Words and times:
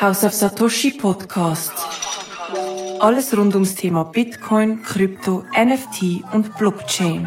House 0.00 0.24
of 0.24 0.32
Satoshi 0.32 0.92
Podcast. 0.92 1.72
Alles 3.00 3.36
rund 3.36 3.54
ums 3.54 3.74
Thema 3.74 4.04
Bitcoin, 4.04 4.82
Krypto, 4.82 5.44
NFT 5.54 6.22
und 6.32 6.56
Blockchain. 6.56 7.26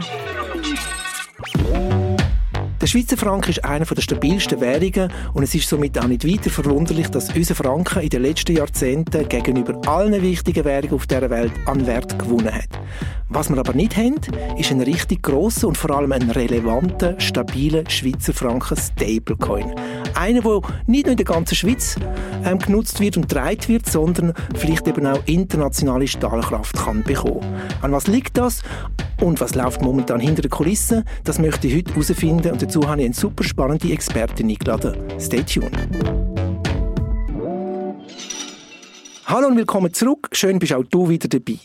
Der 2.87 2.91
Schweizer 2.91 3.17
Franken 3.17 3.49
ist 3.49 3.65
einer 3.65 3.83
der 3.83 4.01
stabilsten 4.01 4.61
Währungen 4.61 5.11
und 5.33 5.43
es 5.43 5.53
ist 5.53 5.67
somit 5.67 5.99
auch 5.99 6.07
nicht 6.07 6.25
weiter 6.25 6.49
verwunderlich, 6.49 7.09
dass 7.09 7.35
unser 7.35 7.53
Franken 7.53 8.01
in 8.01 8.07
den 8.07 8.21
letzten 8.21 8.55
Jahrzehnten 8.55 9.27
gegenüber 9.27 9.81
allen 9.89 10.21
wichtigen 10.21 10.63
Währungen 10.63 10.93
auf 10.93 11.05
dieser 11.05 11.29
Welt 11.29 11.51
an 11.65 11.85
Wert 11.85 12.17
gewonnen 12.17 12.55
hat. 12.55 12.69
Was 13.27 13.49
wir 13.49 13.57
aber 13.57 13.73
nicht 13.73 13.97
haben, 13.97 14.15
ist 14.57 14.71
ein 14.71 14.79
richtig 14.79 15.21
grosser 15.21 15.67
und 15.67 15.77
vor 15.77 15.91
allem 15.91 16.13
ein 16.13 16.31
relevanter, 16.31 17.19
stabiler 17.19 17.83
Schweizer 17.89 18.31
Franken 18.31 18.77
Stablecoin. 18.77 19.75
Einer, 20.15 20.39
der 20.39 20.61
nicht 20.85 21.07
nur 21.07 21.11
in 21.11 21.17
der 21.17 21.25
ganzen 21.25 21.55
Schweiz 21.55 21.97
ähm, 22.45 22.57
genutzt 22.59 23.01
wird 23.01 23.17
und 23.17 23.27
getragen 23.27 23.67
wird, 23.67 23.85
sondern 23.85 24.31
vielleicht 24.55 24.87
eben 24.87 25.05
auch 25.05 25.19
internationale 25.25 26.07
Stahlkraft 26.07 26.77
kann 26.77 27.03
bekommen. 27.03 27.45
An 27.81 27.91
was 27.91 28.07
liegt 28.07 28.37
das? 28.37 28.61
Und 29.19 29.41
was 29.41 29.55
läuft 29.55 29.81
momentan 29.81 30.19
hinter 30.19 30.43
den 30.43 30.51
Kulissen? 30.51 31.03
Das 31.23 31.39
möchte 31.39 31.67
ich 31.67 31.75
heute 31.75 31.91
herausfinden 31.91 32.51
und 32.51 32.61
dazu 32.61 32.76
habe 32.85 33.01
ich 33.01 33.05
eine 33.05 33.13
super 33.13 33.43
spannende 33.43 33.91
Expertin 33.91 34.49
eingeladen. 34.49 34.95
Stay 35.19 35.43
tuned. 35.43 35.71
Hallo 39.25 39.47
und 39.47 39.57
willkommen 39.57 39.93
zurück. 39.93 40.29
Schön 40.33 40.59
bist 40.59 40.73
auch 40.73 40.83
du 40.83 41.09
wieder 41.09 41.27
dabei. 41.27 41.59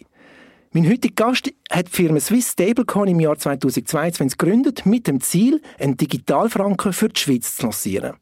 Mein 0.72 0.88
heutiger 0.88 1.26
Gast 1.26 1.52
hat 1.70 1.88
die 1.88 1.90
Firma 1.90 2.18
Swiss 2.18 2.52
Stablecoin 2.52 3.08
im 3.08 3.20
Jahr 3.20 3.36
2022 3.36 4.38
gegründet 4.38 4.86
mit 4.86 5.06
dem 5.06 5.20
Ziel, 5.20 5.60
einen 5.78 5.96
Digitalfranken 5.96 6.92
für 6.92 7.08
die 7.08 7.20
Schweiz 7.20 7.56
zu 7.56 7.64
lancieren. 7.64 8.14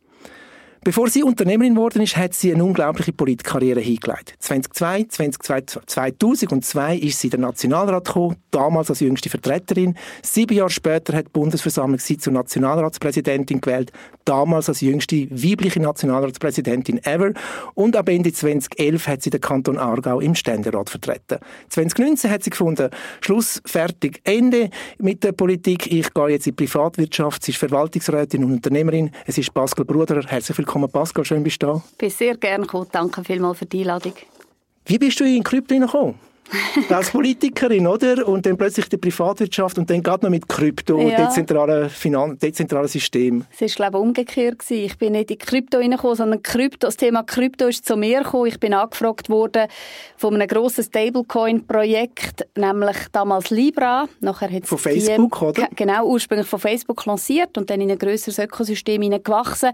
Bevor 0.82 1.10
sie 1.10 1.22
Unternehmerin 1.22 1.74
geworden 1.74 2.00
ist, 2.00 2.16
hat 2.16 2.32
sie 2.32 2.54
eine 2.54 2.64
unglaubliche 2.64 3.12
Politkarriere 3.12 3.80
hingelegt. 3.80 4.34
2002, 4.38 5.04
2002, 5.10 5.82
2002 5.84 6.96
ist 6.96 7.20
sie 7.20 7.26
in 7.26 7.32
den 7.32 7.40
Nationalrat 7.42 8.06
gekommen, 8.06 8.36
damals 8.50 8.88
als 8.88 9.00
jüngste 9.00 9.28
Vertreterin. 9.28 9.94
Sieben 10.22 10.56
Jahre 10.56 10.70
später 10.70 11.14
hat 11.14 11.26
die 11.26 11.32
Bundesversammlung 11.32 11.98
sie 11.98 12.16
zur 12.16 12.32
Nationalratspräsidentin 12.32 13.60
gewählt, 13.60 13.92
damals 14.24 14.70
als 14.70 14.80
jüngste 14.80 15.28
weibliche 15.30 15.80
Nationalratspräsidentin 15.80 17.04
ever. 17.04 17.34
Und 17.74 17.94
ab 17.94 18.08
Ende 18.08 18.32
2011 18.32 19.06
hat 19.06 19.20
sie 19.20 19.28
den 19.28 19.42
Kanton 19.42 19.76
Aargau 19.76 20.20
im 20.20 20.34
Ständerat 20.34 20.88
vertreten. 20.88 21.40
2019 21.68 22.30
hat 22.30 22.42
sie 22.42 22.50
gefunden, 22.50 22.88
Schluss, 23.20 23.60
fertig, 23.66 24.22
Ende 24.24 24.70
mit 24.96 25.24
der 25.24 25.32
Politik. 25.32 25.92
Ich 25.92 26.14
gehe 26.14 26.28
jetzt 26.28 26.46
in 26.46 26.56
die 26.56 26.64
Privatwirtschaft. 26.64 27.44
Sie 27.44 27.52
ist 27.52 27.58
Verwaltungsrätin 27.58 28.44
und 28.44 28.52
Unternehmerin. 28.52 29.10
Es 29.26 29.36
ist 29.36 29.52
Pascal 29.52 29.84
Bruder. 29.84 30.22
Herzlich 30.26 30.56
willkommen 30.56 30.69
willkommen, 30.70 30.88
Pascal. 30.88 31.24
Schön, 31.24 31.42
bist 31.42 31.60
du 31.64 31.66
da. 31.66 31.82
Ich 31.90 31.98
bin 31.98 32.10
sehr 32.10 32.36
gerne 32.36 32.64
gekommen. 32.64 32.86
Danke 32.92 33.24
vielmals 33.24 33.58
für 33.58 33.66
die 33.66 33.80
Einladung. 33.80 34.12
Wie 34.86 34.98
bist 34.98 35.18
du 35.18 35.24
in 35.24 35.42
Krypto 35.42 35.74
hineingekommen? 35.74 36.14
als 36.88 37.10
Politikerin, 37.10 37.86
oder? 37.86 38.26
Und 38.26 38.46
dann 38.46 38.56
plötzlich 38.56 38.88
die 38.88 38.96
Privatwirtschaft 38.96 39.78
und 39.78 39.88
dann 39.90 40.02
geht 40.02 40.22
man 40.22 40.30
mit 40.30 40.48
Krypto, 40.48 41.00
ja. 41.00 41.26
dezentralen, 41.26 41.90
Finan 41.90 42.38
dezentralen 42.38 42.88
System. 42.88 43.44
Es 43.52 43.60
war, 43.60 43.68
glaube 43.68 43.98
ich, 43.98 44.02
umgekehrt. 44.02 44.58
Gewesen. 44.58 44.84
Ich 44.84 44.98
bin 44.98 45.12
nicht 45.12 45.30
in 45.30 45.38
Krypto 45.38 45.78
reingekommen, 45.78 46.16
sondern 46.16 46.42
Krypto, 46.42 46.86
das 46.86 46.96
Thema 46.96 47.22
Krypto 47.22 47.68
ist 47.68 47.86
zu 47.86 47.96
mir 47.96 48.22
gekommen. 48.22 48.46
Ich 48.46 48.58
bin 48.58 48.74
angefragt 48.74 49.28
worden 49.28 49.68
von 50.16 50.34
einem 50.34 50.48
grossen 50.48 50.84
Stablecoin-Projekt, 50.84 52.46
nämlich 52.56 52.96
damals 53.12 53.50
Libra. 53.50 54.08
Nachher 54.20 54.50
von 54.62 54.78
Facebook, 54.78 55.38
die, 55.38 55.44
oder? 55.44 55.68
Genau, 55.76 56.06
ursprünglich 56.06 56.48
von 56.48 56.58
Facebook 56.58 57.04
lanciert 57.06 57.56
und 57.58 57.70
dann 57.70 57.80
in 57.80 57.90
ein 57.90 57.98
grösseres 57.98 58.38
Ökosystem 58.38 59.02
hineingewachsen 59.02 59.70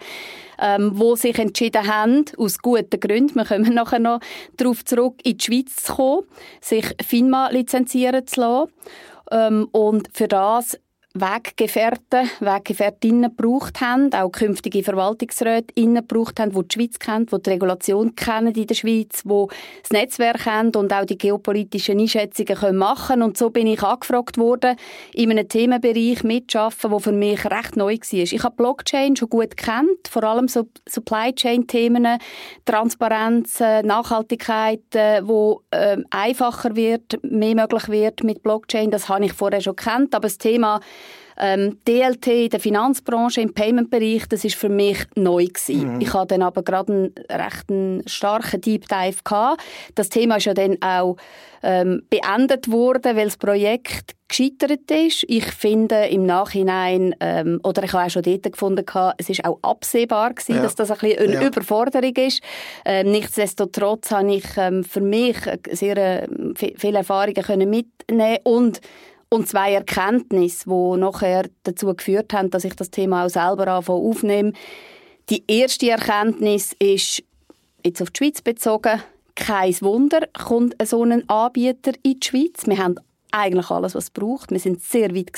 ähm, 0.59 0.93
wo 0.95 1.17
sich 1.17 1.39
entschieden 1.39 1.87
haben, 1.87 2.25
aus 2.39 2.59
guten 2.59 3.01
Gründen, 3.01 3.35
wir 3.35 3.45
kommen 3.45 3.75
nachher 3.75 3.99
noch 3.99 4.21
darauf 4.57 4.85
zurück, 4.85 5.17
in 5.23 5.39
die 5.39 5.45
Schweiz 5.45 5.77
zu 5.77 5.95
kommen, 5.95 6.27
sich 6.67 6.95
FINMA 7.06 7.48
lizenzieren 7.50 8.27
zu 8.27 8.41
lassen. 8.41 8.72
Ähm, 9.31 9.69
und 9.72 10.08
für 10.13 10.29
das 10.29 10.79
Weggefährten, 11.21 12.31
Weggefährtinnen 12.41 13.35
gebraucht 13.35 13.81
haben, 13.81 14.13
auch 14.13 14.31
künftige 14.31 14.83
Verwaltungsrätinnen 14.83 16.07
gebraucht 16.07 16.39
haben, 16.39 16.53
die 16.53 16.69
die 16.69 16.75
Schweiz 16.75 16.99
kennen, 16.99 17.27
die 17.27 17.43
die 17.43 17.51
Regulation 17.51 18.15
kennen 18.15 18.55
in 18.55 18.67
der 18.67 18.75
Schweiz, 18.75 19.23
die 19.25 19.47
das 19.83 19.91
Netzwerk 19.91 20.45
kennen 20.45 20.75
und 20.77 20.93
auch 20.93 21.05
die 21.07 21.17
geopolitischen 21.17 21.99
Einschätzungen 21.99 22.55
können 22.55 22.79
machen 22.79 23.23
Und 23.23 23.39
so 23.39 23.51
bin 23.51 23.67
ich 23.67 23.83
angefragt 23.83 24.37
worden, 24.37 24.77
in 25.15 25.31
einem 25.31 25.49
Themenbereich 25.49 26.23
mitzuarbeiten, 26.23 26.91
der 26.91 27.01
für 27.01 27.13
mich 27.13 27.45
recht 27.47 27.77
neu 27.77 27.97
war. 27.97 28.19
Ich 28.19 28.45
habe 28.45 28.57
Blockchain 28.57 29.17
schon 29.17 29.31
gut 29.31 29.57
kennt, 29.57 30.09
vor 30.09 30.25
allem 30.25 30.48
so 30.48 30.69
Supply 30.87 31.33
Chain 31.35 31.67
Themen, 31.67 32.19
Transparenz, 32.65 33.61
Nachhaltigkeit, 33.61 34.83
wo 35.23 35.63
äh, 35.71 35.97
einfacher 36.11 36.77
wird, 36.77 37.19
mehr 37.23 37.55
möglich 37.55 37.89
wird 37.89 38.23
mit 38.23 38.43
Blockchain. 38.43 38.91
Das 38.91 39.09
habe 39.09 39.25
ich 39.25 39.33
vorher 39.33 39.61
schon 39.61 39.77
kennt, 39.77 40.15
aber 40.15 40.29
das 40.29 40.39
Thema 40.39 40.81
ähm, 41.39 41.78
DLT 41.86 42.27
in 42.27 42.50
der 42.50 42.61
Finanzbranche, 42.61 43.40
im 43.40 43.52
Payment-Bereich, 43.52 44.27
das 44.28 44.44
ist 44.44 44.56
für 44.56 44.68
mich 44.68 44.98
neu 45.14 45.44
gewesen. 45.44 45.94
Mhm. 45.94 46.00
Ich 46.00 46.12
hatte 46.14 46.28
dann 46.28 46.42
aber 46.42 46.62
gerade 46.62 46.92
einen 46.92 47.14
recht 47.30 48.11
starken 48.11 48.61
Deep 48.61 48.89
Dive 48.89 49.18
gehabt. 49.22 49.62
Das 49.94 50.08
Thema 50.08 50.36
ist 50.36 50.46
ja 50.46 50.55
dann 50.55 50.78
auch 50.80 51.17
ähm, 51.62 52.02
beendet 52.11 52.70
worden, 52.70 53.17
weil 53.17 53.27
das 53.27 53.36
Projekt 53.36 54.14
gescheitert 54.28 54.90
ist. 54.90 55.24
Ich 55.28 55.44
finde 55.44 56.06
im 56.06 56.27
Nachhinein, 56.27 57.14
ähm, 57.20 57.61
oder 57.62 57.84
ich 57.84 57.92
habe 57.92 58.06
auch 58.06 58.11
schon 58.11 58.23
dort 58.23 58.42
gefunden, 58.42 58.84
es 59.18 59.28
ist 59.28 59.44
auch 59.44 59.58
absehbar 59.62 60.34
gewesen, 60.34 60.56
ja. 60.56 60.62
dass 60.62 60.74
das 60.74 60.90
ein 60.90 60.98
bisschen 60.98 61.18
eine 61.18 61.34
ja. 61.34 61.46
Überforderung 61.46 62.14
ist. 62.17 62.42
Ähm, 62.84 63.11
nichtsdestotrotz 63.11 64.11
habe 64.11 64.34
ich 64.34 64.44
ähm, 64.56 64.84
für 64.84 65.00
mich 65.00 65.36
sehr 65.70 65.96
äh, 65.96 66.28
viele 66.55 66.98
Erfahrungen 66.98 67.34
können 67.34 67.70
mitnehmen 67.70 68.38
und 68.44 68.80
und 69.29 69.48
zwei 69.48 69.73
Erkenntnisse, 69.73 70.64
die 70.69 70.98
nachher 70.98 71.48
dazu 71.64 71.95
geführt 71.95 72.33
haben, 72.33 72.51
dass 72.51 72.64
ich 72.64 72.75
das 72.75 72.91
Thema 72.91 73.25
auch 73.27 73.31
selber 73.31 73.79
aufnehme. 73.79 74.53
Die 75.29 75.42
erste 75.48 75.91
Erkenntnis 75.91 76.75
ist, 76.79 77.23
jetzt 77.85 78.01
auf 78.01 78.11
die 78.11 78.19
Schweiz 78.19 78.42
bezogen, 78.42 79.03
kein 79.35 79.75
Wunder, 79.83 80.20
kommt 80.33 80.75
so 80.86 81.03
ein 81.05 81.29
Anbieter 81.29 81.92
in 82.03 82.20
die 82.20 82.27
Schweiz. 82.27 82.67
Wir 82.67 82.79
haben 82.79 82.97
eigentlich 83.33 83.70
alles, 83.70 83.95
was 83.95 84.05
es 84.05 84.11
braucht. 84.11 84.51
Wir 84.51 84.61
sind 84.61 84.83
sehr 84.83 85.15
weit 85.15 85.33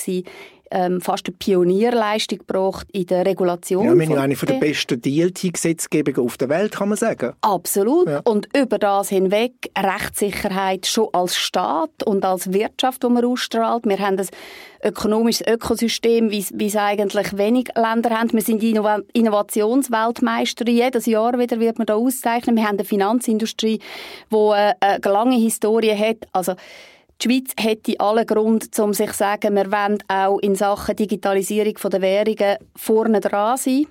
ähm, 0.70 1.00
fast 1.00 1.26
eine 1.26 1.36
Pionierleistung 1.36 2.38
gebracht 2.38 2.86
in 2.92 3.06
der 3.06 3.24
Regulation. 3.24 3.84
Ja, 3.84 3.94
wir 3.94 4.06
sind 4.06 4.18
eine 4.18 4.34
der 4.34 4.54
besten 4.54 5.00
DLT-Gesetzgebungen 5.00 6.24
auf 6.24 6.36
der 6.36 6.48
Welt, 6.48 6.72
kann 6.72 6.88
man 6.88 6.98
sagen. 6.98 7.32
Absolut. 7.40 8.08
Ja. 8.08 8.20
Und 8.24 8.48
über 8.56 8.78
das 8.78 9.08
hinweg 9.08 9.70
Rechtssicherheit 9.76 10.86
schon 10.86 11.08
als 11.12 11.36
Staat 11.36 12.02
und 12.04 12.24
als 12.24 12.52
Wirtschaft, 12.52 13.02
die 13.02 13.08
man 13.08 13.24
ausstrahlt. 13.24 13.86
Wir 13.86 13.98
haben 13.98 14.18
ein 14.18 14.28
ökonomisches 14.82 15.46
Ökosystem, 15.46 16.30
wie 16.30 16.66
es 16.66 16.76
eigentlich 16.76 17.36
wenig 17.36 17.68
Länder 17.74 18.10
haben. 18.10 18.32
Wir 18.32 18.42
sind 18.42 18.62
Innov 18.62 19.02
Innovationsweltmeister. 19.12 20.68
Jedes 20.68 21.06
Jahr 21.06 21.38
wieder 21.38 21.60
wird 21.60 21.78
man 21.78 21.86
da 21.86 21.94
auszeichnen. 21.94 22.56
Wir 22.56 22.64
haben 22.64 22.76
eine 22.76 22.84
Finanzindustrie, 22.84 23.80
die 24.30 24.36
äh, 24.36 24.74
eine 24.80 25.00
lange 25.04 25.36
Historie 25.36 25.96
hat. 25.96 26.28
Also 26.32 26.54
die 27.20 27.28
Schweiz 27.28 27.52
hätte 27.58 27.98
allen 27.98 28.26
Grund, 28.26 28.78
um 28.78 28.94
sich 28.94 29.10
zu 29.10 29.18
sagen, 29.18 29.56
wir 29.56 29.72
wollen 29.72 29.98
auch 30.08 30.38
in 30.38 30.54
Sachen 30.54 30.96
Digitalisierung 30.96 31.74
der 31.90 32.02
Währungen 32.02 32.56
vorne 32.76 33.20
dran 33.20 33.56
sein. 33.56 33.86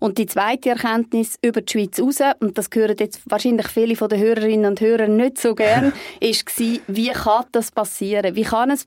Und 0.00 0.18
die 0.18 0.26
zweite 0.26 0.70
Erkenntnis 0.70 1.38
über 1.42 1.62
die 1.62 1.72
Schweiz 1.72 1.98
raus, 2.00 2.34
und 2.40 2.58
das 2.58 2.68
hören 2.72 2.96
jetzt 2.98 3.20
wahrscheinlich 3.26 3.68
viele 3.68 3.96
von 3.96 4.08
den 4.08 4.20
Hörerinnen 4.20 4.70
und 4.70 4.80
Hörern 4.80 5.16
nicht 5.16 5.38
so 5.38 5.54
gern, 5.54 5.92
ist 6.20 6.44
wie 6.58 7.08
kann 7.08 7.44
das 7.52 7.70
passieren? 7.70 8.34
Wie 8.34 8.42
kann 8.42 8.70
es 8.70 8.86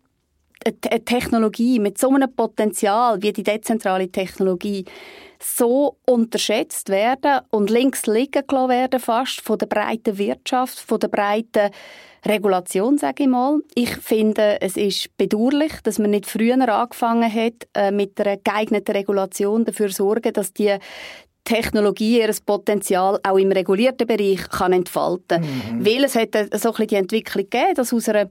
eine 0.65 1.03
Technologie 1.03 1.79
mit 1.79 1.97
so 1.97 2.09
einem 2.09 2.33
Potenzial 2.33 3.21
wie 3.21 3.33
die 3.33 3.43
dezentrale 3.43 4.09
Technologie 4.09 4.85
so 5.39 5.97
unterschätzt 6.05 6.89
werden 6.89 7.41
und 7.51 7.69
links 7.69 8.07
liegen 8.07 8.47
gelassen 8.47 8.69
werden 8.69 8.99
fast 8.99 9.41
von 9.41 9.57
der 9.57 9.67
breiten 9.67 10.17
Wirtschaft, 10.17 10.79
von 10.79 10.99
der 10.99 11.09
breiten 11.09 11.71
Regulation, 12.25 12.97
sage 12.97 13.23
ich 13.23 13.29
mal. 13.29 13.59
Ich 13.75 13.95
finde, 13.97 14.59
es 14.61 14.77
ist 14.77 15.15
bedauerlich, 15.17 15.73
dass 15.83 15.99
man 15.99 16.11
nicht 16.11 16.25
früher 16.25 16.55
angefangen 16.55 17.31
hat, 17.31 17.67
äh, 17.73 17.91
mit 17.91 18.19
einer 18.19 18.37
geeigneten 18.37 18.95
Regulation 18.95 19.65
dafür 19.65 19.89
zu 19.89 19.95
sorgen, 19.95 20.33
dass 20.33 20.53
die 20.53 20.77
Technologie 21.45 22.21
ihr 22.21 22.35
Potenzial 22.43 23.19
auch 23.23 23.37
im 23.37 23.51
regulierten 23.51 24.07
Bereich 24.07 24.49
kann 24.49 24.73
entfalten 24.73 25.41
kann. 25.41 25.77
Mhm. 25.77 25.85
Weil 25.85 26.03
es 26.03 26.15
hat 26.15 26.33
so 26.33 26.39
ein 26.39 26.49
bisschen 26.49 26.87
die 26.87 26.95
Entwicklung 26.95 27.43
gegeben, 27.49 27.75
dass 27.75 27.93
aus 27.93 28.09
einer 28.09 28.29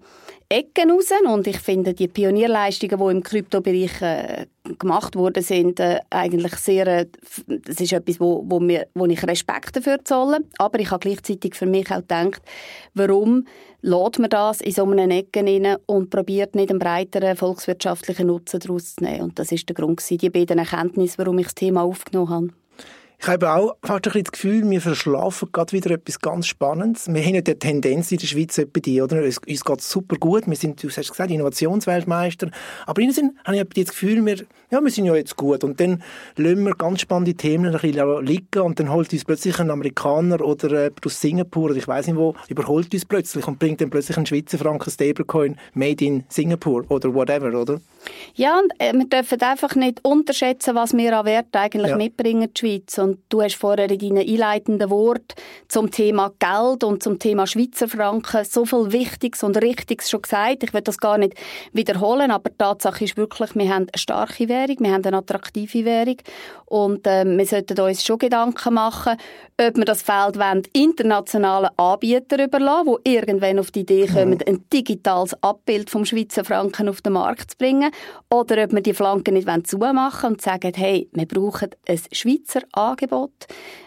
Ecke 0.49 0.82
raus, 0.88 1.11
und 1.26 1.46
ich 1.46 1.58
finde 1.58 1.94
die 1.94 2.08
Pionierleistungen, 2.08 2.99
die 2.99 3.11
im 3.11 3.23
Kryptobereich 3.23 4.02
äh, 4.02 4.46
gemacht 4.79 5.17
worden 5.17 5.43
sind, 5.43 5.81
äh, 5.81 6.00
eigentlich 6.11 6.55
sehr, 6.56 6.87
äh, 6.87 7.06
das 7.46 7.81
ist 7.81 7.93
etwas, 7.93 8.20
wo, 8.20 8.44
wo, 8.46 8.61
mir, 8.61 8.87
wo 8.94 9.06
ich 9.06 9.23
Respekt 9.26 9.76
dafür 9.76 10.05
zolle. 10.05 10.41
Aber 10.58 10.79
ich 10.79 10.91
habe 10.91 11.00
gleichzeitig 11.00 11.55
für 11.55 11.67
mich 11.67 11.91
auch 11.91 12.00
gedacht, 12.00 12.43
warum 12.94 13.46
lädt 13.81 14.19
man 14.19 14.31
das 14.31 14.61
in 14.61 14.73
so 14.73 14.85
einer 14.85 15.14
Ecke 15.14 15.41
rein 15.41 15.76
und 15.87 16.11
probiert 16.11 16.55
nicht 16.55 16.70
einen 16.70 16.79
breiteren 16.79 17.37
volkswirtschaftlichen 17.37 18.26
Nutzen 18.26 18.61
daraus 18.61 18.96
zu 18.96 19.05
nehmen. 19.05 19.23
Und 19.23 19.38
das 19.38 19.52
ist 19.52 19.69
der 19.69 19.75
Grund 19.75 19.99
gewesen, 19.99 20.19
die 20.19 20.31
beiden 20.31 20.58
Erkenntnisse, 20.58 21.19
warum 21.19 21.38
ich 21.38 21.46
das 21.46 21.55
Thema 21.55 21.82
aufgenommen 21.82 22.31
habe. 22.31 22.63
Ich 23.19 23.28
habe 23.28 23.50
auch 23.50 23.76
fast 23.82 24.06
ein 24.08 24.22
das 24.22 24.32
Gefühl, 24.32 24.69
wir 24.69 24.81
verschlafen 24.81 25.49
gerade 25.52 25.72
wieder 25.72 25.93
etwas 25.93 26.19
ganz 26.20 26.46
Spannendes. 26.46 27.08
Wir 27.08 27.22
haben 27.22 27.34
ja 27.34 27.40
die 27.40 27.55
Tendenz 27.55 28.12
in 28.12 28.19
der 28.19 28.26
Schweiz 28.26 28.58
etwa 28.58 28.81
die, 28.81 29.00
oder? 29.00 29.22
Uns, 29.22 29.38
uns 29.38 29.64
geht 29.64 29.81
super 29.81 30.16
gut. 30.16 30.46
Wir 30.46 30.56
sind, 30.56 30.82
du 30.82 30.88
hast 30.88 31.08
gesagt, 31.08 31.31
Innovationsweltmeister. 31.31 32.50
Aber 32.87 33.00
in 33.00 33.12
Sinn 33.12 33.38
habe 33.44 33.56
ich 33.56 33.84
das 33.84 33.94
Gefühl, 33.94 34.25
wir, 34.26 34.44
ja, 34.74 34.82
wir 34.82 34.90
sind 34.90 35.04
ja 35.04 35.14
jetzt 35.14 35.36
gut. 35.36 35.62
Und 35.62 35.78
dann 35.78 36.02
lassen 36.36 36.64
wir 36.64 36.74
ganz 36.74 37.00
spannende 37.00 37.34
Themen 37.34 37.66
ein 37.66 37.80
bisschen 37.80 38.26
liegen 38.26 38.60
und 38.60 38.80
dann 38.80 38.92
holt 38.92 39.12
uns 39.12 39.24
plötzlich 39.24 39.58
ein 39.60 39.70
Amerikaner 39.70 40.40
oder 40.40 40.86
äh, 40.86 40.90
aus 41.04 41.20
Singapur 41.20 41.66
oder 41.70 41.76
ich 41.76 41.86
weiß 41.86 42.08
nicht 42.08 42.16
wo, 42.16 42.34
überholt 42.48 42.92
uns 42.92 43.04
plötzlich 43.04 43.46
und 43.46 43.58
bringt 43.58 43.80
dann 43.80 43.90
plötzlich 43.90 44.16
einen 44.16 44.26
Schweizer 44.26 44.58
Franken 44.58 44.90
Stablecoin 44.90 45.56
made 45.74 46.04
in 46.04 46.24
Singapur 46.28 46.84
oder 46.88 47.14
whatever, 47.14 47.58
oder? 47.58 47.80
Ja, 48.34 48.58
und 48.58 48.72
äh, 48.78 48.92
wir 48.92 49.06
dürfen 49.06 49.40
einfach 49.42 49.76
nicht 49.76 50.04
unterschätzen, 50.04 50.74
was 50.74 50.92
wir 50.92 51.18
an 51.18 51.24
Wert 51.24 51.54
eigentlich 51.54 51.90
ja. 51.90 51.96
mitbringen, 51.96 52.50
die 52.52 52.58
Schweiz. 52.58 52.98
Und 52.98 53.18
du 53.28 53.42
hast 53.42 53.54
vorher 53.54 53.88
in 53.88 53.98
deinen 53.98 54.18
einleitenden 54.18 54.90
Worten 54.90 55.34
zum 55.68 55.90
Thema 55.90 56.32
Geld 56.38 56.82
und 56.82 57.02
zum 57.02 57.18
Thema 57.18 57.46
Schweizer 57.46 57.88
Franken 57.88 58.44
so 58.44 58.64
viel 58.64 58.90
Wichtiges 58.92 59.42
und 59.44 59.56
Richtiges 59.62 60.10
schon 60.10 60.22
gesagt. 60.22 60.64
Ich 60.64 60.74
will 60.74 60.82
das 60.82 60.98
gar 60.98 61.16
nicht 61.16 61.34
wiederholen, 61.72 62.30
aber 62.30 62.50
die 62.50 62.58
Tatsache 62.58 63.04
ist 63.04 63.16
wirklich, 63.16 63.54
wir 63.54 63.72
haben 63.72 63.86
starke 63.94 64.48
Währung, 64.69 64.76
wir 64.81 64.93
haben 64.93 65.05
eine 65.05 65.19
attraktive 65.19 65.84
Währung 65.84 66.16
und 66.66 67.06
äh, 67.06 67.25
wir 67.25 67.46
sollten 67.46 67.78
uns 67.81 68.05
schon 68.05 68.19
Gedanken 68.19 68.75
machen, 68.75 69.16
ob 69.61 69.76
wir 69.76 69.84
das 69.84 70.02
Feld 70.02 70.38
wollen, 70.38 70.62
internationalen 70.72 71.70
Anbietern 71.76 72.40
überlassen, 72.40 72.96
die 73.05 73.14
irgendwann 73.14 73.58
auf 73.58 73.70
die 73.70 73.81
Idee 73.81 74.06
kommen, 74.06 74.31
mhm. 74.31 74.40
ein 74.46 74.64
digitales 74.72 75.34
Abbild 75.43 75.90
vom 75.90 76.05
Schweizer 76.05 76.44
Franken 76.44 76.88
auf 76.88 77.02
den 77.02 77.12
Markt 77.12 77.52
zu 77.52 77.56
bringen 77.58 77.90
oder 78.31 78.64
ob 78.64 78.72
wir 78.72 78.81
die 78.81 78.94
Flanken 78.94 79.34
nicht 79.34 79.49
zumachen 79.66 80.32
und 80.32 80.43
sagen, 80.43 80.72
hey, 80.75 81.08
wir 81.12 81.26
brauchen 81.26 81.70
ein 81.87 82.00
Schweizer 82.12 82.62
Angebot. 82.72 83.46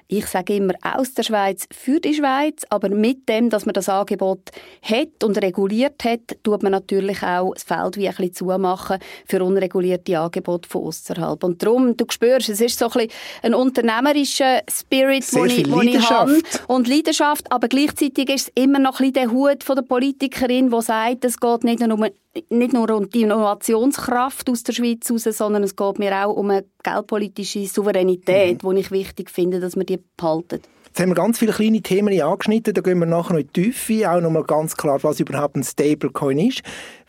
Ich 0.09 0.25
sage 0.27 0.55
immer 0.55 0.73
aus 0.81 1.13
der 1.15 1.23
Schweiz 1.23 1.67
für 1.69 1.99
die 1.99 2.13
Schweiz, 2.13 2.63
aber 2.69 2.87
mit 2.87 3.27
dem, 3.27 3.49
dass 3.49 3.65
man 3.65 3.73
das 3.73 3.89
Angebot 3.89 4.51
hat 4.81 5.21
und 5.21 5.37
reguliert 5.41 6.01
hat, 6.05 6.37
tut 6.43 6.63
man 6.63 6.71
natürlich 6.71 7.23
auch 7.23 7.53
das 7.53 7.63
Feld 7.63 7.97
wie 7.97 8.07
ein 8.07 8.15
bisschen 8.15 8.33
zumachen 8.33 8.99
für 9.27 9.43
unregulierte 9.43 10.17
Angebote 10.17 10.69
von 10.69 10.83
außerhalb. 10.83 11.43
Und 11.43 11.61
darum, 11.61 11.97
du 11.97 12.05
spürst, 12.09 12.47
es 12.47 12.61
ist 12.61 12.79
so 12.79 12.85
ein, 12.85 12.91
bisschen 12.91 13.11
ein 13.43 13.53
unternehmerischer 13.53 14.61
Spirit, 14.71 15.29
den 15.33 15.45
ich, 15.47 15.95
ich 15.95 16.09
habe. 16.09 16.41
Und 16.67 16.87
Leidenschaft, 16.87 17.51
aber 17.51 17.67
gleichzeitig 17.67 18.29
ist 18.29 18.47
es 18.47 18.63
immer 18.63 18.79
noch 18.79 19.01
ein 19.01 19.11
bisschen 19.11 19.29
der 19.29 19.31
Hut 19.31 19.63
von 19.65 19.75
der 19.75 19.83
Politikerin, 19.83 20.69
die 20.69 20.81
sagt, 20.81 21.25
es 21.25 21.37
geht 21.37 21.65
nicht 21.65 21.81
nur 21.81 21.93
um 21.95 22.05
nicht 22.49 22.73
nur 22.73 22.89
um 22.95 23.09
die 23.09 23.21
Innovationskraft 23.21 24.49
aus 24.49 24.63
der 24.63 24.73
Schweiz 24.73 25.09
raus, 25.11 25.23
sondern 25.23 25.63
es 25.63 25.75
geht 25.75 25.99
mir 25.99 26.25
auch 26.25 26.35
um 26.35 26.49
eine 26.49 26.65
geldpolitische 26.83 27.65
Souveränität, 27.65 28.63
mhm. 28.63 28.75
die 28.75 28.79
ich 28.81 28.91
wichtig 28.91 29.29
finde, 29.29 29.59
dass 29.59 29.75
wir 29.75 29.83
die 29.83 29.99
behalten. 30.17 30.61
Jetzt 30.85 30.99
haben 30.99 31.09
wir 31.09 31.15
ganz 31.15 31.37
viele 31.37 31.51
kleine 31.51 31.81
Themen 31.81 32.19
angeschnitten, 32.19 32.73
da 32.73 32.81
gehen 32.81 32.97
wir 32.99 33.05
nachher 33.05 33.33
noch 33.33 33.39
in 33.39 33.47
die 33.53 33.61
Tiefe, 33.61 34.09
auch 34.09 34.19
nochmal 34.19 34.43
ganz 34.43 34.75
klar, 34.75 34.97
was 35.03 35.19
überhaupt 35.19 35.55
ein 35.55 35.63
Stablecoin 35.63 36.39
ist 36.39 36.63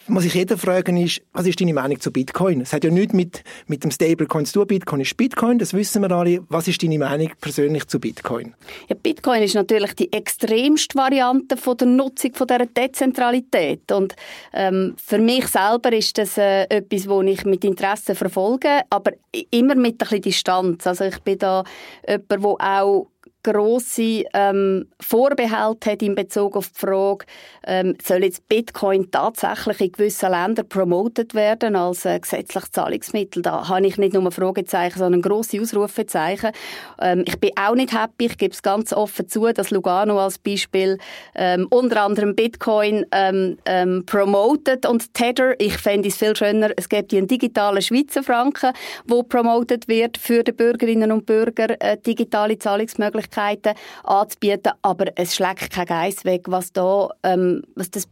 was 0.09 0.25
sich 0.25 0.35
jeder 0.35 0.57
fragen 0.57 0.97
ist, 0.97 1.23
was 1.33 1.47
ist 1.47 1.61
deine 1.61 1.75
Meinung 1.75 2.01
zu 2.01 2.11
Bitcoin? 2.11 2.61
Es 2.61 2.73
hat 2.73 2.85
ja 2.85 2.91
nichts 2.91 3.13
mit, 3.13 3.43
mit 3.67 3.85
dem 3.85 3.91
Stablecoin 3.91 4.47
zu 4.47 4.55
tun. 4.55 4.67
Bitcoin 4.67 5.01
ist 5.01 5.17
Bitcoin, 5.17 5.59
das 5.59 5.75
wissen 5.75 6.03
wir 6.03 6.11
alle. 6.11 6.41
Was 6.49 6.69
ist 6.69 6.83
deine 6.83 6.99
Meinung 6.99 7.31
persönlich 7.41 7.87
zu 7.87 8.01
Bitcoin? 8.01 8.55
Ja, 8.89 8.97
Bitcoin 9.01 9.43
ist 9.43 9.55
natürlich 9.55 9.95
die 9.95 10.13
extremste 10.13 10.97
Variante 10.99 11.57
von 11.57 11.77
der 11.77 11.87
Nutzung 11.87 12.33
von 12.35 12.47
dieser 12.47 12.67
Dezentralität. 12.67 13.91
Und 13.93 14.17
ähm, 14.53 14.95
für 15.03 15.19
mich 15.19 15.47
selber 15.49 15.93
ist 15.93 16.17
das 16.19 16.39
äh, 16.39 16.65
etwas, 16.65 17.05
das 17.05 17.25
ich 17.25 17.45
mit 17.45 17.65
Interesse 17.65 18.15
verfolge, 18.15 18.81
aber 18.91 19.13
immer 19.51 19.75
mit 19.75 19.95
ein 19.95 19.99
bisschen 19.99 20.23
Distanz. 20.23 20.87
Also 20.87 21.05
ich 21.05 21.19
bin 21.21 21.39
da 21.39 21.65
jemand, 22.07 22.31
der 22.31 22.83
auch 22.83 23.09
grosse 23.53 24.25
ähm, 24.35 24.87
Vorbehalte 25.01 25.91
hat 25.91 26.03
in 26.03 26.15
Bezug 26.15 26.57
auf 26.57 26.69
die 26.69 26.79
Frage, 26.79 27.27
ähm, 27.67 27.97
soll 28.03 28.25
jetzt 28.25 28.49
Bitcoin 28.49 29.11
tatsächlich 29.11 29.81
in 29.81 29.93
gewissen 29.93 30.31
Ländern 30.31 30.69
promotet 30.69 31.35
werden 31.35 31.77
als 31.77 32.05
äh, 32.05 32.19
gesetzliches 32.19 32.71
Zahlungsmittel? 32.71 33.43
Da 33.43 33.69
habe 33.69 33.87
ich 33.87 33.99
nicht 33.99 34.15
nur 34.15 34.31
Fragezeichen, 34.31 34.99
sondern 34.99 35.23
grosse 35.23 35.61
Ausrufezeichen. 35.61 36.53
Ähm, 37.01 37.25
ich 37.27 37.39
bin 37.39 37.51
auch 37.61 37.75
nicht 37.75 37.93
happy, 37.93 38.27
ich 38.27 38.39
gebe 38.39 38.53
es 38.53 38.63
ganz 38.63 38.93
offen 38.93 39.29
zu, 39.29 39.51
dass 39.53 39.71
Lugano 39.71 40.19
als 40.19 40.39
Beispiel 40.39 40.99
ähm, 41.35 41.67
unter 41.71 42.03
anderem 42.03 42.35
Bitcoin 42.35 43.07
ähm, 43.13 43.59
ähm, 43.65 44.05
promotet 44.07 44.87
und 44.87 45.15
Tether, 45.15 45.59
ich 45.59 45.77
fände 45.77 46.09
es 46.09 46.17
viel 46.17 46.37
schöner, 46.37 46.71
es 46.77 46.89
gibt 46.89 47.13
einen 47.13 47.27
digitalen 47.27 47.83
Schweizer 47.83 48.23
Franken, 48.23 48.73
wo 49.07 49.23
promotet 49.23 49.89
wird 49.89 50.19
für 50.19 50.43
die 50.43 50.53
Bürgerinnen 50.53 51.13
und 51.13 51.27
Bürger 51.27 51.81
äh, 51.81 51.97
digitale 51.97 52.59
Zahlungsmöglichkeiten 52.59 53.38
Möglichkeiten 53.39 53.75
anzubieten, 54.05 54.73
aber 54.83 55.07
es 55.17 55.35
schlägt 55.35 55.71
kein 55.71 55.87
Geist 55.87 56.25
weg, 56.25 56.45
was 56.49 56.73
da, 56.73 57.09
ähm, 57.23 57.63
was 57.75 57.91
das, 57.91 58.09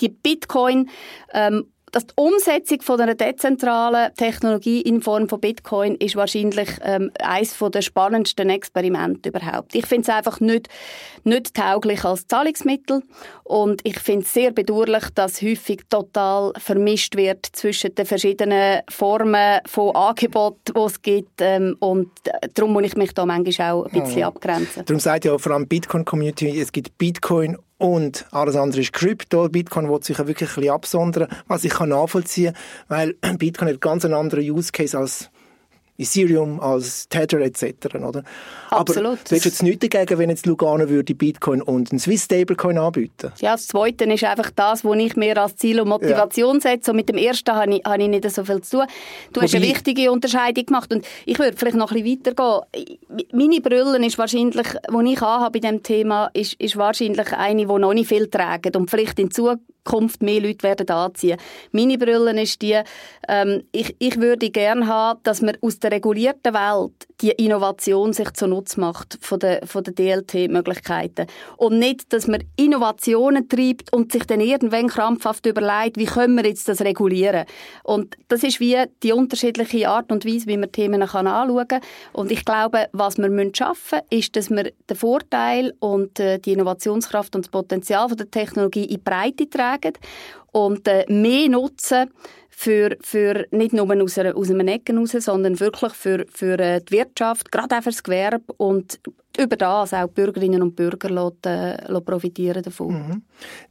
die 0.00 0.08
Bitcoin 0.08 0.88
ähm, 1.32 1.72
dass 1.96 2.08
die 2.08 2.14
Umsetzung 2.16 2.82
von 2.82 3.00
einer 3.00 3.14
dezentralen 3.14 4.12
Technologie 4.16 4.82
in 4.82 5.00
Form 5.00 5.30
von 5.30 5.40
Bitcoin 5.40 5.94
ist 5.94 6.14
wahrscheinlich 6.14 6.68
ähm, 6.82 7.10
eines 7.20 7.56
der 7.58 7.80
spannendsten 7.80 8.50
Experimente 8.50 9.30
überhaupt. 9.30 9.74
Ich 9.74 9.86
finde 9.86 10.02
es 10.02 10.14
einfach 10.14 10.38
nicht, 10.40 10.68
nicht 11.24 11.54
tauglich 11.54 12.04
als 12.04 12.26
Zahlungsmittel 12.26 13.02
und 13.44 13.80
ich 13.84 13.98
finde 13.98 14.26
es 14.26 14.34
sehr 14.34 14.50
bedauerlich, 14.50 15.04
dass 15.14 15.40
häufig 15.40 15.84
total 15.88 16.52
vermischt 16.58 17.16
wird 17.16 17.46
zwischen 17.52 17.94
den 17.94 18.04
verschiedenen 18.04 18.82
Formen 18.90 19.60
von 19.64 19.96
Angeboten, 19.96 20.74
die 20.74 20.80
es 20.80 21.00
gibt 21.00 21.40
ähm, 21.40 21.78
und 21.80 22.10
äh, 22.24 22.46
darum 22.52 22.74
muss 22.74 22.84
ich 22.84 22.96
mich 22.96 23.14
da 23.14 23.24
manchmal 23.24 23.72
auch 23.72 23.86
ein 23.86 24.02
bisschen 24.02 24.18
ja. 24.18 24.28
abgrenzen. 24.28 24.84
Darum 24.84 25.00
sagt 25.00 25.24
ja 25.24 25.38
vor 25.38 25.52
allem 25.52 25.66
Bitcoin-Community, 25.66 26.60
es 26.60 26.72
gibt 26.72 26.98
Bitcoin 26.98 27.56
und 27.78 28.26
alles 28.30 28.56
andere 28.56 28.80
ist 28.80 28.92
Krypto. 28.92 29.48
Bitcoin 29.48 29.88
will 29.88 30.02
sich 30.02 30.18
ja 30.18 30.26
wirklich 30.26 30.50
ein 30.50 30.54
bisschen 30.56 30.70
absondern, 30.70 31.28
was 31.46 31.64
ich 31.64 31.72
kann 31.72 31.90
nachvollziehen 31.90 32.54
weil 32.88 33.14
Bitcoin 33.38 33.68
hat 33.68 33.80
ganz 33.80 34.04
einen 34.04 34.14
anderen 34.14 34.48
Use 34.50 34.72
Case 34.72 34.96
als 34.96 35.30
Ethereum, 35.98 36.60
als 36.60 37.08
Tether 37.08 37.40
etc. 37.40 37.94
Oder? 37.94 38.22
Absolut. 38.70 39.06
Aber 39.06 39.16
du 39.16 39.30
hättest 39.30 39.44
jetzt 39.44 39.62
nichts 39.62 39.88
dagegen, 39.88 40.18
wenn 40.18 40.30
jetzt 40.30 40.46
Lugano 40.46 40.88
würde 40.88 41.14
Bitcoin 41.14 41.62
und 41.62 41.92
ein 41.92 41.98
Swiss 41.98 42.24
Stablecoin 42.24 42.78
anbieten? 42.78 43.32
Ja, 43.40 43.52
das 43.52 43.68
Zweite 43.68 44.04
ist 44.04 44.24
einfach 44.24 44.50
das, 44.54 44.84
was 44.84 44.98
ich 44.98 45.16
mir 45.16 45.40
als 45.40 45.56
Ziel 45.56 45.80
und 45.80 45.88
Motivation 45.88 46.56
ja. 46.56 46.60
setze. 46.60 46.90
Und 46.90 46.96
mit 46.96 47.08
dem 47.08 47.16
Ersten 47.16 47.54
habe 47.54 47.74
ich, 47.74 47.84
habe 47.84 48.02
ich 48.02 48.08
nicht 48.08 48.30
so 48.30 48.44
viel 48.44 48.60
zu 48.60 48.78
tun. 48.78 48.86
Du 49.32 49.40
Wobei, 49.40 49.46
hast 49.46 49.54
eine 49.54 49.66
wichtige 49.66 50.12
Unterscheidung 50.12 50.66
gemacht 50.66 50.92
und 50.92 51.04
ich 51.24 51.38
würde 51.38 51.56
vielleicht 51.56 51.76
noch 51.76 51.92
ein 51.92 52.02
bisschen 52.02 52.20
weitergehen. 52.24 53.26
Meine 53.32 53.60
Brille 53.60 54.06
ist 54.06 54.18
wahrscheinlich, 54.18 54.66
die 54.66 55.12
ich 55.12 55.22
anhabe 55.22 55.52
bei 55.52 55.60
diesem 55.60 55.82
Thema, 55.82 56.30
ist, 56.32 56.54
ist 56.60 56.76
wahrscheinlich 56.76 57.32
eine, 57.32 57.66
die 57.66 57.72
noch 57.72 57.94
nicht 57.94 58.08
viel 58.08 58.28
tragen 58.28 58.74
und 58.76 58.90
vielleicht 58.90 59.18
in 59.18 59.30
Zukunft 59.30 59.62
Zukunft 59.86 60.22
mehr 60.22 60.40
Leute 60.40 60.62
werden 60.64 60.88
anziehen. 60.88 61.38
Meine 61.72 61.96
Brille 61.96 62.40
ist 62.42 62.60
die, 62.60 62.78
ähm, 63.28 63.62
ich, 63.72 63.94
ich 63.98 64.20
würde 64.20 64.50
gerne 64.50 64.86
haben, 64.86 65.20
dass 65.22 65.42
man 65.42 65.56
aus 65.60 65.78
der 65.78 65.92
regulierten 65.92 66.52
Welt 66.52 67.06
die 67.20 67.30
Innovation 67.30 68.12
sich 68.12 68.32
zunutze 68.32 68.78
macht 68.80 69.18
von 69.20 69.38
der, 69.38 69.66
von 69.66 69.82
der 69.84 69.94
DLT-Möglichkeiten. 69.94 71.26
Und 71.56 71.78
nicht, 71.78 72.12
dass 72.12 72.26
man 72.26 72.44
Innovationen 72.56 73.48
treibt 73.48 73.92
und 73.92 74.12
sich 74.12 74.24
dann 74.24 74.40
irgendwann 74.40 74.88
krampfhaft 74.88 75.46
überlegt, 75.46 75.96
wie 75.96 76.04
können 76.04 76.34
wir 76.36 76.44
jetzt 76.44 76.68
das 76.68 76.82
regulieren. 76.82 77.46
Und 77.84 78.16
das 78.28 78.42
ist 78.42 78.60
wie 78.60 78.76
die 79.02 79.12
unterschiedliche 79.12 79.88
Art 79.88 80.12
und 80.12 80.26
Weise, 80.26 80.46
wie 80.46 80.58
man 80.58 80.72
Themen 80.72 81.06
kann 81.06 81.26
anschauen 81.26 81.68
kann. 81.68 81.80
Und 82.12 82.30
ich 82.30 82.44
glaube, 82.44 82.88
was 82.92 83.16
wir 83.16 83.50
schaffen 83.54 84.00
müssen, 84.10 84.18
ist, 84.18 84.36
dass 84.36 84.50
wir 84.50 84.72
den 84.90 84.96
Vorteil 84.96 85.72
und 85.78 86.20
äh, 86.20 86.38
die 86.38 86.52
Innovationskraft 86.52 87.34
und 87.34 87.46
das 87.46 87.50
Potenzial 87.50 88.08
von 88.08 88.18
der 88.18 88.30
Technologie 88.30 88.84
in 88.84 89.02
Breite 89.02 89.48
tragen 89.48 89.75
und 90.52 90.86
äh, 90.88 91.04
mehr 91.08 91.48
nutzen 91.48 92.10
für, 92.48 92.96
für 93.02 93.46
nicht 93.50 93.74
nur 93.74 93.90
aus, 94.02 94.18
einer, 94.18 94.36
aus 94.36 94.50
einem 94.50 94.66
Ecken 94.68 94.98
raus, 94.98 95.10
sondern 95.10 95.60
wirklich 95.60 95.92
für, 95.92 96.26
für 96.32 96.58
äh, 96.58 96.80
die 96.80 96.92
Wirtschaft, 96.92 97.52
gerade 97.52 97.76
auch 97.76 97.82
für 97.82 97.90
das 97.90 98.02
Gewerbe 98.02 98.52
und 98.56 98.98
über 99.38 99.56
das 99.56 99.92
auch 99.92 100.06
die 100.06 100.12
Bürgerinnen 100.12 100.62
und 100.62 100.76
Bürger 100.76 101.10
lassen, 101.10 101.36
äh, 101.44 102.00
profitieren 102.00 102.62
davon. 102.62 102.94
Mhm. 102.94 103.22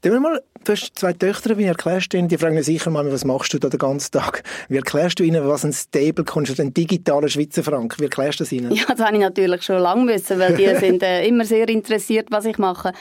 wir 0.01 0.19
mal, 0.19 0.41
du 0.63 0.71
hast 0.71 0.97
zwei 0.97 1.13
Töchter, 1.13 1.57
wie 1.57 1.65
erklärst 1.65 2.13
du 2.13 2.17
ihnen, 2.17 2.27
die 2.27 2.37
fragen 2.37 2.61
sicher 2.61 2.89
mal, 2.89 3.11
was 3.11 3.25
machst 3.25 3.53
du 3.53 3.59
da 3.59 3.69
den 3.69 3.77
ganzen 3.77 4.11
Tag? 4.11 4.43
Wie 4.69 4.77
erklärst 4.77 5.19
du 5.19 5.23
ihnen, 5.23 5.47
was 5.47 5.63
ein 5.63 5.73
Stablecoin 5.73 6.45
ist, 6.45 6.59
ein 6.59 6.73
digitaler 6.73 7.27
Schweizer 7.27 7.63
Franken? 7.63 7.99
Wie 7.99 8.05
erklärst 8.05 8.39
du 8.39 8.43
das 8.43 8.51
ihnen? 8.51 8.71
Ja, 8.71 8.85
das 8.87 8.99
habe 8.99 9.15
ich 9.15 9.21
natürlich 9.21 9.63
schon 9.63 9.79
lange 9.79 10.13
wissen, 10.13 10.39
weil 10.39 10.55
die 10.55 10.75
sind 10.79 11.03
äh, 11.03 11.25
immer 11.25 11.45
sehr 11.45 11.67
interessiert, 11.69 12.27
was 12.31 12.45
ich 12.45 12.57
mache. 12.57 12.91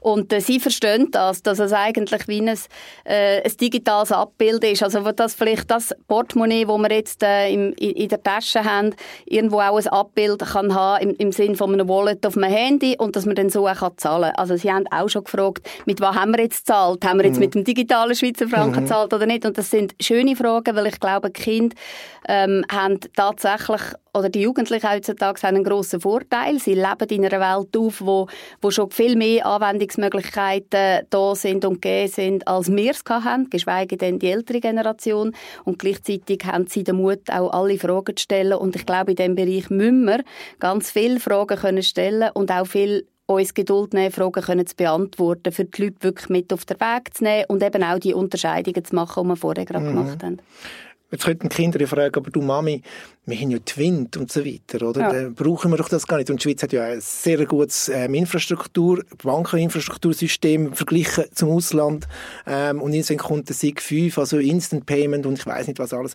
Und 0.00 0.32
äh, 0.32 0.40
sie 0.40 0.60
verstehen 0.60 1.08
das, 1.10 1.42
dass 1.42 1.58
es 1.58 1.72
eigentlich 1.72 2.26
wie 2.26 2.40
ein, 2.40 2.58
äh, 3.04 3.42
ein 3.42 3.56
digitales 3.60 4.12
Abbild 4.12 4.64
ist. 4.64 4.82
Also 4.82 5.00
dass 5.12 5.34
vielleicht 5.34 5.70
das 5.70 5.94
Portemonnaie, 6.08 6.64
das 6.64 6.78
wir 6.78 6.90
jetzt 6.90 7.22
äh, 7.22 7.52
im, 7.52 7.72
in 7.74 8.08
der 8.08 8.22
Tasche 8.22 8.64
haben, 8.64 8.94
irgendwo 9.26 9.60
auch 9.60 9.78
ein 9.78 9.86
Abbild 9.88 10.40
kann 10.40 10.74
haben 10.74 11.02
im, 11.02 11.16
im 11.16 11.32
Sinn 11.32 11.54
von 11.54 11.72
einem 11.72 11.88
Wallet 11.88 12.09
auf 12.24 12.36
einem 12.36 12.50
Handy 12.50 12.96
und 12.98 13.16
dass 13.16 13.26
man 13.26 13.34
dann 13.34 13.50
so 13.50 13.66
auch 13.68 13.96
zahlen 13.96 14.32
kann. 14.32 14.34
Also 14.36 14.56
sie 14.56 14.72
haben 14.72 14.86
auch 14.90 15.08
schon 15.08 15.24
gefragt, 15.24 15.68
mit 15.86 16.00
was 16.00 16.16
haben 16.16 16.32
wir 16.32 16.42
jetzt 16.42 16.66
gezahlt? 16.66 17.04
Haben 17.04 17.18
wir 17.18 17.26
jetzt 17.26 17.36
mhm. 17.36 17.40
mit 17.40 17.54
dem 17.54 17.64
digitalen 17.64 18.14
Schweizer 18.14 18.48
Franken 18.48 18.80
mhm. 18.80 18.84
gezahlt 18.84 19.12
oder 19.12 19.26
nicht? 19.26 19.44
Und 19.44 19.58
das 19.58 19.70
sind 19.70 19.94
schöne 20.00 20.36
Fragen, 20.36 20.76
weil 20.76 20.86
ich 20.86 21.00
glaube, 21.00 21.30
Kinder 21.30 21.74
ähm, 22.28 22.64
haben 22.70 22.98
tatsächlich 23.16 23.80
oder 24.14 24.28
die 24.28 24.42
Jugendlichen 24.42 24.90
heutzutage 24.90 25.42
haben 25.42 25.56
einen 25.56 25.64
grossen 25.64 26.00
Vorteil. 26.00 26.58
Sie 26.58 26.74
leben 26.74 27.08
in 27.10 27.24
einer 27.24 27.40
Welt 27.40 27.76
auf, 27.76 28.00
wo, 28.00 28.26
wo 28.60 28.70
schon 28.70 28.90
viel 28.90 29.16
mehr 29.16 29.46
Anwendungsmöglichkeiten 29.46 31.06
da 31.08 31.34
sind 31.34 31.64
und 31.64 31.80
gegeben 31.80 32.12
sind, 32.12 32.48
als 32.48 32.70
wir 32.70 32.90
es 32.90 33.02
haben, 33.08 33.50
geschweige 33.50 33.96
denn 33.96 34.18
die 34.18 34.30
ältere 34.30 34.60
Generation. 34.60 35.32
Und 35.64 35.78
gleichzeitig 35.78 36.44
haben 36.44 36.66
sie 36.66 36.84
den 36.84 36.96
Mut, 36.96 37.30
auch 37.30 37.52
alle 37.52 37.78
Fragen 37.78 38.16
zu 38.16 38.22
stellen. 38.22 38.54
Und 38.54 38.76
ich 38.76 38.86
glaube, 38.86 39.12
in 39.12 39.16
diesem 39.16 39.34
Bereich 39.34 39.70
müssen 39.70 40.04
wir 40.04 40.24
ganz 40.58 40.90
viele 40.90 41.20
Fragen 41.20 41.58
können 41.58 41.82
stellen 41.82 42.30
und 42.34 42.50
auch 42.50 42.66
viel 42.66 43.06
uns 43.26 43.54
Geduld 43.54 43.94
nehmen, 43.94 44.10
Fragen 44.10 44.42
können 44.42 44.66
zu 44.66 44.74
beantworten, 44.74 45.52
für 45.52 45.64
die 45.64 45.84
Leute 45.84 46.02
wirklich 46.02 46.28
mit 46.28 46.52
auf 46.52 46.64
den 46.64 46.80
Weg 46.80 47.14
zu 47.14 47.24
nehmen 47.24 47.44
und 47.48 47.62
eben 47.62 47.82
auch 47.82 47.98
die 47.98 48.14
Unterscheidungen 48.14 48.84
zu 48.84 48.94
machen, 48.94 49.22
die 49.22 49.28
wir 49.28 49.36
vorher 49.36 49.64
gerade 49.64 49.84
mhm. 49.84 49.94
gemacht 49.94 50.22
haben. 50.22 50.38
Jetzt 51.10 51.24
könnten 51.24 51.48
Kinder 51.48 51.84
fragen, 51.86 52.14
aber 52.14 52.30
du 52.30 52.40
Mami, 52.40 52.82
wir 53.26 53.36
haben 53.36 53.50
ja 53.50 53.58
Twint 53.58 54.16
und 54.16 54.30
so 54.30 54.44
weiter, 54.44 54.86
oder? 54.88 55.00
Ja. 55.00 55.12
Dann 55.12 55.34
brauchen 55.34 55.70
wir 55.70 55.76
doch 55.76 55.88
das 55.88 56.06
gar 56.06 56.18
nicht. 56.18 56.30
Und 56.30 56.38
die 56.38 56.44
Schweiz 56.44 56.62
hat 56.62 56.72
ja 56.72 56.84
ein 56.84 57.00
sehr 57.00 57.44
gutes 57.46 57.88
ähm, 57.88 58.14
Infrastruktur, 58.14 59.04
Bankeninfrastruktursystem 59.22 60.72
verglichen 60.72 61.24
zum 61.34 61.50
Ausland. 61.50 62.06
Ähm, 62.46 62.80
und 62.80 62.92
jetzt 62.92 63.16
kommt 63.18 63.48
der 63.48 63.56
SIG 63.56 63.80
5, 63.80 64.18
also 64.18 64.38
Instant 64.38 64.86
Payment 64.86 65.26
und 65.26 65.38
ich 65.38 65.46
weiß 65.46 65.66
nicht 65.66 65.78
was 65.78 65.92
alles 65.92 66.14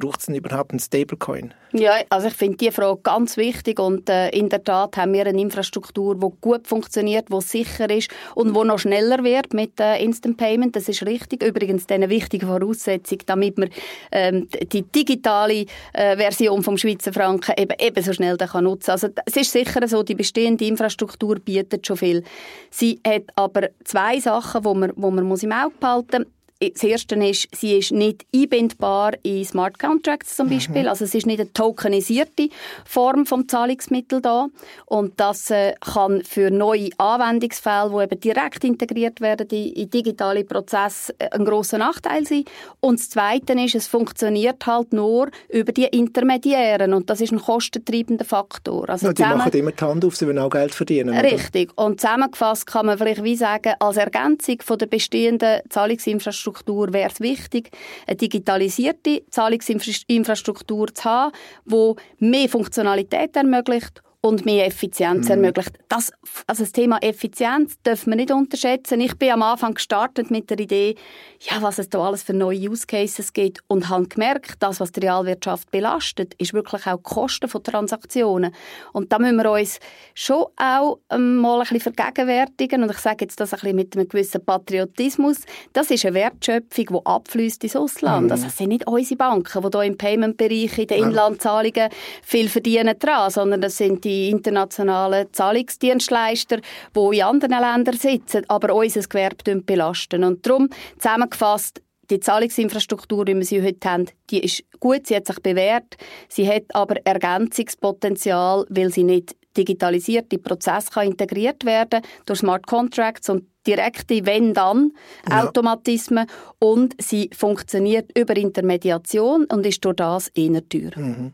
braucht 0.00 0.20
es 0.20 0.26
denn 0.26 0.34
überhaupt 0.34 0.72
einen 0.72 0.80
Stablecoin? 0.80 1.54
Ja, 1.72 1.92
also 2.08 2.26
ich 2.26 2.34
finde 2.34 2.56
diese 2.56 2.72
Frage 2.72 3.00
ganz 3.02 3.36
wichtig 3.36 3.78
und 3.78 4.08
äh, 4.08 4.30
in 4.30 4.48
der 4.48 4.64
Tat 4.64 4.96
haben 4.96 5.12
wir 5.12 5.24
eine 5.24 5.40
Infrastruktur, 5.40 6.16
die 6.16 6.26
gut 6.40 6.66
funktioniert, 6.66 7.28
die 7.32 7.40
sicher 7.40 7.88
ist 7.88 8.10
und 8.34 8.56
die 8.56 8.64
noch 8.64 8.80
schneller 8.80 9.22
wird 9.22 9.54
mit 9.54 9.78
äh, 9.78 10.02
Instant 10.02 10.36
Payment. 10.36 10.74
Das 10.74 10.88
ist 10.88 11.06
richtig. 11.06 11.44
Übrigens 11.44 11.88
eine 11.88 12.08
wichtige 12.08 12.46
Voraussetzung, 12.46 13.18
damit 13.26 13.56
man 13.56 13.70
ähm, 14.10 14.48
die 14.72 14.82
digitale 14.82 15.66
äh, 15.92 16.16
Version 16.16 16.64
vom 16.64 16.76
Schweizer 16.76 17.12
Franken 17.12 17.54
eben 17.56 17.76
ebenso 17.78 18.12
schnell 18.14 18.36
kann 18.36 18.64
nutzen. 18.64 18.90
Also 18.90 19.08
es 19.24 19.36
ist 19.36 19.52
sicher 19.52 19.86
so, 19.86 20.02
die 20.02 20.16
bestehende 20.16 20.64
Infrastruktur 20.64 21.36
bietet 21.36 21.86
schon 21.86 21.98
viel. 21.98 22.24
Sie 22.70 22.98
hat 23.06 23.24
aber 23.36 23.68
zwei 23.84 24.18
Sachen, 24.18 24.64
wo 24.64 24.74
man, 24.74 24.92
wo 24.96 25.12
man 25.12 25.24
muss 25.24 25.44
im 25.44 25.52
Auge 25.52 25.74
behalten 25.78 26.22
muss 26.22 26.39
das 26.60 26.82
erste 26.82 27.14
ist, 27.14 27.48
sie 27.54 27.78
ist 27.78 27.90
nicht 27.90 28.26
einbindbar 28.34 29.12
in 29.22 29.44
Smart 29.46 29.78
Contracts 29.78 30.36
zum 30.36 30.48
mhm. 30.48 30.50
Beispiel. 30.50 30.82
Mhm. 30.82 30.88
Also 30.88 31.06
es 31.06 31.14
ist 31.14 31.26
nicht 31.26 31.40
eine 31.40 31.50
tokenisierte 31.52 32.50
Form 32.84 33.24
vom 33.24 33.48
Zahlungsmittel 33.48 34.20
da. 34.20 34.48
Und 34.84 35.18
das 35.18 35.50
äh, 35.50 35.72
kann 35.80 36.22
für 36.22 36.50
neue 36.50 36.90
Anwendungsfälle, 36.98 37.90
die 37.90 38.02
eben 38.02 38.20
direkt 38.20 38.64
integriert 38.64 39.22
werden 39.22 39.48
in, 39.48 39.72
in 39.72 39.90
digitale 39.90 40.44
Prozesse, 40.44 41.14
äh, 41.18 41.30
ein 41.30 41.46
großer 41.46 41.78
Nachteil 41.78 42.26
sein. 42.26 42.44
Und 42.80 43.00
das 43.00 43.08
Zweite 43.08 43.54
ist, 43.54 43.74
es 43.74 43.86
funktioniert 43.86 44.66
halt 44.66 44.92
nur 44.92 45.30
über 45.48 45.72
die 45.72 45.84
Intermediären. 45.84 46.92
Und 46.92 47.08
das 47.08 47.22
ist 47.22 47.32
ein 47.32 47.40
kostentreibender 47.40 48.26
Faktor. 48.26 48.90
Also 48.90 49.06
ja, 49.06 49.12
die 49.14 49.22
zusammen... 49.22 49.38
machen 49.38 49.52
immer 49.54 49.72
die 49.72 49.82
Hand 49.82 50.04
auf, 50.04 50.14
sie 50.14 50.26
wollen 50.26 50.38
auch 50.38 50.50
Geld 50.50 50.74
verdienen. 50.74 51.16
Richtig. 51.16 51.72
Oder? 51.72 51.86
Und 51.86 52.02
zusammengefasst 52.02 52.66
kann 52.66 52.84
man 52.84 52.98
vielleicht 52.98 53.24
wie 53.24 53.36
sagen, 53.36 53.72
als 53.78 53.96
Ergänzung 53.96 54.60
von 54.60 54.76
der 54.76 54.86
bestehenden 54.86 55.60
Zahlungsinfrastruktur 55.70 56.49
Infrastruktur 56.50 56.92
wäre 56.92 57.10
es 57.10 57.20
wichtig, 57.20 57.70
eine 58.06 58.16
digitalisierte 58.16 59.22
Zahlungsinfrastruktur 59.30 60.92
zu 60.94 61.04
haben, 61.04 61.32
die 61.64 61.94
mehr 62.18 62.48
Funktionalität 62.48 63.36
ermöglicht 63.36 64.02
und 64.22 64.44
mehr 64.44 64.66
Effizienz 64.66 65.26
mhm. 65.26 65.32
ermöglicht. 65.32 65.78
Das, 65.88 66.12
also 66.46 66.62
das 66.62 66.72
Thema 66.72 66.98
Effizienz 67.00 67.80
dürfen 67.82 68.10
wir 68.10 68.16
nicht 68.16 68.30
unterschätzen. 68.30 69.00
Ich 69.00 69.16
bin 69.16 69.30
am 69.30 69.42
Anfang 69.42 69.74
gestartet 69.74 70.30
mit 70.30 70.50
der 70.50 70.58
Idee, 70.58 70.94
ja, 71.40 71.62
was 71.62 71.78
es 71.78 71.88
da 71.88 72.00
alles 72.00 72.22
für 72.22 72.34
neue 72.34 72.70
Use 72.70 72.86
Cases 72.86 73.32
gibt 73.32 73.60
und 73.66 73.88
habe 73.88 74.06
gemerkt, 74.08 74.56
das, 74.58 74.78
was 74.78 74.92
die 74.92 75.00
Realwirtschaft 75.00 75.70
belastet, 75.70 76.34
ist 76.34 76.52
wirklich 76.52 76.86
auch 76.86 76.98
die 76.98 77.02
Kosten 77.02 77.48
von 77.48 77.62
Transaktionen. 77.62 78.54
Und 78.92 79.10
da 79.10 79.18
müssen 79.18 79.38
wir 79.38 79.50
uns 79.50 79.78
schon 80.14 80.44
auch 80.56 80.98
ähm, 81.10 81.36
mal 81.36 81.60
ein 81.60 81.66
bisschen 81.68 81.94
vergegenwärtigen 81.94 82.82
und 82.82 82.90
ich 82.90 82.98
sage 82.98 83.24
jetzt 83.24 83.40
das 83.40 83.54
ein 83.54 83.60
bisschen 83.60 83.76
mit 83.76 83.96
einem 83.96 84.06
gewissen 84.06 84.44
Patriotismus. 84.44 85.38
Das 85.72 85.90
ist 85.90 86.04
eine 86.04 86.14
Wertschöpfung, 86.14 86.86
die 86.90 87.06
abfließt 87.06 87.64
ins 87.64 87.76
Ausland. 87.76 88.26
Mhm. 88.26 88.32
Also 88.32 88.44
das 88.44 88.58
sind 88.58 88.68
nicht 88.68 88.86
unsere 88.86 89.16
Banken, 89.16 89.62
die 89.62 89.78
hier 89.78 89.82
im 89.84 89.96
Payment-Bereich, 89.96 90.78
in 90.78 90.86
den 90.88 91.04
Inlandzahlungen 91.04 91.88
viel 92.22 92.50
verdienen 92.50 92.98
dran, 92.98 93.30
sondern 93.30 93.62
das 93.62 93.78
sind 93.78 94.04
die 94.04 94.09
die 94.10 94.30
internationalen 94.30 95.32
Zahlungsdienstleister, 95.32 96.58
die 96.96 97.16
in 97.16 97.22
anderen 97.22 97.60
Ländern 97.60 97.96
sitzen, 97.96 98.44
aber 98.48 98.74
unser 98.74 99.02
Gewerbe 99.02 99.62
belasten. 99.62 100.24
Und 100.24 100.44
darum, 100.44 100.68
zusammengefasst, 100.98 101.80
die 102.10 102.18
Zahlungsinfrastruktur, 102.18 103.24
wie 103.28 103.36
wir 103.36 103.44
sie 103.44 103.62
heute 103.62 103.88
haben, 103.88 104.06
die 104.30 104.40
ist 104.40 104.64
gut, 104.80 105.06
sie 105.06 105.14
hat 105.14 105.28
sich 105.28 105.40
bewährt, 105.40 105.96
sie 106.28 106.48
hat 106.48 106.64
aber 106.70 106.96
Ergänzungspotenzial, 107.04 108.66
weil 108.68 108.92
sie 108.92 109.04
nicht 109.04 109.36
digitalisierte 109.56 110.38
Prozesse 110.38 110.90
kann 110.90 111.06
integriert 111.06 111.64
werden 111.64 112.02
durch 112.26 112.40
Smart 112.40 112.66
Contracts 112.66 113.28
und 113.28 113.44
direkte 113.64 114.26
Wenn-Dann 114.26 114.92
Automatismen 115.30 116.26
ja. 116.26 116.54
und 116.58 116.94
sie 117.00 117.30
funktioniert 117.32 118.10
über 118.18 118.36
Intermediation 118.36 119.44
und 119.44 119.66
ist 119.66 119.84
durch 119.84 119.96
das 119.96 120.28
eher 120.28 120.68
teuer. 120.68 120.92
Mhm 120.96 121.32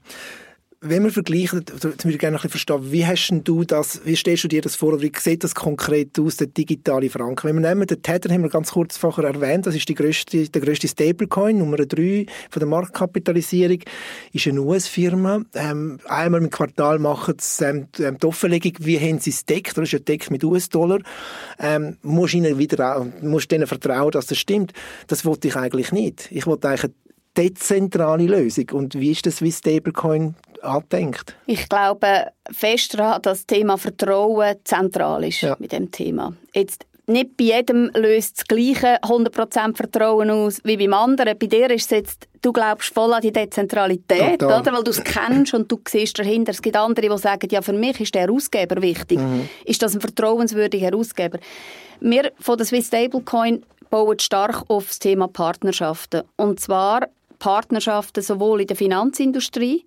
wenn 0.80 1.04
wir 1.04 1.10
vergleichen, 1.10 1.64
jetzt 1.66 1.84
würde 1.84 2.10
ich 2.10 2.18
gerne 2.18 2.40
ein 2.40 2.48
verstehen, 2.48 2.92
wie 2.92 3.06
hast 3.06 3.32
du 3.44 3.64
das, 3.64 4.02
wie 4.04 4.14
stellst 4.14 4.44
du 4.44 4.48
dir 4.48 4.60
das 4.60 4.76
vor, 4.76 4.92
oder 4.92 5.02
wie 5.02 5.12
sieht 5.16 5.42
das 5.42 5.54
konkret 5.54 6.18
aus, 6.18 6.36
der 6.36 6.48
digitale 6.48 7.08
Franken? 7.08 7.48
Wenn 7.48 7.62
wir 7.62 7.68
nehmen, 7.68 7.86
den 7.86 8.02
Tether 8.02 8.32
haben 8.32 8.42
wir 8.42 8.50
ganz 8.50 8.72
kurz 8.72 8.96
vorher 8.96 9.24
erwähnt, 9.24 9.66
das 9.66 9.74
ist 9.74 9.88
die 9.88 9.94
grösste, 9.94 10.48
der 10.48 10.60
grösste 10.60 10.88
Stablecoin, 10.88 11.58
Nummer 11.58 11.78
drei 11.78 12.26
von 12.50 12.60
der 12.60 12.68
Marktkapitalisierung, 12.68 13.78
ist 14.32 14.46
eine 14.46 14.60
US-Firma. 14.60 15.42
Ähm, 15.54 15.98
einmal 16.06 16.42
im 16.42 16.50
Quartal 16.50 16.98
machen 16.98 17.36
sie 17.40 17.64
ähm, 17.64 17.88
ähm, 17.98 18.18
die 18.18 18.26
Offenlegung, 18.26 18.72
wie 18.80 19.00
haben 19.00 19.18
sie 19.18 19.30
es 19.30 19.44
deckt, 19.44 19.76
das 19.78 19.84
ist 19.84 19.92
ja 19.92 19.98
deckt 19.98 20.30
mit 20.30 20.44
US-Dollar. 20.44 20.98
Ähm, 21.58 21.96
musst 22.02 22.34
ihnen 22.34 22.58
wieder, 22.58 23.06
musst 23.22 23.50
denen 23.50 23.66
vertrauen, 23.66 24.10
dass 24.10 24.26
das 24.26 24.38
stimmt. 24.38 24.72
Das 25.06 25.24
wollte 25.24 25.48
ich 25.48 25.56
eigentlich 25.56 25.92
nicht. 25.92 26.28
Ich 26.30 26.46
wollte 26.46 26.68
eigentlich 26.68 26.92
dezentrale 27.36 28.26
Lösung. 28.26 28.70
Und 28.72 28.98
wie 28.98 29.12
ist 29.12 29.26
das 29.26 29.36
Swiss 29.36 29.58
Stablecoin 29.58 30.34
andenkt? 30.66 31.36
Ich 31.46 31.68
glaube 31.68 32.32
fest 32.50 32.98
daran, 32.98 33.22
dass 33.22 33.38
das 33.38 33.46
Thema 33.46 33.78
Vertrauen 33.78 34.56
zentral 34.64 35.24
ist 35.24 35.40
ja. 35.40 35.56
mit 35.58 35.72
dem 35.72 35.90
Thema. 35.90 36.34
Jetzt 36.54 36.86
nicht 37.08 37.36
bei 37.36 37.44
jedem 37.44 37.90
löst 37.94 38.38
das 38.38 38.46
gleiche 38.46 39.00
100% 39.02 39.76
Vertrauen 39.76 40.28
aus 40.30 40.60
wie 40.64 40.76
beim 40.76 40.92
anderen. 40.92 41.38
Bei 41.38 41.46
dir 41.46 41.70
ist 41.70 41.84
es 41.84 41.90
jetzt, 41.90 42.28
du 42.42 42.52
glaubst 42.52 42.92
voll 42.92 43.12
an 43.12 43.20
die 43.20 43.32
Dezentralität, 43.32 44.40
Total. 44.40 44.60
oder? 44.60 44.72
weil 44.72 44.82
du 44.82 44.90
es 44.90 45.02
kennst 45.04 45.54
und 45.54 45.70
du 45.70 45.78
siehst 45.86 46.18
dahinter. 46.18 46.50
Es 46.50 46.62
gibt 46.62 46.76
andere, 46.76 47.08
die 47.08 47.18
sagen, 47.18 47.48
ja, 47.50 47.62
für 47.62 47.72
mich 47.72 48.00
ist 48.00 48.14
der 48.14 48.22
Herausgeber 48.22 48.82
wichtig. 48.82 49.18
Mhm. 49.18 49.48
Ist 49.64 49.82
das 49.82 49.94
ein 49.94 50.00
vertrauenswürdiger 50.00 50.86
Herausgeber? 50.86 51.38
Wir 52.00 52.32
von 52.40 52.56
der 52.56 52.66
Swiss 52.66 52.88
Stablecoin 52.88 53.64
bauen 53.88 54.18
stark 54.18 54.64
auf 54.68 54.88
das 54.88 54.98
Thema 54.98 55.28
Partnerschaften. 55.28 56.22
Und 56.36 56.58
zwar 56.58 57.08
Partnerschaften 57.38 58.22
sowohl 58.22 58.62
in 58.62 58.66
der 58.66 58.76
Finanzindustrie, 58.76 59.84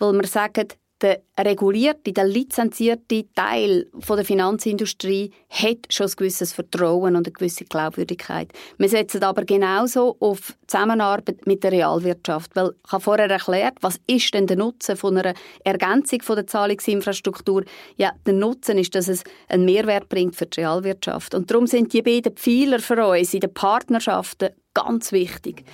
weil 0.00 0.14
wir 0.14 0.26
sagen, 0.26 0.66
der 1.00 1.22
regulierte, 1.38 2.12
der 2.12 2.26
lizenzierte 2.26 3.24
Teil 3.34 3.86
der 4.06 4.24
Finanzindustrie 4.24 5.32
hat 5.48 5.78
schon 5.88 6.06
ein 6.06 6.12
gewisses 6.16 6.52
Vertrauen 6.52 7.16
und 7.16 7.26
eine 7.26 7.32
gewisse 7.32 7.64
Glaubwürdigkeit. 7.64 8.52
Wir 8.76 8.88
setzen 8.88 9.22
aber 9.22 9.44
genauso 9.44 10.16
auf 10.20 10.54
Zusammenarbeit 10.66 11.46
mit 11.46 11.64
der 11.64 11.72
Realwirtschaft, 11.72 12.54
weil 12.54 12.72
ich 12.84 12.92
habe 12.92 13.02
vorher 13.02 13.30
erklärt, 13.30 13.78
was 13.80 13.98
ist 14.06 14.34
denn 14.34 14.46
der 14.46 14.58
Nutzen 14.58 14.96
von 14.96 15.16
einer 15.16 15.34
Ergänzung 15.64 16.20
der 16.28 16.46
Zahlungsinfrastruktur? 16.46 17.64
Ja, 17.96 18.12
der 18.26 18.34
Nutzen 18.34 18.76
ist, 18.76 18.94
dass 18.94 19.08
es 19.08 19.24
einen 19.48 19.64
Mehrwert 19.64 20.08
bringt 20.08 20.36
für 20.36 20.46
die 20.46 20.60
Realwirtschaft. 20.60 21.34
Und 21.34 21.50
darum 21.50 21.66
sind 21.66 21.92
die 21.94 22.02
beiden 22.02 22.36
Pfeiler 22.36 22.78
für 22.78 23.06
uns 23.06 23.32
in 23.32 23.40
den 23.40 23.54
Partnerschaften 23.54 24.50
ganz 24.74 25.12
wichtig. 25.12 25.64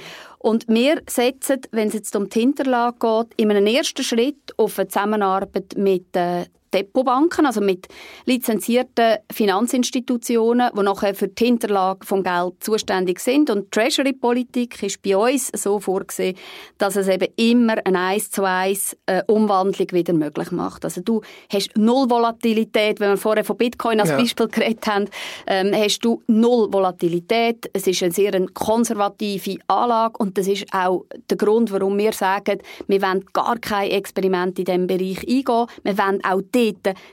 Und 0.47 0.69
wir 0.69 1.03
setzen, 1.11 1.63
wenn 1.73 1.89
es 1.89 1.95
jetzt 1.95 2.15
um 2.15 2.29
die 2.29 2.39
Hinterlage 2.39 2.99
geht, 3.01 3.35
in 3.37 3.51
einem 3.51 3.67
ersten 3.67 4.05
Schritt 4.05 4.55
auf 4.57 4.79
eine 4.79 4.87
Zusammenarbeit 4.87 5.75
mit 5.77 6.15
äh, 6.15 6.45
Depotbanken, 6.77 7.47
also 7.47 7.61
mit 7.61 7.89
lizenzierten 8.27 9.19
Finanzinstitutionen, 9.33 10.71
die 10.77 10.83
nachher 10.83 11.15
für 11.15 11.29
die 11.29 11.45
Hinterlage 11.45 12.07
vom 12.07 12.23
Geld 12.23 12.55
zuständig 12.61 13.21
sind. 13.21 13.49
Und 13.51 13.73
Treasury-Politik 13.73 14.83
ist 14.83 15.03
bei 15.03 15.17
uns 15.17 15.51
so 15.55 15.81
vorgesehen, 15.81 16.37
dass 16.79 16.97
es 16.97 17.09
eben 17.09 17.29
immer 17.37 17.77
eine 17.85 17.99
1 17.99 18.31
zu 18.31 18.45
1 18.45 18.97
äh, 19.07 19.23
Umwandlung 19.27 19.89
wieder 19.93 20.13
möglich 20.13 20.51
macht. 20.51 20.85
Also 20.85 21.01
du 21.01 21.23
hast 21.51 21.71
null 21.77 22.11
Volatilität, 22.11 23.01
wenn 23.01 23.11
wir 23.11 23.17
vorher 23.17 23.45
von 23.45 23.57
Bitcoin 23.57 24.01
als 24.01 24.11
ja. 24.11 24.19
Beispiel 24.19 24.49
geredet 24.49 24.87
haben, 24.87 25.07
ähm, 25.47 25.73
hast 25.75 26.01
du 26.01 26.23
null 26.27 26.73
Volatilität. 26.73 27.71
Es 27.73 27.87
ist 27.87 28.03
eine 28.03 28.13
sehr 28.13 28.47
konservative 28.53 29.59
Anlage 29.67 30.19
und 30.19 30.37
das 30.37 30.47
ist 30.47 30.67
auch 30.73 31.07
der 31.31 31.37
Grund, 31.37 31.73
warum 31.73 31.97
wir 31.99 32.13
sagen, 32.13 32.59
wir 32.87 33.01
wollen 33.01 33.25
gar 33.33 33.59
kein 33.59 33.91
Experiment 33.91 34.59
in 34.59 34.65
diesem 34.65 34.87
Bereich 34.87 35.21
eingehen. 35.21 35.67
Wir 35.83 35.99
wollen 35.99 36.25
auch 36.25 36.43
dort 36.53 36.66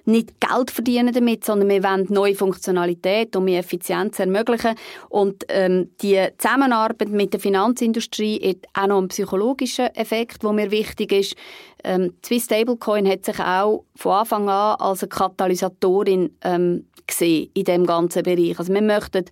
nicht 0.05 0.33
Geld 0.39 0.71
verdienen 0.71 1.13
damit, 1.13 1.43
sondern 1.43 1.69
wir 1.69 1.83
wollen 1.83 2.07
neue 2.09 2.35
Funktionalität 2.35 3.35
und 3.35 3.45
mehr 3.45 3.59
Effizienz 3.59 4.19
ermöglichen. 4.19 4.75
Und 5.09 5.43
ähm, 5.49 5.91
die 6.01 6.19
Zusammenarbeit 6.37 7.09
mit 7.09 7.33
der 7.33 7.39
Finanzindustrie 7.39 8.39
hat 8.47 8.83
auch 8.83 8.87
noch 8.87 8.97
einen 8.99 9.07
psychologischen 9.09 9.87
Effekt, 9.95 10.43
der 10.43 10.53
mir 10.53 10.71
wichtig 10.71 11.11
ist. 11.11 11.35
Ähm, 11.83 12.13
Swiss 12.25 12.45
Stablecoin 12.45 13.07
hat 13.09 13.25
sich 13.25 13.39
auch 13.39 13.83
von 13.95 14.11
Anfang 14.13 14.49
an 14.49 14.75
als 14.79 15.03
eine 15.03 15.09
Katalysatorin 15.09 16.35
ähm, 16.41 16.85
gesehen 17.05 17.49
in 17.53 17.65
dem 17.65 17.85
ganzen 17.85 18.23
Bereich. 18.23 18.57
Also 18.57 18.73
wir 18.73 18.81
möchten 18.81 19.25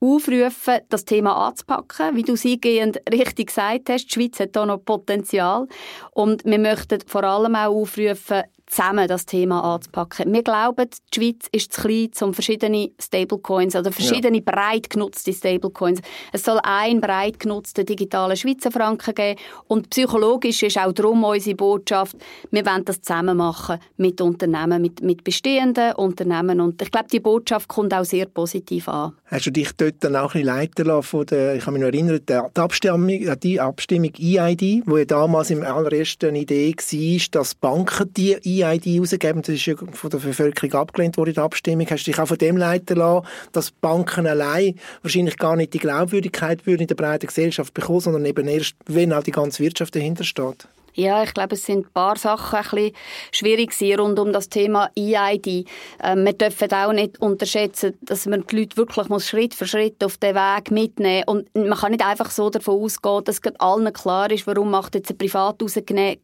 aufrufen, 0.00 0.80
das 0.88 1.04
Thema 1.04 1.48
anzupacken. 1.48 2.16
Wie 2.16 2.22
du 2.22 2.34
eingehend 2.34 3.00
richtig 3.10 3.48
gesagt 3.48 3.88
hast, 3.88 4.06
die 4.06 4.12
Schweiz 4.12 4.40
hat 4.40 4.54
da 4.54 4.66
noch 4.66 4.84
Potenzial. 4.84 5.66
Und 6.12 6.44
wir 6.44 6.58
möchten 6.58 7.00
vor 7.06 7.24
allem 7.24 7.54
auch 7.54 7.74
aufrufen, 7.74 8.42
zusammen 8.66 9.06
das 9.08 9.26
Thema 9.26 9.62
anzupacken. 9.62 10.32
Wir 10.32 10.42
glauben, 10.42 10.88
die 11.14 11.20
Schweiz 11.20 11.48
ist 11.52 11.72
zu 11.72 11.82
klein, 11.82 12.10
um 12.20 12.34
verschiedene 12.34 12.90
Stablecoins 13.00 13.76
oder 13.76 13.92
verschiedene 13.92 14.38
ja. 14.38 14.42
breit 14.44 14.90
genutzte 14.90 15.32
Stablecoins. 15.32 16.00
Es 16.32 16.42
soll 16.42 16.58
ein 16.62 17.00
breit 17.00 17.38
genutzter 17.38 17.84
digitaler 17.84 18.36
Schweizer 18.36 18.72
Franken 18.72 19.14
geben 19.14 19.40
und 19.68 19.90
psychologisch 19.90 20.62
ist 20.62 20.78
auch 20.78 20.92
darum 20.92 21.22
unsere 21.24 21.56
Botschaft, 21.56 22.16
wir 22.50 22.66
wollen 22.66 22.84
das 22.84 23.00
zusammen 23.02 23.36
machen 23.36 23.78
mit 23.96 24.20
Unternehmen, 24.20 24.82
mit, 24.82 25.00
mit 25.00 25.22
bestehenden 25.22 25.92
Unternehmen 25.94 26.60
und 26.60 26.82
ich 26.82 26.90
glaube, 26.90 27.08
die 27.10 27.20
Botschaft 27.20 27.68
kommt 27.68 27.94
auch 27.94 28.04
sehr 28.04 28.26
positiv 28.26 28.88
an. 28.88 29.12
Hast 29.26 29.46
du 29.46 29.50
dich 29.50 29.70
dort 29.76 29.96
dann 30.00 30.16
auch 30.16 30.34
ein 30.34 30.42
bisschen 30.42 30.46
leiten 30.46 30.86
lassen 30.86 31.02
von 31.02 31.26
der, 31.26 31.54
ich 31.56 31.64
kann 31.64 31.74
mich 31.74 31.82
noch 31.82 31.88
erinnern, 31.88 32.20
die 32.28 32.60
Abstimmung, 32.60 33.40
die 33.40 33.60
Abstimmung 33.60 34.12
EID, 34.18 34.82
wo 34.86 34.98
ja 34.98 35.04
damals 35.04 35.50
im 35.50 35.62
allerersten 35.62 36.34
Idee 36.34 36.74
war, 36.74 37.20
dass 37.30 37.54
Banken 37.54 38.12
die 38.14 38.36
EID 38.62 39.00
rausgeben. 39.00 39.42
Das 39.42 39.54
ist 39.54 39.66
ja 39.66 39.74
von 39.76 40.10
der 40.10 40.18
Bevölkerung 40.18 40.74
abgelehnt 40.74 41.16
worden 41.16 41.30
in 41.30 41.34
der 41.34 41.44
Abstimmung. 41.44 41.86
Hast 41.88 42.06
du 42.06 42.10
dich 42.10 42.20
auch 42.20 42.28
von 42.28 42.38
dem 42.38 42.56
leiten 42.56 42.96
lassen, 42.96 43.26
dass 43.52 43.70
Banken 43.70 44.26
allein 44.26 44.74
wahrscheinlich 45.02 45.36
gar 45.36 45.56
nicht 45.56 45.74
die 45.74 45.78
Glaubwürdigkeit 45.78 46.66
würden 46.66 46.82
in 46.82 46.88
der 46.88 46.94
breiten 46.94 47.26
Gesellschaft 47.26 47.74
bekommen, 47.74 48.00
sondern 48.00 48.24
eben 48.24 48.46
erst, 48.48 48.74
wenn 48.86 49.12
auch 49.12 49.22
die 49.22 49.32
ganze 49.32 49.62
Wirtschaft 49.62 49.94
dahinter 49.94 50.24
steht? 50.24 50.68
Ja, 50.96 51.22
ich 51.22 51.34
glaube, 51.34 51.56
es 51.56 51.64
sind 51.64 51.86
ein 51.86 51.92
paar 51.92 52.16
Sachen 52.16 52.58
ein 52.58 52.62
bisschen 52.62 52.92
schwierig 53.30 53.98
rund 53.98 54.18
um 54.18 54.32
das 54.32 54.48
Thema 54.48 54.90
EID. 54.96 55.66
Ähm, 56.02 56.24
wir 56.24 56.32
dürfen 56.32 56.72
auch 56.72 56.92
nicht 56.92 57.20
unterschätzen, 57.20 57.98
dass 58.00 58.24
man 58.24 58.46
die 58.46 58.60
Leute 58.60 58.78
wirklich 58.78 59.08
muss 59.10 59.28
Schritt 59.28 59.54
für 59.54 59.66
Schritt 59.66 60.02
auf 60.02 60.16
den 60.16 60.34
Weg 60.34 60.70
mitnehmen 60.70 61.24
Und 61.26 61.54
man 61.54 61.78
kann 61.78 61.92
nicht 61.92 62.04
einfach 62.04 62.30
so 62.30 62.48
davon 62.48 62.82
ausgehen, 62.82 63.24
dass 63.24 63.42
allen 63.58 63.92
klar 63.92 64.30
ist, 64.30 64.46
warum 64.46 64.70
macht 64.70 64.94
jetzt 64.94 65.10
eine 65.10 65.18
privat 65.18 65.62
ausgegebene 65.62 66.16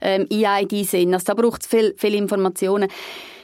ähm, 0.00 0.26
EID 0.30 0.86
Sinn. 0.86 1.12
Also 1.12 1.26
da 1.26 1.34
braucht 1.34 1.60
es 1.60 1.68
viel, 1.68 1.94
viel 1.98 2.14
Informationen. 2.14 2.88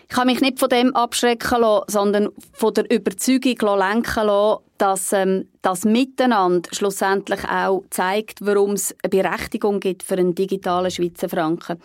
Ich 0.08 0.14
kann 0.14 0.28
mich 0.28 0.40
nicht 0.40 0.60
von 0.60 0.68
dem 0.68 0.94
abschrecken 0.94 1.60
lassen, 1.60 1.84
sondern 1.88 2.28
von 2.52 2.74
der 2.74 2.90
Überzeugung 2.90 3.78
lenken 3.78 4.26
lassen, 4.26 4.62
dass 4.78 5.12
ähm, 5.12 5.48
das 5.62 5.84
Miteinander 5.84 6.68
schlussendlich 6.72 7.44
auch 7.48 7.82
zeigt, 7.90 8.38
warum 8.40 8.72
es 8.72 8.94
eine 9.02 9.10
Berechtigung 9.10 9.80
gibt 9.80 10.02
für 10.02 10.14
einen 10.14 10.34
digitalen 10.34 10.90
Schweizer 10.90 11.28
Franken. 11.28 11.80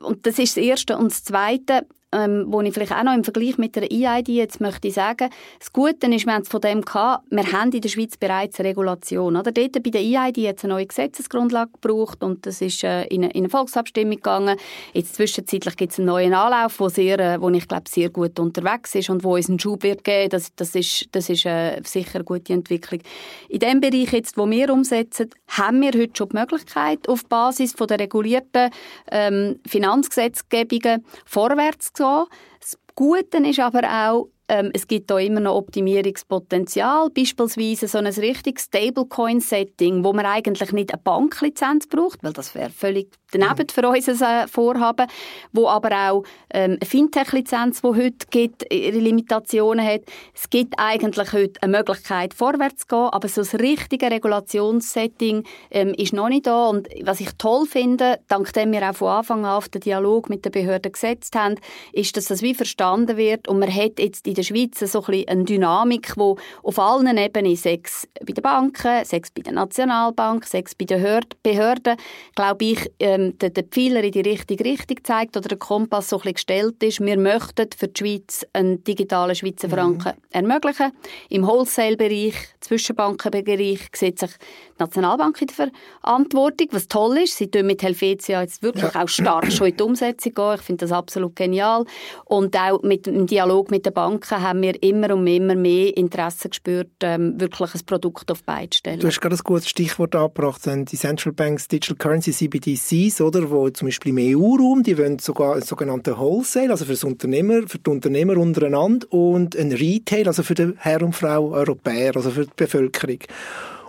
Und 0.00 0.26
das 0.26 0.38
ist 0.38 0.56
das 0.56 0.64
Erste. 0.64 0.96
Und 0.96 1.12
das 1.12 1.24
Zweite, 1.24 1.86
ähm, 2.12 2.46
wo 2.48 2.60
ich 2.60 2.74
vielleicht 2.74 2.92
auch 2.92 3.02
noch 3.02 3.14
im 3.14 3.24
Vergleich 3.24 3.58
mit 3.58 3.76
der 3.76 3.90
EID 3.90 4.28
jetzt 4.28 4.60
möchte 4.60 4.90
sagen, 4.90 5.30
das 5.58 5.72
Gute 5.72 6.06
ist, 6.08 6.26
wir 6.26 6.34
haben 6.34 6.42
es 6.42 6.48
von 6.48 6.60
dem 6.60 6.82
gehabt, 6.82 7.24
wir 7.30 7.52
haben 7.52 7.70
in 7.72 7.80
der 7.80 7.88
Schweiz 7.88 8.16
bereits 8.16 8.58
eine 8.58 8.70
Regulation. 8.70 9.36
Oder? 9.36 9.52
Dort 9.52 9.82
bei 9.82 9.90
der 9.90 10.00
EID 10.00 10.38
jetzt 10.38 10.64
eine 10.64 10.74
neue 10.74 10.86
Gesetzesgrundlage 10.86 11.70
gebraucht 11.80 12.22
und 12.22 12.46
das 12.46 12.60
ist 12.60 12.82
äh, 12.82 13.04
in, 13.04 13.24
eine, 13.24 13.32
in, 13.32 13.42
eine, 13.42 13.48
Volksabstimmung 13.48 14.16
gegangen. 14.16 14.56
Jetzt 14.92 15.14
zwischenzeitlich 15.14 15.76
gibt 15.76 15.92
es 15.92 15.98
einen 15.98 16.06
neuen 16.06 16.34
Anlauf, 16.34 16.80
wo, 16.80 16.88
sehr, 16.88 17.18
äh, 17.18 17.40
wo 17.40 17.48
ich 17.50 17.68
glaube 17.68 17.88
sehr 17.88 18.10
gut 18.10 18.38
unterwegs 18.40 18.94
ist 18.94 19.10
und 19.10 19.22
wo 19.22 19.36
uns 19.36 19.48
einen 19.48 19.60
Schub 19.60 19.82
wird 19.82 20.02
geben. 20.02 20.30
Das, 20.30 20.54
das 20.56 20.74
ist, 20.74 21.08
das 21.12 21.28
ist 21.28 21.46
äh, 21.46 21.80
sicher 21.84 22.16
eine 22.16 22.24
gute 22.24 22.52
Entwicklung. 22.52 23.00
In 23.48 23.60
dem 23.60 23.80
Bereich 23.80 24.12
jetzt, 24.12 24.36
wo 24.36 24.48
wir 24.50 24.72
umsetzen, 24.72 25.30
haben 25.48 25.80
wir 25.80 25.92
heute 25.92 26.12
schon 26.16 26.30
die 26.30 26.36
Möglichkeit, 26.36 27.08
auf 27.08 27.24
Basis 27.26 27.72
von 27.72 27.86
der 27.86 28.00
regulierten 28.00 28.70
ähm, 29.10 29.60
Finanzgesetzgebungen 29.66 31.04
vorwärts 31.24 31.92
gehen. 32.00 32.26
Das 32.60 32.78
Gute 32.94 33.38
ist 33.38 33.60
aber 33.60 33.82
auch, 33.84 34.28
ähm, 34.50 34.70
es 34.74 34.88
gibt 34.88 35.10
da 35.10 35.18
immer 35.18 35.38
noch 35.38 35.54
Optimierungspotenzial, 35.54 37.08
beispielsweise 37.10 37.86
so 37.86 37.98
ein 37.98 38.06
richtiges 38.06 38.64
Stablecoin-Setting, 38.64 40.02
wo 40.02 40.12
man 40.12 40.26
eigentlich 40.26 40.72
nicht 40.72 40.92
eine 40.92 41.00
Banklizenz 41.02 41.86
braucht, 41.86 42.24
weil 42.24 42.32
das 42.32 42.56
wäre 42.56 42.70
völlig 42.70 43.12
daneben 43.30 43.68
für 43.68 43.88
unser 43.88 44.42
äh, 44.42 44.48
Vorhaben, 44.48 45.06
wo 45.52 45.68
aber 45.68 46.10
auch 46.10 46.24
ähm, 46.52 46.78
eine 46.80 46.84
Fintech-Lizenz, 46.84 47.82
die 47.82 47.86
heute 47.86 48.26
gibt, 48.30 48.72
ihre 48.72 48.98
Limitationen 48.98 49.86
hat. 49.86 50.00
Es 50.34 50.50
gibt 50.50 50.74
eigentlich 50.78 51.32
heute 51.32 51.62
eine 51.62 51.78
Möglichkeit, 51.78 52.34
vorwärts 52.34 52.82
zu 52.82 52.86
gehen, 52.88 53.08
aber 53.12 53.28
so 53.28 53.42
das 53.42 53.54
richtige 53.54 54.10
Regulationssetting 54.10 55.44
ähm, 55.70 55.94
ist 55.96 56.12
noch 56.12 56.28
nicht 56.28 56.48
da. 56.48 56.66
Und 56.66 56.88
was 57.04 57.20
ich 57.20 57.30
toll 57.38 57.66
finde, 57.66 58.18
dank 58.26 58.52
dem 58.52 58.72
wir 58.72 58.90
auch 58.90 58.96
von 58.96 59.08
Anfang 59.08 59.44
an 59.44 59.52
auf 59.52 59.68
den 59.68 59.80
Dialog 59.80 60.28
mit 60.28 60.44
den 60.44 60.50
Behörden 60.50 60.90
gesetzt 60.90 61.36
haben, 61.36 61.54
ist, 61.92 62.16
dass 62.16 62.24
das 62.24 62.42
wie 62.42 62.54
verstanden 62.54 63.16
wird 63.16 63.46
und 63.46 63.60
man 63.60 63.72
hat 63.72 64.00
jetzt 64.00 64.26
in 64.26 64.39
der 64.40 64.44
Schweiz 64.44 64.78
so 64.78 65.04
ein 65.04 65.28
eine 65.28 65.44
Dynamik, 65.44 66.16
wo 66.16 66.36
auf 66.62 66.78
allen 66.78 67.16
Ebenen, 67.16 67.56
sechs 67.56 68.08
bei 68.26 68.32
den 68.32 68.42
Banken, 68.42 69.04
sechs 69.04 69.30
bei 69.30 69.42
der 69.42 69.52
Nationalbank, 69.52 70.44
sechs 70.44 70.74
bei 70.74 70.86
den 70.86 71.20
Behörden, 71.42 71.96
glaube 72.34 72.64
ich, 72.64 72.90
ähm, 72.98 73.36
der, 73.38 73.50
der 73.50 73.64
Pfeiler 73.64 74.02
in 74.02 74.12
die 74.12 74.20
richtige 74.20 74.64
Richtung 74.64 74.98
zeigt 75.02 75.36
oder 75.36 75.48
der 75.48 75.58
Kompass 75.58 76.08
so 76.08 76.16
ein 76.16 76.20
bisschen 76.20 76.34
gestellt 76.34 76.82
ist. 76.82 77.00
Wir 77.00 77.18
möchten 77.18 77.68
für 77.76 77.88
die 77.88 77.98
Schweiz 77.98 78.46
einen 78.52 78.82
digitalen 78.84 79.34
Schweizer 79.34 79.68
mhm. 79.68 79.72
Franken 79.72 80.12
mhm. 80.16 80.22
ermöglichen. 80.30 80.92
Im 81.28 81.46
Wholesale-Bereich, 81.46 82.34
Zwischenbankenbereich 82.60 83.88
sieht 83.94 84.18
sich 84.18 84.30
die 84.30 84.78
Nationalbank 84.78 85.40
in 85.40 85.48
der 85.48 85.70
Verantwortung, 86.00 86.68
was 86.70 86.88
toll 86.88 87.18
ist. 87.18 87.36
Sie 87.36 87.50
tun 87.50 87.66
mit 87.66 87.82
Helvetia 87.82 88.40
jetzt 88.40 88.62
wirklich 88.62 88.92
ja. 88.94 89.02
auch 89.02 89.08
stark 89.08 89.52
schon 89.52 89.68
in 89.68 89.76
die 89.76 89.82
Umsetzung 89.82 90.34
gehen. 90.34 90.54
Ich 90.54 90.62
finde 90.62 90.86
das 90.86 90.92
absolut 90.92 91.36
genial. 91.36 91.84
Und 92.24 92.56
auch 92.56 92.82
mit 92.82 93.06
dem 93.06 93.26
Dialog 93.26 93.70
mit 93.70 93.84
den 93.84 93.92
Banken 93.92 94.29
haben 94.30 94.62
wir 94.62 94.82
immer 94.82 95.14
und 95.14 95.26
immer 95.26 95.54
mehr 95.54 95.96
Interesse 95.96 96.48
gespürt, 96.48 96.90
ähm, 97.02 97.40
wirklich 97.40 97.74
ein 97.74 97.80
Produkt 97.86 98.30
auf 98.30 98.42
beide 98.44 98.74
stellen. 98.76 99.00
Du 99.00 99.06
hast 99.06 99.20
gerade 99.20 99.36
ein 99.36 99.42
gutes 99.42 99.68
Stichwort 99.68 100.14
angebracht, 100.14 100.62
die 100.66 100.96
Central 100.96 101.32
Banks 101.32 101.68
Digital 101.68 101.96
Currency 101.96 102.32
CBDCs, 102.32 103.20
oder, 103.20 103.50
wo 103.50 103.68
zum 103.70 103.88
Beispiel 103.88 104.16
im 104.16 104.38
EU-Raum, 104.38 104.82
die 104.82 104.96
wollen 104.98 105.18
sogar 105.18 105.54
einen 105.54 105.62
sogenannten 105.62 106.16
Wholesale, 106.16 106.70
also 106.70 106.84
für, 106.84 106.92
das 106.92 107.04
Unternehmer, 107.04 107.66
für 107.66 107.78
die 107.78 107.90
Unternehmer 107.90 108.36
untereinander 108.36 109.06
und 109.12 109.56
ein 109.56 109.72
Retail, 109.72 110.26
also 110.26 110.42
für 110.42 110.54
den 110.54 110.74
Herr 110.78 111.02
und 111.02 111.14
Frau 111.14 111.50
Europäer, 111.50 112.16
also 112.16 112.30
für 112.30 112.44
die 112.44 112.52
Bevölkerung. 112.56 113.18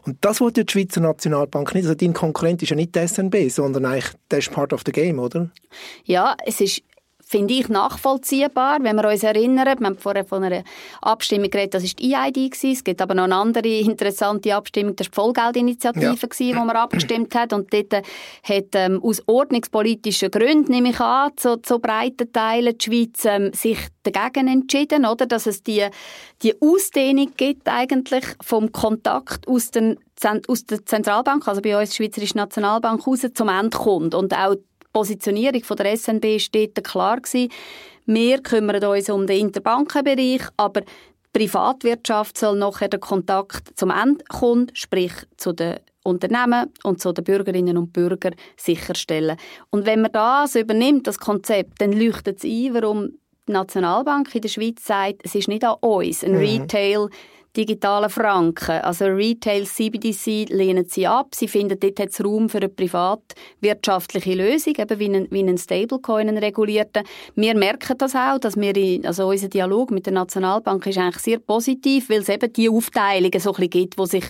Und 0.03 0.17
das 0.21 0.41
wollte 0.41 0.65
die 0.65 0.71
Schweizer 0.71 0.99
Nationalbank 0.99 1.75
nicht. 1.75 1.85
Also 1.85 1.95
dein 1.95 2.13
Konkurrent 2.13 2.63
ist 2.63 2.69
ja 2.69 2.75
nicht 2.75 2.95
die 2.95 3.07
SNB, 3.07 3.49
sondern 3.49 3.85
eigentlich 3.85 4.11
der 4.31 4.39
ist 4.39 4.51
part 4.51 4.73
of 4.73 4.81
the 4.85 4.91
game, 4.91 5.19
oder? 5.19 5.51
Ja, 6.05 6.35
es 6.45 6.59
ist 6.59 6.81
finde 7.31 7.53
ich 7.53 7.69
nachvollziehbar, 7.69 8.79
wenn 8.81 8.97
wir 8.97 9.07
uns 9.07 9.23
erinnern, 9.23 9.79
wir 9.79 9.87
haben 9.87 9.97
vorher 9.97 10.25
von 10.25 10.43
einer 10.43 10.63
Abstimmung 11.01 11.49
geredet, 11.49 11.75
das 11.75 11.83
war 11.83 11.91
die 11.97 12.13
EID 12.13 12.51
gewesen. 12.51 12.71
es 12.73 12.83
gibt 12.83 13.01
aber 13.01 13.13
noch 13.13 13.23
eine 13.23 13.35
andere 13.35 13.67
interessante 13.67 14.53
Abstimmung, 14.53 14.97
das 14.97 15.07
war 15.07 15.11
die 15.11 15.15
Vollgeldinitiative 15.15 16.05
ja. 16.05 16.13
gewesen, 16.13 16.57
wo 16.57 16.65
man 16.65 16.75
abgestimmt 16.75 17.33
hat 17.33 17.53
und 17.53 17.73
dort 17.73 17.93
hat 17.93 18.65
ähm, 18.73 19.01
aus 19.01 19.23
ordnungspolitischen 19.27 20.29
Gründen, 20.29 20.71
nehme 20.73 20.89
ich 20.89 20.99
an, 20.99 21.31
zu, 21.37 21.61
zu 21.61 21.79
breiten 21.79 22.33
Teilen 22.33 22.77
die 22.77 22.83
Schweiz 22.83 23.23
ähm, 23.23 23.53
sich 23.53 23.79
dagegen 24.03 24.49
entschieden, 24.49 25.05
oder, 25.05 25.25
dass 25.25 25.45
es 25.45 25.63
die, 25.63 25.85
die 26.41 26.53
Ausdehnung 26.61 27.31
gibt 27.37 27.69
eigentlich 27.69 28.25
vom 28.41 28.73
Kontakt 28.73 29.47
aus 29.47 29.71
den 29.71 29.97
aus 30.47 30.65
der 30.65 30.85
Zentralbank, 30.85 31.47
also 31.47 31.63
bei 31.63 31.79
uns 31.79 31.95
Schweizerische 31.95 32.37
Nationalbank, 32.37 33.07
raus 33.07 33.25
zum 33.33 33.49
Endkunden 33.49 34.19
und 34.19 34.37
auch 34.37 34.55
Positionierung 34.93 35.63
von 35.63 35.77
der 35.77 35.95
SNB 35.95 36.39
steht 36.39 36.83
klar 36.83 37.19
gewesen. 37.19 37.51
Wir 38.05 38.41
kümmern 38.41 38.83
uns 38.83 39.09
um 39.09 39.27
den 39.27 39.47
Interbankenbereich, 39.47 40.41
aber 40.57 40.81
die 40.81 41.39
Privatwirtschaft 41.39 42.37
soll 42.37 42.57
nachher 42.57 42.89
den 42.89 42.99
Kontakt 42.99 43.77
zum 43.77 43.89
Endkunden, 43.89 44.75
sprich 44.75 45.13
zu 45.37 45.53
den 45.53 45.79
Unternehmen 46.03 46.71
und 46.83 47.01
zu 47.01 47.13
den 47.13 47.23
Bürgerinnen 47.23 47.77
und 47.77 47.93
Bürgern 47.93 48.35
sicherstellen. 48.57 49.37
Und 49.69 49.85
wenn 49.85 50.01
man 50.01 50.11
das 50.11 50.55
übernimmt, 50.55 51.07
das 51.07 51.19
Konzept, 51.19 51.79
dann 51.79 51.93
leuchtet 51.93 52.39
es 52.39 52.43
ein, 52.43 52.73
warum 52.73 53.11
die 53.47 53.51
Nationalbank 53.51 54.33
in 54.33 54.41
der 54.41 54.49
Schweiz 54.49 54.85
sagt, 54.85 55.21
es 55.23 55.35
ist 55.35 55.47
nicht 55.47 55.63
an 55.63 55.75
uns, 55.81 56.23
ein 56.23 56.33
mhm. 56.33 56.37
Retail 56.37 57.09
digitalen 57.55 58.09
Franken. 58.09 58.81
Also 58.81 59.05
Retail 59.05 59.65
CBDC 59.65 60.49
lehnen 60.49 60.85
sie 60.87 61.07
ab. 61.07 61.35
Sie 61.35 61.47
finden, 61.47 61.79
dort 61.79 61.99
hat 61.99 62.09
es 62.09 62.23
Raum 62.23 62.49
für 62.49 62.57
eine 62.57 62.69
privatwirtschaftliche 62.69 64.33
Lösung, 64.33 64.75
eben 64.77 64.99
wie 64.99 65.09
ein, 65.09 65.27
wie 65.31 65.43
ein 65.43 65.57
Stablecoin, 65.57 66.29
einen 66.29 66.37
regulierten. 66.37 67.03
Wir 67.35 67.55
merken 67.55 67.97
das 67.97 68.15
auch, 68.15 68.39
dass 68.39 68.55
wir, 68.55 68.75
in, 68.75 69.05
also 69.05 69.27
unser 69.27 69.49
Dialog 69.49 69.91
mit 69.91 70.05
der 70.05 70.13
Nationalbank 70.13 70.85
ist 70.87 70.97
eigentlich 70.97 71.23
sehr 71.23 71.39
positiv, 71.39 72.09
weil 72.09 72.21
es 72.21 72.29
eben 72.29 72.51
die 72.53 72.69
Aufteilungen 72.69 73.39
so 73.39 73.49
ein 73.49 73.55
bisschen 73.55 73.69
gibt, 73.69 73.97
wo 73.97 74.05
sich 74.05 74.25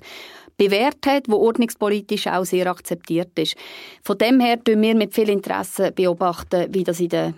bewährt 0.58 1.06
hat, 1.06 1.28
wo 1.28 1.38
ordnungspolitisch 1.38 2.28
auch 2.28 2.46
sehr 2.46 2.68
akzeptiert 2.68 3.38
ist. 3.38 3.56
Von 4.04 4.18
dem 4.18 4.40
her 4.40 4.64
tun 4.64 4.82
wir 4.82 4.96
mit 4.96 5.14
viel 5.14 5.30
Interesse 5.30 5.92
beobachten, 5.92 6.68
wie 6.74 6.84
das 6.84 7.00
in 7.00 7.10
der 7.10 7.34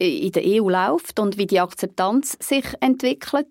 in 0.00 0.30
der 0.30 0.44
EU 0.44 0.68
läuft 0.68 1.18
und 1.18 1.38
wie 1.38 1.46
die 1.46 1.58
Akzeptanz 1.58 2.36
sich 2.40 2.64
entwickelt. 2.80 3.48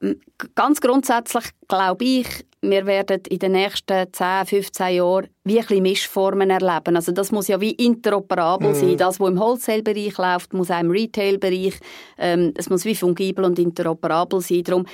Ähm, 0.00 0.20
ganz 0.54 0.80
grundsätzlich 0.80 1.44
glaube 1.68 2.04
ich, 2.04 2.26
wir 2.62 2.84
werden 2.84 3.22
in 3.28 3.38
den 3.38 3.52
nächsten 3.52 4.12
10, 4.12 4.46
15 4.46 4.94
Jahren 4.96 5.28
wie 5.44 5.60
ein 5.60 5.82
Mischformen 5.82 6.50
erleben. 6.50 6.96
Also 6.96 7.12
das 7.12 7.32
muss 7.32 7.48
ja 7.48 7.60
wie 7.60 7.72
interoperabel 7.72 8.72
mm. 8.72 8.74
sein. 8.74 8.96
Das, 8.98 9.18
was 9.18 9.30
im 9.30 9.38
Wholesale-Bereich 9.38 10.18
läuft, 10.18 10.52
muss 10.52 10.70
auch 10.70 10.80
im 10.80 10.90
Retail-Bereich. 10.90 11.78
Ähm, 12.18 12.52
es 12.56 12.68
muss 12.68 12.84
wie 12.84 12.94
fungibel 12.94 13.46
und 13.46 13.58
interoperabel 13.58 14.42
sein. 14.42 14.64
Darum 14.64 14.86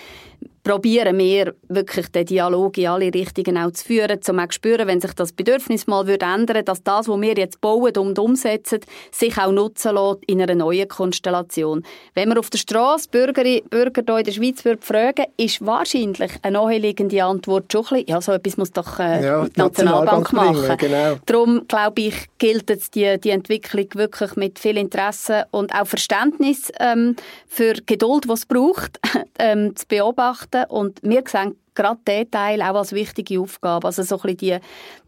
probieren 0.66 1.16
wir 1.16 1.55
wirklich 1.68 2.09
den 2.09 2.26
Dialog 2.26 2.76
in 2.76 2.88
alle 2.88 3.14
Richtungen 3.14 3.57
auch 3.57 3.70
zu 3.70 3.85
führen, 3.85 4.18
um 4.29 4.40
auch 4.40 4.48
zu 4.48 4.55
spüren, 4.55 4.88
wenn 4.88 5.00
sich 5.00 5.12
das 5.12 5.31
Bedürfnis 5.31 5.87
mal 5.87 6.09
würde 6.09 6.26
ändern 6.26 6.64
dass 6.64 6.83
das, 6.83 7.07
was 7.07 7.20
wir 7.20 7.35
jetzt 7.37 7.61
bauen 7.61 7.96
und 7.96 8.18
umsetzen, 8.18 8.81
sich 9.12 9.38
auch 9.38 9.52
nutzen 9.52 9.94
lässt 9.94 10.24
in 10.26 10.42
einer 10.42 10.57
neuen 10.57 10.88
Konstellation. 10.88 11.85
Wenn 12.14 12.31
wir 12.31 12.40
auf 12.40 12.50
der 12.50 12.59
Straße 12.59 13.09
Bürger, 13.09 13.44
Bürger 13.70 14.02
hier 14.05 14.18
in 14.18 14.24
der 14.24 14.33
Schweiz 14.33 14.64
fragen, 14.81 15.26
ist 15.37 15.64
wahrscheinlich 15.64 16.33
eine 16.42 16.59
naheliegende 16.59 17.22
Antwort 17.22 17.70
schon 17.70 17.85
ein 17.85 17.90
bisschen, 17.90 18.09
ja, 18.09 18.20
so 18.20 18.33
etwas 18.33 18.57
muss 18.57 18.72
doch 18.72 18.98
äh, 18.98 19.24
ja, 19.24 19.44
die 19.44 19.61
Nationalbank, 19.61 20.33
Nationalbank 20.33 20.33
machen. 20.33 20.79
Genau. 20.79 21.16
Darum, 21.26 21.68
glaube 21.68 22.00
ich, 22.00 22.26
gilt 22.38 22.68
es 22.70 22.90
die, 22.90 23.20
die 23.20 23.31
Entwicklung 23.31 23.87
wirklich 23.94 24.35
mit 24.35 24.59
viel 24.59 24.79
Interesse 24.79 25.46
und 25.52 25.72
auch 25.72 25.87
Verständnis 25.87 26.72
ähm, 26.81 27.14
für 27.46 27.74
Geduld, 27.87 28.26
was 28.26 28.40
es 28.40 28.46
braucht, 28.46 28.98
ähm, 29.38 29.76
zu 29.76 29.87
beobachten 29.87 30.55
werden. 30.56 30.70
Und 30.70 31.00
wir 31.02 31.22
sehen 31.26 31.56
gerade 31.74 32.00
diesen 32.06 32.30
Teil 32.30 32.62
auch 32.62 32.74
als 32.74 32.92
wichtige 32.92 33.40
Aufgabe. 33.40 33.86
Also 33.86 34.02
so 34.02 34.16
ein 34.16 34.34
bisschen 34.34 34.36
die, 34.38 34.58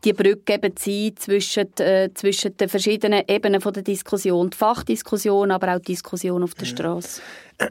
die 0.04 0.12
Brücke 0.12 0.54
eben 0.54 0.74
sein 0.78 1.16
zwischen, 1.16 1.76
äh, 1.78 2.11
zwischen 2.14 2.56
den 2.56 2.68
verschiedenen 2.68 3.24
Ebenen 3.26 3.61
von 3.61 3.72
der 3.72 3.82
Diskussion. 3.82 4.50
Die 4.50 4.56
Fachdiskussion, 4.56 5.50
aber 5.50 5.74
auch 5.74 5.78
die 5.78 5.92
Diskussion 5.92 6.42
auf 6.42 6.54
der 6.54 6.66
Straße. 6.66 7.20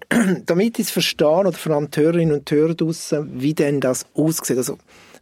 Damit 0.46 0.80
ich 0.80 0.88
es 0.88 0.92
verstehe, 0.92 1.28
oder 1.28 1.54
vor 1.54 1.74
allem 1.76 1.90
die 1.90 2.02
Hörerinnen 2.02 2.40
und 2.40 2.52
Hörer 2.52 2.74
draussen, 2.74 3.42
wie 3.42 3.54
denn 3.54 3.80
das 3.80 4.06
aussieht. 4.14 4.58
Also 4.58 4.78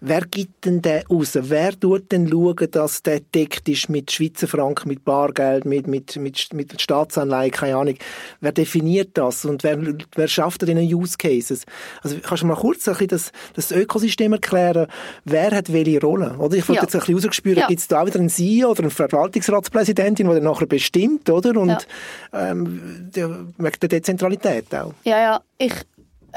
Wer 0.07 0.21
gibt 0.21 0.65
denn 0.65 0.83
den 0.83 1.01
raus? 1.09 1.31
Wer 1.33 1.79
tut 1.79 2.11
denn 2.11 2.29
schauen, 2.29 2.67
dass 2.69 3.01
der 3.01 3.21
deckt 3.21 3.67
ist 3.67 3.89
mit 3.89 4.11
Schweizer 4.11 4.47
Franken, 4.47 4.87
mit 4.87 5.03
Bargeld, 5.03 5.65
mit, 5.65 5.87
mit, 5.87 6.15
mit, 6.17 6.53
mit 6.53 6.79
Staatsanleihen, 6.79 7.49
keine 7.49 7.75
Ahnung. 7.75 7.95
Wer 8.39 8.51
definiert 8.51 9.09
das? 9.15 9.45
Und 9.45 9.63
wer, 9.63 9.79
wer 10.13 10.27
schafft 10.27 10.61
da 10.61 10.67
den 10.67 10.77
Use 10.77 11.17
Cases? 11.17 11.65
Also 12.03 12.17
kannst 12.21 12.43
du 12.43 12.47
mal 12.47 12.55
kurz 12.55 12.87
ein 12.87 12.93
bisschen 12.93 13.07
das, 13.07 13.31
das 13.55 13.71
Ökosystem 13.71 14.31
erklären? 14.33 14.85
Wer 15.23 15.49
hat 15.49 15.73
welche 15.73 15.99
Rolle? 15.99 16.35
Oder 16.37 16.57
ich 16.57 16.69
wollte 16.69 16.81
ja. 16.81 16.83
jetzt 16.83 16.93
ein 16.93 16.99
bisschen 16.99 17.15
rausgespürt, 17.15 17.57
ja. 17.57 17.67
gibt 17.67 17.79
es 17.79 17.87
da 17.87 18.03
auch 18.03 18.05
wieder 18.05 18.19
einen 18.19 18.29
CEO 18.29 18.69
oder 18.69 18.81
eine 18.81 18.91
Verwaltungsratspräsidentin, 18.91 20.27
die 20.27 20.35
dann 20.35 20.43
nachher 20.43 20.67
bestimmt, 20.67 21.31
oder? 21.31 21.59
Und 21.59 21.87
ja. 22.31 22.51
ähm, 22.51 23.09
der, 23.15 23.29
der 23.57 23.89
Dezentralität 23.89 24.73
auch. 24.75 24.93
Ja, 25.03 25.19
ja. 25.19 25.41
Ich 25.57 25.73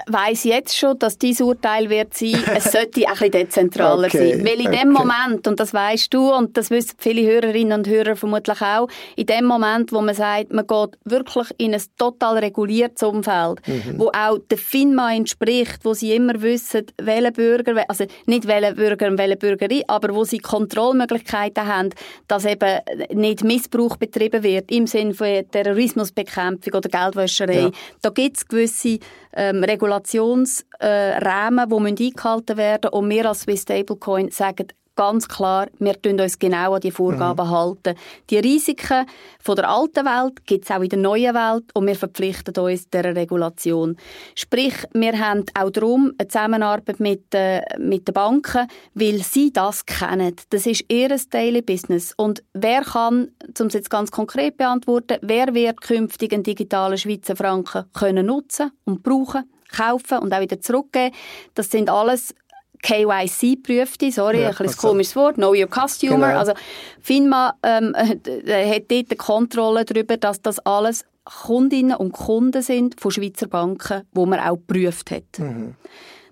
weiß 0.06 0.44
jetzt 0.44 0.76
schon, 0.76 0.98
dass 0.98 1.18
dein 1.18 1.36
Urteil 1.40 1.90
wird 1.90 2.14
sein, 2.14 2.42
es 2.56 2.72
sollte 2.72 3.06
ein 3.06 3.12
bisschen 3.12 3.30
dezentraler 3.30 4.08
okay, 4.08 4.32
sein. 4.32 4.46
Weil 4.46 4.60
in 4.60 4.68
okay. 4.68 4.78
dem 4.80 4.92
Moment, 4.92 5.46
und 5.46 5.60
das 5.60 5.74
weißt 5.74 6.12
du, 6.12 6.32
und 6.32 6.56
das 6.56 6.70
wissen 6.70 6.96
viele 6.98 7.22
Hörerinnen 7.22 7.78
und 7.78 7.88
Hörer 7.88 8.16
vermutlich 8.16 8.60
auch, 8.60 8.88
in 9.16 9.26
dem 9.26 9.44
Moment, 9.44 9.92
wo 9.92 10.00
man 10.00 10.14
sagt, 10.14 10.52
man 10.52 10.66
geht 10.66 10.98
wirklich 11.04 11.48
in 11.58 11.74
ein 11.74 11.82
total 11.96 12.38
reguliertes 12.38 13.02
Umfeld, 13.02 13.66
mhm. 13.66 13.98
wo 13.98 14.08
auch 14.08 14.38
der 14.50 14.58
FINMA 14.58 15.14
entspricht, 15.14 15.80
wo 15.84 15.94
sie 15.94 16.14
immer 16.14 16.40
wissen, 16.40 16.86
welche 17.00 17.32
Bürger, 17.32 17.84
also 17.88 18.04
nicht 18.26 18.46
welche 18.46 18.74
Bürger 18.74 19.08
und 19.08 19.18
welche 19.18 19.36
Bürgerin, 19.36 19.82
aber 19.88 20.14
wo 20.14 20.24
sie 20.24 20.38
Kontrollmöglichkeiten 20.38 21.66
haben, 21.66 21.90
dass 22.26 22.44
eben 22.44 22.80
nicht 23.12 23.44
Missbrauch 23.44 23.96
betrieben 23.96 24.42
wird 24.42 24.70
im 24.70 24.86
Sinne 24.86 25.14
von 25.14 25.50
Terrorismusbekämpfung 25.50 26.74
oder 26.74 26.88
Geldwäscherei. 26.88 27.60
Ja. 27.60 27.70
Da 28.02 28.10
gibt 28.10 28.36
es 28.36 28.46
gewisse 28.46 28.98
ähm, 29.34 29.62
Regulationsrahmen, 29.88 31.70
äh, 31.70 31.94
die 31.94 32.06
eingehalten 32.06 32.56
werden 32.56 32.90
und 32.90 33.10
wir 33.10 33.26
als 33.26 33.40
Swiss 33.40 33.62
Stablecoin 33.62 34.30
sagen 34.30 34.68
ganz 34.98 35.28
klar, 35.28 35.68
wir 35.78 36.02
tun 36.02 36.20
uns 36.20 36.40
genau 36.40 36.74
an 36.74 36.80
die 36.80 36.90
Vorgaben 36.90 37.46
mhm. 37.46 37.50
halten. 37.52 37.94
Die 38.30 38.38
Risiken 38.38 39.06
von 39.38 39.54
der 39.54 39.70
alten 39.70 40.04
Welt 40.04 40.44
gibt 40.44 40.64
es 40.64 40.72
auch 40.72 40.82
in 40.82 40.88
der 40.88 40.98
neuen 40.98 41.36
Welt 41.36 41.66
und 41.72 41.86
wir 41.86 41.94
verpflichten 41.94 42.52
uns 42.58 42.90
der 42.90 43.14
Regulation. 43.14 43.96
Sprich, 44.34 44.74
wir 44.94 45.16
haben 45.16 45.44
auch 45.56 45.70
darum 45.70 46.14
eine 46.18 46.26
Zusammenarbeit 46.26 46.98
mit, 46.98 47.32
äh, 47.32 47.60
mit 47.78 48.08
den 48.08 48.12
Banken, 48.12 48.66
weil 48.94 49.22
sie 49.22 49.52
das 49.52 49.86
kennen. 49.86 50.34
Das 50.50 50.66
ist 50.66 50.84
ihr 50.88 51.16
Daily 51.30 51.62
Business. 51.62 52.12
Und 52.16 52.42
wer 52.52 52.82
kann, 52.82 53.30
um 53.56 53.66
es 53.68 53.74
jetzt 53.74 53.90
ganz 53.90 54.10
konkret 54.10 54.56
beantworten, 54.56 55.18
wer 55.22 55.54
wird 55.54 55.80
künftig 55.80 56.32
einen 56.32 56.42
digitalen 56.42 56.98
Schweizer 56.98 57.36
Franken 57.36 57.84
können 57.92 58.26
nutzen 58.26 58.72
und 58.84 59.04
brauchen? 59.04 59.44
Kaufen 59.68 60.18
und 60.18 60.32
auch 60.32 60.40
wieder 60.40 60.60
zurückgeben. 60.60 61.14
Das 61.54 61.70
sind 61.70 61.90
alles 61.90 62.34
KYC-Prüfte, 62.82 64.12
sorry, 64.12 64.42
ja, 64.42 64.48
ein 64.48 64.50
bisschen 64.50 64.66
also. 64.68 64.88
komisches 64.88 65.16
Wort, 65.16 65.34
Know 65.36 65.52
Your 65.54 65.68
Customer. 65.68 66.28
Genau. 66.28 66.38
Also 66.38 66.52
FINMA 67.00 67.54
ähm, 67.62 67.94
äh, 68.46 68.74
hat 68.74 68.90
dort 68.90 69.06
eine 69.10 69.16
Kontrolle 69.16 69.84
darüber, 69.84 70.16
dass 70.16 70.40
das 70.42 70.58
alles 70.60 71.04
Kundinnen 71.24 71.96
und 71.96 72.12
Kunden 72.12 72.62
sind 72.62 72.98
von 73.00 73.10
Schweizer 73.10 73.48
Banken, 73.48 74.02
wo 74.12 74.26
man 74.26 74.40
auch 74.40 74.56
geprüft 74.56 75.10
hat. 75.10 75.38
Mhm. 75.38 75.74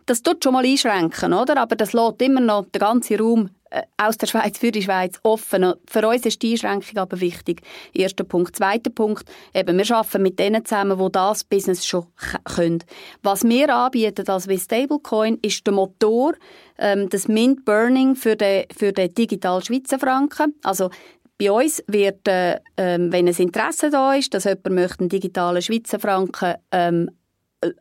Das 0.07 0.23
tut 0.23 0.43
schon 0.43 0.53
mal 0.53 0.65
einschränken, 0.65 1.33
oder? 1.33 1.61
Aber 1.61 1.75
das 1.75 1.93
lässt 1.93 2.23
immer 2.23 2.41
noch 2.41 2.67
den 2.67 2.79
ganzen 2.79 3.19
Raum 3.19 3.51
äh, 3.71 3.83
aus 3.97 4.17
der 4.17 4.29
Schweiz 4.29 4.57
für 4.57 4.71
die 4.71 4.83
Schweiz 4.83 5.19
offen. 5.25 5.75
Für 5.89 6.07
uns 6.07 6.25
ist 6.25 6.41
die 6.43 6.53
Einschränkung 6.53 6.99
aber 6.99 7.21
wichtig. 7.21 7.63
Erster 7.93 8.23
Punkt. 8.23 8.55
Zweiter 8.55 8.91
Punkt, 8.91 9.29
eben, 9.53 9.77
wir 9.77 9.97
arbeiten 9.97 10.23
mit 10.23 10.39
denen 10.39 10.65
zusammen, 10.65 10.97
die 10.97 11.11
das 11.11 11.43
Business 11.43 11.85
schon 11.85 12.07
können. 12.45 12.85
Was 13.25 13.43
wir 13.43 13.75
anbieten 13.75 14.29
als 14.29 14.47
wie 14.47 14.59
Stablecoin 14.59 15.39
ist 15.43 15.67
der 15.67 15.75
Motor, 15.75 16.35
ähm, 16.79 17.09
das 17.09 17.27
Mint 17.27 17.65
Burning 17.65 18.15
für 18.15 18.37
den, 18.37 18.67
für 18.77 18.93
den 18.93 19.13
digitalen 19.13 19.63
Schweizer 19.63 19.99
Franken. 19.99 20.55
Also 20.63 20.91
bei 21.39 21.51
uns 21.51 21.83
wird, 21.89 22.29
äh, 22.29 22.61
ähm, 22.77 23.13
wenn 23.13 23.27
ein 23.27 23.35
Interesse 23.35 23.91
da 23.91 24.15
ist, 24.15 24.33
dass 24.33 24.45
jemand 24.45 24.71
möchte 24.71 25.01
einen 25.01 25.09
digitalen 25.09 25.61
Schweizer 25.61 25.99
Franken 25.99 26.55
ähm, 26.71 27.11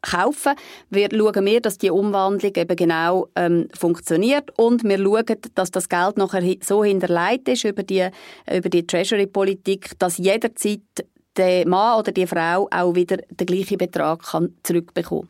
kaufen, 0.02 0.54
wir 0.90 1.10
schauen 1.12 1.46
wir, 1.46 1.62
dass 1.62 1.78
die 1.78 1.90
Umwandlung 1.90 2.54
eben 2.56 2.76
genau 2.76 3.28
ähm, 3.36 3.68
funktioniert 3.78 4.52
und 4.58 4.84
wir 4.84 4.98
schauen, 4.98 5.38
dass 5.56 5.72
das 5.72 5.90
Geld 5.90 6.18
nachher 6.18 6.44
so 6.62 6.84
hinterlegt 6.84 7.48
ist 7.50 7.64
über 7.66 7.84
die, 7.84 8.08
über 8.52 8.70
die 8.70 8.86
Treasury-Politik, 8.86 9.98
dass 10.00 10.18
jederzeit 10.18 10.82
der 11.38 11.68
Mann 11.68 12.00
oder 12.00 12.12
die 12.12 12.28
Frau 12.28 12.68
auch 12.72 12.96
wieder 12.96 13.18
den 13.30 13.46
gleichen 13.46 13.78
Betrag 13.78 14.24
kann 14.24 14.54
zurückbekommen 14.64 15.30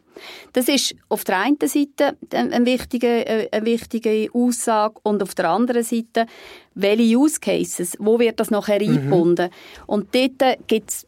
Das 0.54 0.68
ist 0.68 0.96
auf 1.10 1.24
der 1.24 1.40
einen 1.40 1.58
Seite 1.66 2.18
eine 2.32 2.66
wichtige, 2.66 3.26
äh, 3.26 3.50
eine 3.52 3.66
wichtige 3.66 4.30
Aussage 4.34 4.96
und 5.04 5.22
auf 5.24 5.36
der 5.36 5.50
anderen 5.50 5.84
Seite, 5.84 6.28
welche 6.74 7.18
Use 7.18 7.40
Cases, 7.40 7.96
wo 8.00 8.20
wird 8.20 8.40
das 8.40 8.52
nachher 8.52 8.82
mhm. 8.82 8.90
eingebunden? 8.90 9.50
Und 9.88 10.14
dort 10.14 10.68
gibt 10.68 10.90
es 10.90 11.08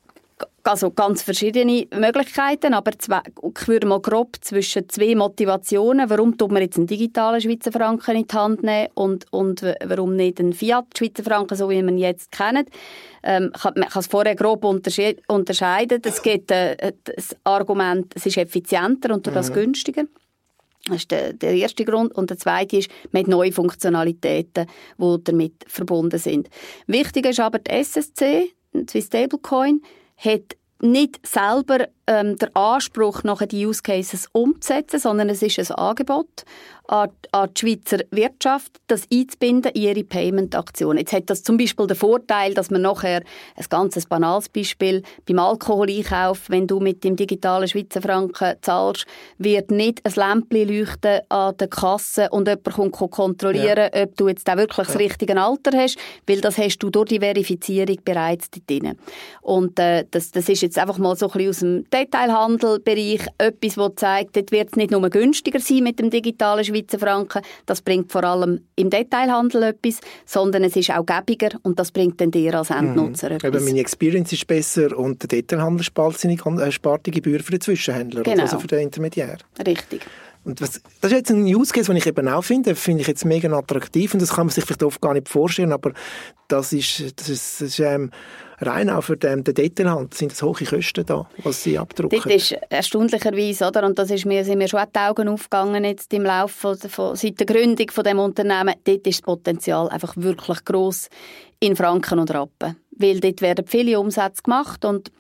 also 0.64 0.92
ganz 0.92 1.22
verschiedene 1.24 1.88
Möglichkeiten, 1.96 2.74
aber 2.74 2.92
zwei, 3.00 3.22
ich 3.26 3.68
würde 3.68 3.88
mal 3.88 4.02
grob 4.02 4.38
zwischen 4.42 4.88
zwei 4.90 5.16
Motivationen, 5.16 6.10
warum 6.10 6.38
tut 6.38 6.52
man 6.52 6.62
jetzt 6.62 6.78
einen 6.78 6.88
digitalen 6.88 7.42
Schweizer 7.42 7.72
Franken 7.72 8.18
in 8.18 8.28
die 8.28 8.36
Hand 8.36 8.64
nehmen 8.64 8.90
und, 8.94 9.26
und 9.32 9.62
warum 9.86 10.16
nicht 10.16 10.40
einen 10.40 10.54
Fiat-Schweizer 10.54 11.24
Franken, 11.24 11.56
so 11.56 11.70
wie 11.70 11.82
man 11.82 11.98
ihn 11.98 12.04
jetzt 12.04 12.32
kennt. 12.32 12.70
Ähm, 13.24 13.52
man 13.64 13.90
kann 13.90 14.00
es 14.00 14.08
vorher 14.08 14.36
grob 14.36 14.64
unterscheiden. 14.66 16.02
Es 16.04 16.22
gibt 16.22 16.52
äh, 16.52 16.94
das 17.04 17.36
Argument, 17.44 18.14
es 18.16 18.26
ist 18.26 18.38
effizienter 18.38 19.14
und 19.14 19.26
das 19.28 19.50
mhm. 19.50 19.54
günstiger. 19.54 20.04
Das 20.88 20.98
ist 20.98 21.12
der, 21.12 21.34
der, 21.34 21.54
erste 21.54 21.86
Grund. 21.86 22.14
Und 22.14 22.30
der 22.30 22.38
zweite 22.38 22.78
ist, 22.78 22.90
man 23.12 23.24
hat 23.24 23.30
neue 23.30 23.52
Funktionalitäten, 23.52 24.68
die 24.98 25.18
damit 25.24 25.66
verbunden 25.68 26.20
sind. 26.20 26.50
Wichtig 26.88 27.26
ist 27.26 27.40
aber 27.40 27.60
die 27.60 27.72
SSC, 27.72 28.54
die 28.74 29.02
Stablecoin, 29.02 29.82
hat 30.18 30.58
nicht 30.82 31.26
selber 31.26 31.88
ähm, 32.08 32.38
der 32.38 32.56
Anspruch, 32.56 33.24
nachher 33.24 33.48
die 33.48 33.66
Use 33.66 33.82
Cases 33.82 34.28
umzusetzen, 34.32 35.00
sondern 35.00 35.30
es 35.30 35.42
ist 35.42 35.60
ein 35.60 35.76
Angebot 35.76 36.46
an, 36.88 37.10
an 37.32 37.50
die 37.54 37.60
Schweizer 37.60 38.00
Wirtschaft, 38.12 38.72
das 38.88 39.04
einzubinden 39.12 39.72
in 39.74 39.82
ihre 39.82 40.04
Payment-Aktionen. 40.04 41.00
Jetzt 41.00 41.14
hat 41.14 41.30
das 41.30 41.44
zum 41.44 41.58
Beispiel 41.58 41.86
den 41.88 41.98
Vorteil, 41.98 42.54
dass 42.54 42.72
man 42.72 42.82
nachher, 42.82 43.24
ein 43.56 43.66
ganz 43.70 44.06
banales 44.06 44.50
Beispiel, 44.50 45.04
beim 45.26 45.40
Alkoholeinkauf, 45.40 46.50
wenn 46.50 46.68
du 46.68 46.80
mit 46.80 47.04
dem 47.04 47.16
digitalen 47.16 47.68
Schweizer 47.68 48.02
Franken 48.02 48.56
zahlst, 48.62 49.06
wird 49.38 49.72
nicht 49.72 50.02
ein 50.06 50.14
Lämpchen 50.14 50.68
leuchten 50.68 51.20
an 51.30 51.58
der 51.58 51.68
Kasse 51.68 52.30
und 52.32 52.48
jemand 52.48 52.94
kommt 52.94 53.12
kontrollieren, 53.12 53.90
ja. 53.94 54.04
ob 54.04 54.16
du 54.16 54.28
jetzt 54.30 54.50
auch 54.50 54.58
wirklich 54.58 54.88
ja. 54.88 54.94
das 54.94 55.00
richtige 55.00 55.40
Alter 55.40 55.78
hast, 55.78 55.98
weil 56.26 56.42
das 56.42 56.58
hast 56.58 56.80
du 56.80 56.90
durch 56.90 57.10
die 57.10 57.20
Verifizierung 57.20 57.98
bereits 58.04 58.50
drin. 58.50 58.98
Und 59.42 59.78
äh, 59.80 60.06
das, 60.10 60.32
das 60.32 60.48
ist 60.48 60.62
jetzt 60.62 60.80
einfach 60.80 60.98
mal 60.98 61.16
so 61.16 61.30
ein 61.30 61.32
bisschen 61.34 61.50
aus 61.50 61.60
dem 61.60 61.90
Detailhandelbereich 61.98 63.28
etwas, 63.38 63.76
das 63.76 63.92
zeigt, 63.96 64.36
dort 64.36 64.52
wird 64.52 64.70
es 64.70 64.76
nicht 64.76 64.92
nur 64.92 65.10
günstiger 65.10 65.60
sein 65.60 65.84
mit 65.84 66.00
dem 66.00 66.10
digitalen 66.10 66.64
Schweizer 66.64 67.00
Franken, 67.00 67.42
das 67.66 67.82
bringt 67.82 68.12
vor 68.12 68.24
allem 68.24 68.62
im 68.76 68.90
Detailhandel 68.90 69.64
etwas, 69.64 70.00
sondern 70.26 70.64
es 70.64 70.76
ist 70.76 70.92
auch 70.92 71.06
gäbiger 71.06 71.58
und 71.64 71.80
das 71.80 71.92
bringt 71.92 72.22
dann 72.22 72.32
dir 72.32 72.56
als 72.56 72.70
Endnutzer 72.70 73.30
mhm. 73.30 73.36
etwas. 73.38 73.56
Eben, 73.56 73.66
meine 73.66 73.80
Experience 73.80 74.34
ist 74.34 74.48
besser 74.48 74.98
und 74.98 75.22
der 75.24 75.28
Detailhandel 75.28 75.84
spart, 75.84 76.18
seine, 76.18 76.36
äh, 76.36 76.72
spart 76.72 77.06
die 77.06 77.12
Gebühr 77.12 77.40
für 77.40 77.52
den 77.52 77.62
Zwischenhändler, 77.62 78.24
genau. 78.24 78.44
also 78.44 78.60
für 78.60 78.68
den 78.68 78.80
Intermediär. 78.80 79.38
Richtig. 79.66 80.02
Und 80.48 80.62
was, 80.62 80.82
das 81.02 81.12
ist 81.12 81.18
jetzt 81.18 81.32
ein 81.32 81.44
Use 81.44 81.74
Case, 81.74 81.88
den 81.88 81.98
ich 81.98 82.08
eben 82.08 82.28
auch 82.30 82.42
finde, 82.42 82.74
finde 82.76 83.02
ich 83.02 83.08
jetzt 83.08 83.26
mega 83.26 83.52
attraktiv 83.52 84.14
und 84.14 84.22
das 84.22 84.30
kann 84.30 84.46
man 84.46 84.54
sich 84.54 84.64
vielleicht 84.64 84.84
oft 84.84 85.02
gar 85.02 85.14
nicht 85.14 85.28
vorstellen, 85.28 85.74
aber 85.74 85.92
das 86.48 86.72
ist, 86.72 87.20
das 87.20 87.28
ist, 87.28 87.62
das 87.62 87.70
ist 87.70 87.80
ähm, 87.80 88.12
rein 88.60 88.90
auch 88.90 89.02
für 89.02 89.18
den, 89.18 89.44
den 89.44 89.54
Detailhandel 89.54 90.08
sind 90.14 90.32
das 90.32 90.42
hohe 90.42 90.54
Kosten 90.54 91.06
da, 91.06 91.28
was 91.44 91.64
sie 91.64 91.78
abdrucken. 91.78 92.18
Das 92.18 92.34
ist 92.34 92.56
erstaunlicherweise, 92.70 93.68
oder? 93.68 93.86
Und 93.86 94.00
das 94.00 94.10
ist 94.10 94.26
mir, 94.26 94.46
sind 94.46 94.58
mir 94.58 94.70
schon 94.70 94.82
die 94.96 95.00
Augen 95.00 95.28
aufgegangen 95.28 95.84
jetzt 95.84 96.14
im 96.14 96.24
Laufe 96.24 96.78
von, 96.78 96.90
von, 96.90 97.16
seit 97.18 97.40
der 97.40 97.46
Gründung 97.46 97.92
von 97.92 98.06
dem 98.06 98.20
Unternehmen. 98.20 98.76
Dort 98.86 99.06
ist 99.06 99.20
das 99.20 99.22
Potenzial 99.22 99.90
einfach 99.90 100.16
wirklich 100.16 100.64
groß 100.64 101.10
in 101.60 101.76
Franken 101.76 102.20
und 102.20 102.34
Rappen. 102.34 102.78
Weil 102.92 103.20
dort 103.20 103.42
werden 103.42 103.66
viele 103.68 104.00
Umsätze 104.00 104.42
gemacht 104.44 104.86
und 104.86 105.12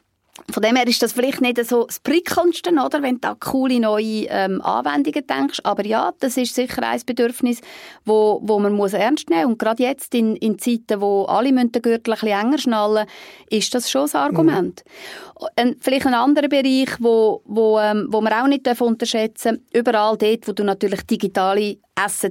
von 0.52 0.63
dem 0.63 0.76
her 0.76 0.88
ist 0.88 1.02
das 1.02 1.13
vielleicht 1.13 1.41
nicht 1.41 1.63
so 1.65 1.86
das 1.86 2.00
Prickelndste, 2.00 2.71
oder, 2.71 3.02
wenn 3.02 3.19
du 3.19 3.30
an 3.30 3.39
coole 3.39 3.80
neue 3.80 4.26
ähm, 4.30 4.62
Anwendungen 4.62 5.26
denkst. 5.26 5.60
Aber 5.63 5.86
ja, 5.86 6.13
das 6.19 6.38
ist 6.38 6.56
sicher 6.56 6.84
ein 6.84 7.02
Bedürfnis, 7.06 7.62
wo, 8.06 8.39
wo 8.43 8.60
man 8.60 8.73
muss 8.73 8.93
ernst 8.93 9.30
nehmen 9.30 9.43
muss. 9.43 9.52
Und 9.52 9.60
gerade 9.60 9.84
jetzt 9.84 10.13
in, 10.15 10.36
in 10.38 10.60
Zeiten, 10.60 11.02
wo 11.02 11.26
alle 11.26 11.52
den 11.52 11.71
Gürtel 11.71 12.13
ein 12.13 12.19
bisschen 12.19 12.39
enger 12.39 12.58
schnallen, 12.58 13.08
ist 13.50 13.73
das 13.73 13.89
schon 13.89 14.10
ein 14.10 14.15
Argument. 14.15 14.84
Mhm. 14.86 15.47
Ein, 15.56 15.76
vielleicht 15.80 16.06
ein 16.06 16.13
anderer 16.13 16.47
Bereich, 16.47 16.89
wo, 17.00 17.41
wo, 17.45 17.80
ähm, 17.80 18.08
wo 18.10 18.21
man 18.21 18.34
auch 18.34 18.47
nicht 18.47 18.67
unterschätzen 18.82 19.62
darf, 19.71 19.82
überall 19.82 20.17
dort, 20.17 20.47
wo 20.47 20.52
du 20.52 20.63
natürlich 20.63 21.02
digitale 21.04 21.78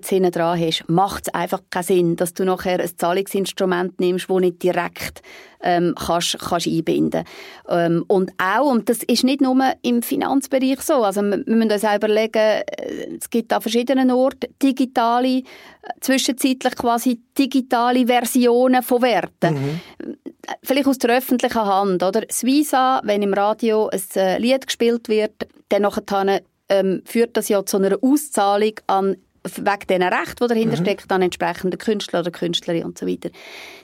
Hinten 0.09 0.31
dran 0.31 0.61
hast, 0.61 0.85
macht 0.89 1.25
es 1.27 1.35
einfach 1.35 1.61
keinen 1.71 1.83
Sinn, 1.83 2.17
dass 2.17 2.35
du 2.35 2.45
nachher 2.45 2.81
ein 2.81 2.91
Zahlungsinstrument 2.97 3.99
nimmst, 3.99 4.31
das 4.31 4.41
nicht 4.41 4.63
direkt 4.63 5.23
ähm, 5.61 5.95
kannst, 5.97 6.39
kannst 6.39 6.69
einbinden 6.69 7.25
ähm, 7.69 8.05
Und 8.07 8.33
auch, 8.39 8.71
und 8.71 8.89
das 8.89 9.03
ist 9.03 9.25
nicht 9.25 9.41
nur 9.41 9.57
im 9.83 10.03
Finanzbereich 10.03 10.81
so, 10.81 11.03
also 11.03 11.23
wir, 11.23 11.45
wir 11.45 11.57
müssen 11.57 11.73
uns 11.73 11.85
auch 11.85 11.97
überlegen, 11.97 12.37
äh, 12.37 13.17
es 13.19 13.29
gibt 13.29 13.53
an 13.53 13.61
verschiedenen 13.61 14.11
Orten 14.11 14.55
digitale, 14.63 15.39
äh, 15.39 15.43
zwischenzeitlich 16.01 16.77
quasi 16.77 17.21
digitale 17.37 18.07
Versionen 18.07 18.83
von 18.83 19.03
Werten. 19.03 19.55
Mhm. 19.55 19.81
Vielleicht 20.63 20.87
aus 20.87 20.99
der 20.99 21.17
öffentlichen 21.17 21.65
Hand, 21.65 22.03
oder? 22.03 22.21
Das 22.21 22.45
Visa, 22.45 23.01
wenn 23.05 23.23
im 23.23 23.35
Radio 23.35 23.89
ein 23.89 24.01
äh, 24.15 24.39
Lied 24.39 24.67
gespielt 24.67 25.09
wird, 25.09 25.49
dann 25.69 25.83
nachher 25.83 26.41
ähm, 26.69 27.03
führt 27.05 27.37
das 27.37 27.49
ja 27.49 27.65
zu 27.65 27.77
einer 27.79 27.97
Auszahlung 28.01 28.75
an 28.87 29.17
wegen 29.57 29.87
diesen 29.89 30.03
Rechten, 30.03 30.37
die 30.43 30.49
dahinter 30.49 30.77
mhm. 30.79 30.83
steckt, 30.83 31.13
an 31.13 31.23
entsprechenden 31.23 31.79
Künstler 31.79 32.21
oder 32.21 32.31
Künstlerin 32.31 32.85
und 32.85 32.99
so 32.99 33.07
weiter. 33.07 33.31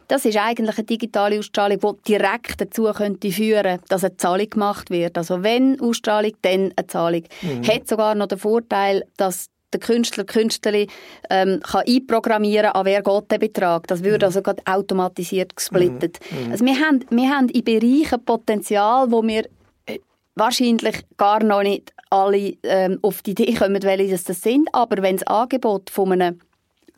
Das 0.08 0.24
ist 0.24 0.36
eigentlich 0.36 0.76
eine 0.76 0.86
digitale 0.86 1.38
Ausstrahlung, 1.38 1.78
die 1.78 2.12
direkt 2.12 2.60
dazu 2.60 2.84
könnte 2.92 3.30
führen, 3.30 3.80
dass 3.88 4.04
eine 4.04 4.16
Zahlung 4.16 4.50
gemacht 4.50 4.90
wird. 4.90 5.16
Also 5.16 5.42
wenn 5.42 5.80
Ausstrahlung, 5.80 6.32
dann 6.42 6.72
eine 6.76 6.86
Zahlung. 6.86 7.22
Mhm. 7.42 7.66
Hat 7.66 7.88
sogar 7.88 8.14
noch 8.14 8.26
den 8.26 8.38
Vorteil, 8.38 9.04
dass 9.16 9.48
der 9.72 9.80
Künstler, 9.80 10.24
Künstlerin 10.24 10.88
ähm, 11.30 11.60
kann 11.62 11.84
einprogrammieren, 11.86 12.72
an 12.72 12.84
wer 12.84 13.02
geht 13.02 13.30
der 13.30 13.38
Betrag. 13.38 13.86
Das 13.86 14.04
würde 14.04 14.26
mhm. 14.26 14.28
also 14.28 14.42
gerade 14.42 14.62
automatisiert 14.66 15.56
gesplittet. 15.56 16.18
Mhm. 16.30 16.46
mhm. 16.46 16.52
Also 16.52 16.64
wir 16.64 16.78
haben, 16.78 17.04
wir 17.10 17.30
haben 17.30 17.48
in 17.48 17.64
Bereichen 17.64 18.24
Potenzial, 18.24 19.10
wo 19.10 19.22
wir 19.22 19.46
äh, 19.86 19.98
wahrscheinlich 20.34 21.04
gar 21.16 21.42
noch 21.42 21.62
nicht 21.62 21.92
alle 22.12 22.54
ähm, 22.62 22.98
auf 23.02 23.22
die 23.22 23.32
Idee 23.32 23.54
kommen, 23.54 23.82
welche 23.82 24.18
das 24.24 24.42
sind. 24.42 24.68
Aber 24.72 25.02
wenn 25.02 25.16
das 25.16 25.26
Angebot 25.26 25.90
von 25.90 26.12
einem 26.12 26.40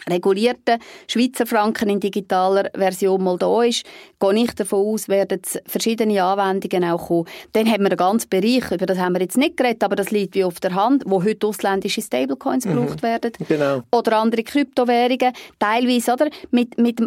regulierten 0.09 0.79
Schweizer 1.07 1.46
Franken 1.46 1.88
in 1.88 2.00
digitaler 2.00 2.70
Version 2.74 3.22
mal 3.22 3.38
da 3.38 3.62
ist, 3.62 3.85
gehe 4.20 4.35
ich 4.42 4.53
davon 4.53 4.87
aus, 4.87 5.09
werden 5.09 5.40
verschiedene 5.66 6.22
Anwendungen 6.22 6.90
auch 6.90 7.09
kommen. 7.09 7.27
Dann 7.53 7.66
haben 7.66 7.83
wir 7.83 7.90
einen 7.90 7.96
ganzen 7.96 8.29
Bereich, 8.29 8.70
über 8.70 8.87
das 8.87 8.98
haben 8.98 9.14
wir 9.14 9.22
jetzt 9.22 9.37
nicht 9.37 9.57
geredet, 9.57 9.83
aber 9.83 9.96
das 9.96 10.11
liegt 10.11 10.35
wie 10.35 10.44
auf 10.44 10.61
der 10.61 10.74
Hand, 10.74 11.05
wo 11.07 11.22
heute 11.22 11.46
ausländische 11.46 12.03
Stablecoins 12.03 12.66
mhm. 12.66 12.74
gebraucht 12.74 13.03
werden. 13.03 13.33
Genau. 13.48 13.83
Oder 13.92 14.18
andere 14.18 14.42
Kryptowährungen, 14.42 15.33
teilweise, 15.59 16.12
oder? 16.12 16.29
Mit, 16.50 16.79
mit 16.79 17.00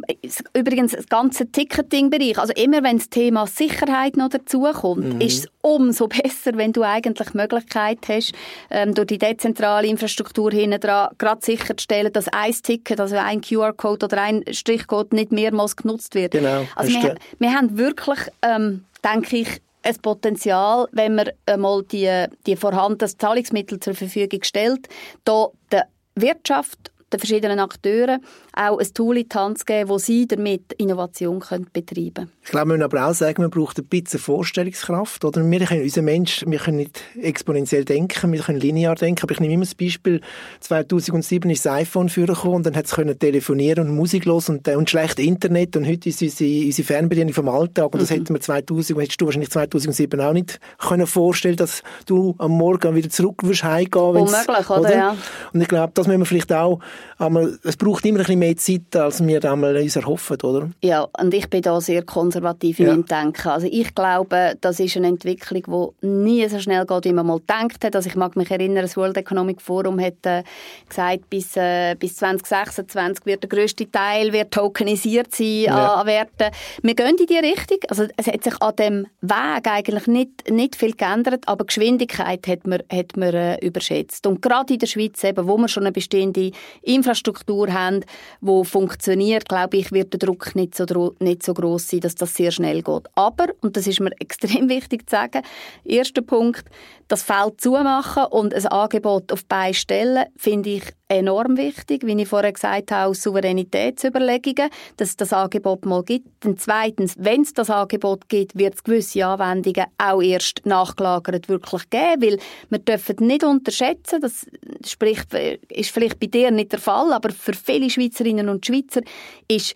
übrigens 0.53 0.93
das 0.93 1.07
ganze 1.07 1.51
Ticketing-Bereich. 1.51 2.39
Also 2.39 2.53
immer 2.53 2.83
wenn 2.83 2.97
das 2.97 3.09
Thema 3.09 3.47
Sicherheit 3.47 4.17
noch 4.17 4.29
dazukommt, 4.29 5.15
mhm. 5.15 5.21
ist 5.21 5.45
es 5.45 5.51
umso 5.67 6.07
besser, 6.07 6.55
wenn 6.55 6.73
du 6.73 6.83
eigentlich 6.83 7.29
die 7.29 7.37
Möglichkeit 7.37 7.99
hast, 8.07 8.33
ähm, 8.69 8.93
durch 8.93 9.07
die 9.07 9.17
dezentrale 9.17 9.87
Infrastruktur 9.87 10.51
hinten 10.51 10.79
dran, 10.79 11.09
gerade 11.17 11.45
sicherzustellen, 11.45 12.11
dass 12.13 12.27
ein 12.29 12.53
Ticket, 12.53 12.99
also 12.99 13.17
ein 13.17 13.41
QR-Code 13.41 14.05
oder 14.05 14.21
ein 14.21 14.43
Strichcode 14.51 15.13
nicht 15.13 15.31
mehrmals 15.31 15.75
genutzt 15.75 16.15
wird. 16.15 16.31
Genau. 16.31 16.65
Also 16.75 16.91
wir, 16.91 17.15
wir 17.39 17.53
haben 17.53 17.77
wirklich, 17.77 18.19
ähm, 18.41 18.85
denke 19.03 19.37
ich, 19.37 19.61
ein 19.83 19.95
Potenzial, 20.01 20.87
wenn 20.91 21.15
man 21.15 21.29
einmal 21.45 21.83
die, 21.83 22.25
die 22.45 22.55
vorhandenen 22.55 23.17
Zahlungsmittel 23.17 23.79
zur 23.79 23.95
Verfügung 23.95 24.43
stellt, 24.43 24.87
da 25.23 25.47
der 25.71 25.87
Wirtschaft 26.15 26.91
den 27.11 27.19
verschiedenen 27.19 27.59
Akteuren 27.59 28.19
auch 28.53 28.79
ein 28.79 28.93
Tool 28.93 29.17
in 29.17 29.29
die 29.29 29.35
Hand 29.37 29.59
zu 29.59 29.65
geben, 29.65 29.89
wo 29.89 29.97
sie 29.97 30.27
damit 30.27 30.73
Innovation 30.73 31.39
können 31.39 31.67
betreiben 31.71 32.13
können. 32.13 32.31
Ich 32.43 32.51
glaube, 32.51 32.69
wir 32.69 32.77
müssen 32.77 32.83
aber 32.83 33.07
auch 33.07 33.13
sagen, 33.13 33.41
man 33.41 33.51
braucht 33.51 33.79
ein 33.79 33.85
bisschen 33.85 34.19
Vorstellungskraft. 34.19 35.23
Oder? 35.23 35.49
Wir 35.49 35.65
können, 35.65 35.83
unser 35.83 36.01
Mensch, 36.01 36.43
wir 36.45 36.59
können 36.59 36.77
nicht 36.77 37.01
exponentiell 37.21 37.85
denken, 37.85 38.31
wir 38.31 38.41
können 38.41 38.59
linear 38.59 38.95
denken. 38.95 39.23
Aber 39.23 39.31
ich 39.31 39.39
nehme 39.39 39.53
immer 39.53 39.65
das 39.65 39.75
Beispiel, 39.75 40.21
2007 40.61 41.49
ist 41.51 41.65
das 41.65 41.73
iPhone 41.73 42.09
vorgekommen 42.09 42.55
und 42.55 42.65
dann 42.65 42.75
hat 42.75 42.85
es 42.85 43.19
telefonieren 43.19 43.87
und 43.87 43.95
Musik 43.95 44.25
los 44.25 44.49
und, 44.49 44.67
äh, 44.67 44.75
und 44.75 44.89
schlecht 44.89 45.19
Internet 45.19 45.75
und 45.77 45.87
heute 45.87 46.09
ist 46.09 46.21
unsere, 46.21 46.65
unsere 46.65 46.85
Fernbedienung 46.85 47.33
vom 47.33 47.49
Alltag 47.49 47.93
und 47.93 48.01
das 48.01 48.09
mhm. 48.09 48.15
hätten 48.15 48.33
wir 48.33 48.41
2000, 48.41 48.99
hättest 48.99 49.21
du 49.21 49.25
wahrscheinlich 49.25 49.51
2007 49.51 50.19
auch 50.21 50.33
nicht 50.33 50.59
können 50.77 51.07
vorstellen, 51.07 51.55
dass 51.55 51.83
du 52.05 52.35
am 52.37 52.51
Morgen 52.51 52.95
wieder 52.95 53.09
zurück 53.09 53.43
wirst 53.43 53.63
heimgehen. 53.63 54.03
Unmöglich, 54.03 54.69
oder? 54.69 54.79
oder? 54.79 54.95
Ja. 54.95 55.17
Und 55.53 55.61
ich 55.61 55.67
glaube, 55.67 55.91
das 55.93 56.07
müssen 56.07 56.19
wir 56.19 56.25
vielleicht 56.25 56.53
auch 56.53 56.79
aber 57.17 57.49
es 57.63 57.75
braucht 57.75 58.05
immer 58.05 58.19
ein 58.19 58.25
bisschen 58.25 58.39
mehr 58.39 58.57
Zeit, 58.57 58.95
als 58.95 59.25
wir 59.25 59.43
uns 59.43 59.95
erhoffen, 59.95 60.39
oder? 60.41 60.69
Ja, 60.83 61.07
und 61.19 61.33
ich 61.33 61.49
bin 61.49 61.61
da 61.61 61.81
sehr 61.81 62.03
konservativ 62.03 62.79
ja. 62.79 62.85
in 62.85 62.91
meinem 62.91 63.05
Denken. 63.05 63.47
Also 63.47 63.67
ich 63.69 63.93
glaube, 63.95 64.55
das 64.61 64.79
ist 64.79 64.97
eine 64.97 65.07
Entwicklung, 65.07 65.93
die 66.01 66.07
nie 66.07 66.47
so 66.47 66.59
schnell 66.59 66.85
geht, 66.85 67.05
wie 67.05 67.13
man 67.13 67.25
mal 67.25 67.39
gedacht 67.39 67.83
hat. 67.83 67.95
Also 67.95 68.09
ich 68.09 68.15
mag 68.15 68.35
mich 68.35 68.51
erinnern, 68.51 68.83
das 68.83 68.97
World 68.97 69.17
Economic 69.17 69.61
Forum 69.61 69.99
hat 69.99 70.25
äh, 70.25 70.43
gesagt, 70.87 71.29
bis, 71.29 71.55
äh, 71.57 71.95
bis 71.95 72.17
2026 72.17 73.25
wird 73.25 73.43
der 73.43 73.49
grösste 73.49 73.89
Teil 73.89 74.31
wird 74.31 74.51
tokenisiert 74.51 75.33
sein 75.33 75.63
ja. 75.63 75.95
an, 75.95 76.07
Werten. 76.07 76.53
Wir 76.81 76.95
gehen 76.95 77.15
in 77.17 77.25
die 77.25 77.37
Richtung. 77.37 77.79
Also 77.89 78.05
es 78.15 78.27
hat 78.27 78.43
sich 78.43 78.61
an 78.61 78.75
dem 78.75 79.07
Weg 79.21 79.67
eigentlich 79.67 80.07
nicht, 80.07 80.49
nicht 80.49 80.75
viel 80.75 80.93
geändert, 80.93 81.43
aber 81.47 81.63
die 81.63 81.67
Geschwindigkeit 81.67 82.47
hat 82.47 82.67
man, 82.67 82.81
hat 82.91 83.17
man 83.17 83.33
äh, 83.33 83.65
überschätzt. 83.65 84.27
Und 84.27 84.41
gerade 84.41 84.73
in 84.73 84.79
der 84.79 84.87
Schweiz, 84.87 85.23
eben, 85.23 85.47
wo 85.47 85.57
wir 85.57 85.67
schon 85.67 85.83
eine 85.83 85.91
bestehende 85.91 86.51
Infrastruktur 86.87 87.71
haben, 87.71 88.01
die 88.41 88.65
funktioniert, 88.65 89.47
glaube 89.47 89.77
ich, 89.77 89.91
wird 89.91 90.13
der 90.13 90.19
Druck 90.19 90.55
nicht 90.55 90.75
so, 90.75 91.15
nicht 91.19 91.43
so 91.43 91.53
groß 91.53 91.87
sein, 91.87 91.99
dass 91.99 92.15
das 92.15 92.35
sehr 92.35 92.51
schnell 92.51 92.81
geht. 92.81 93.03
Aber, 93.15 93.47
und 93.61 93.77
das 93.77 93.87
ist 93.87 93.99
mir 93.99 94.11
extrem 94.19 94.69
wichtig 94.69 95.09
zu 95.09 95.15
sagen, 95.15 95.41
erster 95.83 96.21
Punkt, 96.21 96.65
das 97.07 97.23
Feld 97.23 97.61
zumachen 97.61 98.25
und 98.25 98.53
ein 98.53 98.65
Angebot 98.67 99.31
auf 99.31 99.45
beide 99.45 99.73
stellen, 99.73 100.25
finde 100.35 100.69
ich 100.69 100.83
enorm 101.09 101.57
wichtig, 101.57 102.05
wie 102.05 102.21
ich 102.21 102.27
vorher 102.27 102.51
gesagt 102.51 102.91
habe, 102.91 103.09
aus 103.09 103.23
Souveränitätsüberlegungen, 103.23 104.69
dass 104.97 105.09
es 105.09 105.17
das 105.17 105.33
Angebot 105.33 105.85
mal 105.85 106.03
gibt. 106.03 106.45
Und 106.45 106.59
zweitens, 106.59 107.15
wenn 107.17 107.41
es 107.41 107.53
das 107.53 107.69
Angebot 107.69 108.27
gibt, 108.29 108.57
wird 108.57 108.75
es 108.75 108.83
gewisse 108.83 109.25
Anwendungen 109.25 109.85
auch 109.97 110.21
erst 110.21 110.65
nachgelagert 110.65 111.49
wirklich 111.49 111.89
geben, 111.89 112.21
weil 112.21 112.39
wir 112.69 112.79
dürfen 112.79 113.27
nicht 113.27 113.43
unterschätzen, 113.43 114.21
das 114.21 114.45
spricht, 114.85 115.33
ist 115.33 115.91
vielleicht 115.91 116.19
bei 116.19 116.27
dir 116.27 116.51
nicht 116.51 116.71
der 116.71 116.79
Fall, 116.79 117.13
aber 117.13 117.29
für 117.31 117.53
viele 117.53 117.89
Schweizerinnen 117.89 118.49
und 118.49 118.65
Schweizer 118.65 119.01
ist 119.47 119.75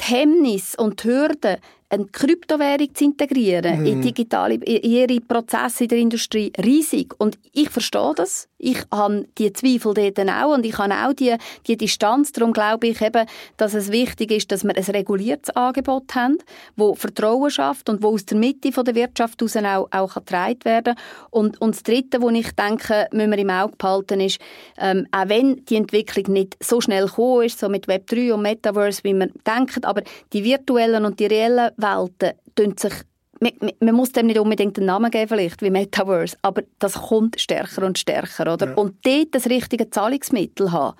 die 0.00 0.14
Hemmnis 0.14 0.74
und 0.74 1.04
die 1.04 1.08
Hürde, 1.08 1.58
eine 1.90 2.06
Kryptowährung 2.06 2.94
zu 2.94 3.04
integrieren 3.04 3.80
mhm. 3.80 3.86
in 3.86 4.02
digitale, 4.02 4.54
in 4.54 4.82
ihre 4.82 5.20
Prozesse 5.20 5.84
in 5.84 5.88
der 5.88 5.98
Industrie 5.98 6.52
riesig. 6.62 7.14
Und 7.18 7.38
ich 7.52 7.68
verstehe 7.68 8.12
das. 8.14 8.48
Ich 8.58 8.78
habe 8.92 9.26
die 9.38 9.52
Zweifel 9.52 9.94
dort 9.94 10.18
auch 10.28 10.54
und 10.54 10.64
ich 10.64 10.78
habe 10.78 10.94
auch 10.94 11.12
die, 11.12 11.34
die 11.66 11.76
Distanz. 11.76 12.30
Darum 12.32 12.52
glaube 12.52 12.88
ich 12.88 13.00
eben, 13.00 13.26
dass 13.56 13.74
es 13.74 13.90
wichtig 13.90 14.30
ist, 14.30 14.52
dass 14.52 14.64
wir 14.64 14.76
ein 14.76 14.84
reguliertes 14.84 15.54
Angebot 15.56 16.14
haben, 16.14 16.38
wo 16.76 16.94
Vertrauen 16.94 17.50
schafft 17.50 17.88
und 17.88 18.02
wo 18.02 18.10
aus 18.10 18.24
der 18.26 18.38
Mitte 18.38 18.70
der 18.70 18.94
Wirtschaft 18.94 19.40
heraus 19.40 19.56
auch, 19.56 19.88
auch 19.90 20.14
getragen 20.14 20.64
werden 20.64 20.94
und, 21.30 21.60
und 21.60 21.74
das 21.74 21.82
Dritte, 21.82 22.22
was 22.22 22.32
ich 22.34 22.52
denke, 22.52 23.08
müssen 23.12 23.30
wir 23.30 23.38
im 23.38 23.50
Auge 23.50 23.76
behalten, 23.76 24.20
ist, 24.20 24.38
ähm, 24.78 25.06
auch 25.10 25.28
wenn 25.28 25.64
die 25.64 25.76
Entwicklung 25.76 26.32
nicht 26.32 26.56
so 26.62 26.80
schnell 26.80 27.06
gekommen 27.06 27.46
ist, 27.46 27.58
so 27.58 27.68
mit 27.68 27.86
Web3 27.86 28.34
und 28.34 28.42
Metaverse, 28.42 29.02
wie 29.04 29.14
man 29.14 29.32
denkt, 29.46 29.84
aber 29.84 30.02
die 30.32 30.44
virtuellen 30.44 31.04
und 31.04 31.18
die 31.18 31.26
reellen 31.26 31.70
Welten 31.82 32.76
sich 32.78 32.94
man, 33.40 33.52
man, 33.80 33.94
muss 33.94 34.12
dem 34.12 34.26
nicht 34.26 34.38
unbedingt 34.38 34.76
einen 34.76 34.86
Namen 34.86 35.10
geben, 35.10 35.28
vielleicht, 35.28 35.62
wie 35.62 35.70
Metaverse, 35.70 36.36
aber 36.42 36.62
das 36.78 36.94
kommt 36.94 37.40
stärker 37.40 37.86
und 37.86 37.98
stärker, 37.98 38.52
oder? 38.52 38.68
Ja. 38.68 38.74
Und 38.74 38.96
dort 39.04 39.34
das 39.34 39.46
richtige 39.46 39.88
Zahlungsmittel 39.88 40.72
haben, 40.72 40.96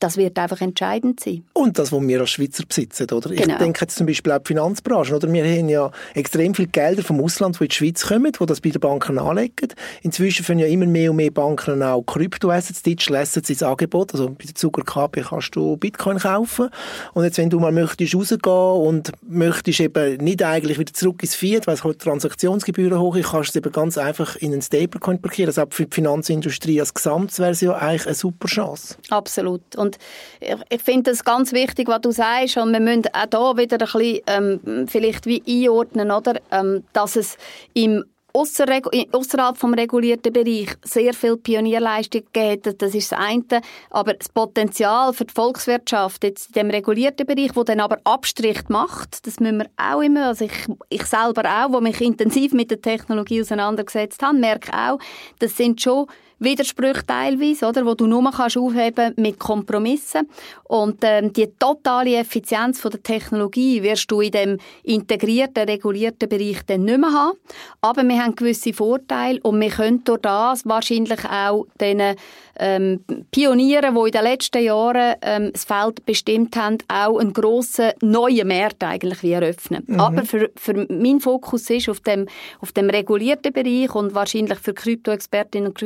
das 0.00 0.16
wird 0.16 0.38
einfach 0.38 0.60
entscheidend 0.60 1.20
sein. 1.20 1.44
Und 1.52 1.78
das, 1.78 1.92
was 1.92 2.00
wir 2.00 2.20
als 2.20 2.30
Schweizer 2.30 2.64
besitzen, 2.66 3.06
oder? 3.10 3.28
Genau. 3.28 3.52
Ich 3.52 3.58
denke 3.58 3.80
jetzt 3.82 3.96
zum 3.96 4.06
Beispiel 4.06 4.32
auch 4.32 4.38
die 4.38 4.48
Finanzbranche, 4.48 5.14
oder? 5.14 5.30
Wir 5.30 5.44
haben 5.44 5.68
ja 5.68 5.90
extrem 6.14 6.54
viele 6.54 6.68
Gelder 6.68 7.02
vom 7.02 7.22
Ausland, 7.22 7.60
die 7.60 7.64
in 7.64 7.68
die 7.68 7.74
Schweiz 7.74 8.06
kommen, 8.06 8.32
die 8.32 8.46
das 8.46 8.60
bei 8.60 8.70
den 8.70 8.80
Banken 8.80 9.18
anlegen. 9.18 9.68
Inzwischen 10.02 10.44
finden 10.44 10.64
ja 10.64 10.68
immer 10.68 10.86
mehr 10.86 11.10
und 11.10 11.16
mehr 11.16 11.30
Banken 11.30 11.82
auch 11.82 12.02
Kryptoassets, 12.02 12.82
Digital 12.82 13.16
Assets 13.16 13.50
ins 13.50 13.62
Angebot. 13.62 14.12
Also 14.14 14.30
bei 14.30 14.46
der 14.46 14.54
Zucker 14.54 14.82
KP 14.82 15.22
kannst 15.22 15.54
du 15.54 15.76
Bitcoin 15.76 16.18
kaufen. 16.18 16.70
Und 17.12 17.24
jetzt, 17.24 17.36
wenn 17.36 17.50
du 17.50 17.60
mal 17.60 17.72
möchtest 17.72 18.14
rausgehen 18.14 18.40
und 18.42 19.12
möchtest 19.28 19.80
eben 19.80 20.16
nicht 20.24 20.42
eigentlich 20.42 20.78
wieder 20.78 20.94
zurück 20.94 21.22
ins 21.22 21.34
Fiat, 21.34 21.66
weil 21.66 21.74
es 21.74 21.84
halt 21.84 21.98
Transaktionsgebühren 21.98 22.98
hoch 22.98 23.16
ist, 23.16 23.30
kannst 23.30 23.54
du 23.54 23.58
es 23.58 23.64
eben 23.64 23.72
ganz 23.72 23.98
einfach 23.98 24.36
in 24.36 24.52
einen 24.52 24.62
Stablecoin 24.62 25.20
parkieren. 25.20 25.50
Also 25.50 25.62
auch 25.62 25.68
für 25.70 25.84
die 25.84 25.94
Finanzindustrie 25.94 26.80
als 26.80 26.94
Gesamt 26.94 27.38
wäre 27.38 27.50
es 27.50 27.60
ja 27.60 27.74
eigentlich 27.74 28.06
eine 28.06 28.14
super 28.14 28.48
Chance. 28.48 28.96
Absolut. 29.10 29.76
Und 29.76 29.89
und 29.90 29.98
ich, 30.40 30.56
ich 30.68 30.82
finde 30.82 31.10
es 31.10 31.24
ganz 31.24 31.52
wichtig, 31.52 31.88
was 31.88 32.00
du 32.00 32.10
sagst. 32.10 32.56
Und 32.56 32.72
wir 32.72 32.80
müssen 32.80 33.04
auch 33.12 33.54
hier 33.56 33.62
wieder 33.62 33.78
ein 33.78 33.92
bisschen 33.92 34.20
ähm, 34.26 34.88
vielleicht 34.88 35.26
wie 35.26 35.42
einordnen, 35.46 36.10
oder? 36.10 36.40
Ähm, 36.50 36.84
dass 36.92 37.16
es 37.16 37.36
im 37.74 38.04
außerhalb 38.32 39.56
vom 39.56 39.74
regulierten 39.74 40.32
Bereich 40.32 40.68
sehr 40.84 41.12
viel 41.14 41.36
Pionierleistung 41.36 42.22
gibt. 42.32 42.80
Das 42.80 42.94
ist 42.94 43.10
das 43.10 43.18
eine. 43.18 43.60
Aber 43.90 44.14
das 44.14 44.28
Potenzial 44.28 45.12
für 45.12 45.24
die 45.24 45.34
Volkswirtschaft 45.34 46.22
jetzt 46.22 46.46
in 46.48 46.52
dem 46.52 46.70
regulierten 46.70 47.26
Bereich, 47.26 47.56
wo 47.56 47.64
dann 47.64 47.80
aber 47.80 47.98
Abstrich 48.04 48.68
macht, 48.68 49.26
das 49.26 49.40
müssen 49.40 49.58
wir 49.58 49.66
auch 49.76 50.00
immer, 50.00 50.28
also 50.28 50.44
ich, 50.44 50.52
ich 50.90 51.04
selber 51.06 51.42
auch, 51.44 51.72
wo 51.72 51.80
mich 51.80 52.00
intensiv 52.00 52.52
mit 52.52 52.70
der 52.70 52.80
Technologie 52.80 53.40
auseinandergesetzt 53.40 54.22
habe, 54.22 54.38
merke 54.38 54.72
auch, 54.72 55.00
das 55.40 55.56
sind 55.56 55.82
schon 55.82 56.06
Widersprüche 56.40 57.06
teilweise, 57.06 57.66
oder, 57.66 57.84
wo 57.84 57.94
du 57.94 58.06
nur 58.06 58.30
kannst 58.30 58.56
aufheben 58.56 59.14
mit 59.16 59.38
Kompromissen. 59.38 60.28
Und 60.64 60.98
ähm, 61.02 61.32
die 61.32 61.48
totale 61.58 62.16
Effizienz 62.16 62.80
von 62.80 62.90
der 62.90 63.02
Technologie 63.02 63.82
wirst 63.82 64.10
du 64.10 64.20
in 64.20 64.30
dem 64.30 64.58
integrierten, 64.82 65.68
regulierten 65.68 66.28
Bereich 66.28 66.62
dann 66.66 66.84
nicht 66.84 66.98
mehr 66.98 67.12
haben. 67.12 67.38
Aber 67.80 68.02
wir 68.02 68.22
haben 68.22 68.34
gewisse 68.34 68.72
Vorteile 68.72 69.38
und 69.42 69.60
wir 69.60 69.68
können 69.68 70.02
durch 70.04 70.20
das 70.22 70.64
wahrscheinlich 70.64 71.24
auch 71.26 71.66
diesen 71.80 72.16
ähm, 72.58 73.00
Pioniere, 73.30 73.92
die 73.92 74.06
in 74.06 74.10
den 74.10 74.22
letzten 74.22 74.62
Jahren 74.62 75.14
ähm, 75.22 75.50
das 75.52 75.64
Feld 75.64 76.04
bestimmt 76.04 76.56
haben, 76.56 76.78
auch 76.88 77.18
einen 77.18 77.32
grossen 77.32 77.92
neuen 78.02 78.46
Markt 78.46 78.84
eigentlich 78.84 79.22
wie 79.22 79.32
eröffnen. 79.32 79.82
Mhm. 79.86 80.00
Aber 80.00 80.24
für, 80.24 80.50
für 80.56 80.86
mein 80.88 81.20
Fokus 81.20 81.68
ist 81.70 81.88
auf 81.88 82.00
dem, 82.00 82.26
auf 82.60 82.72
dem 82.72 82.90
regulierten 82.90 83.52
Bereich 83.52 83.94
und 83.94 84.14
wahrscheinlich 84.14 84.58
für 84.58 84.74
Krypto-Expertinnen 84.74 85.68
und 85.68 85.78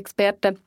Krypto-Experten 0.00 0.58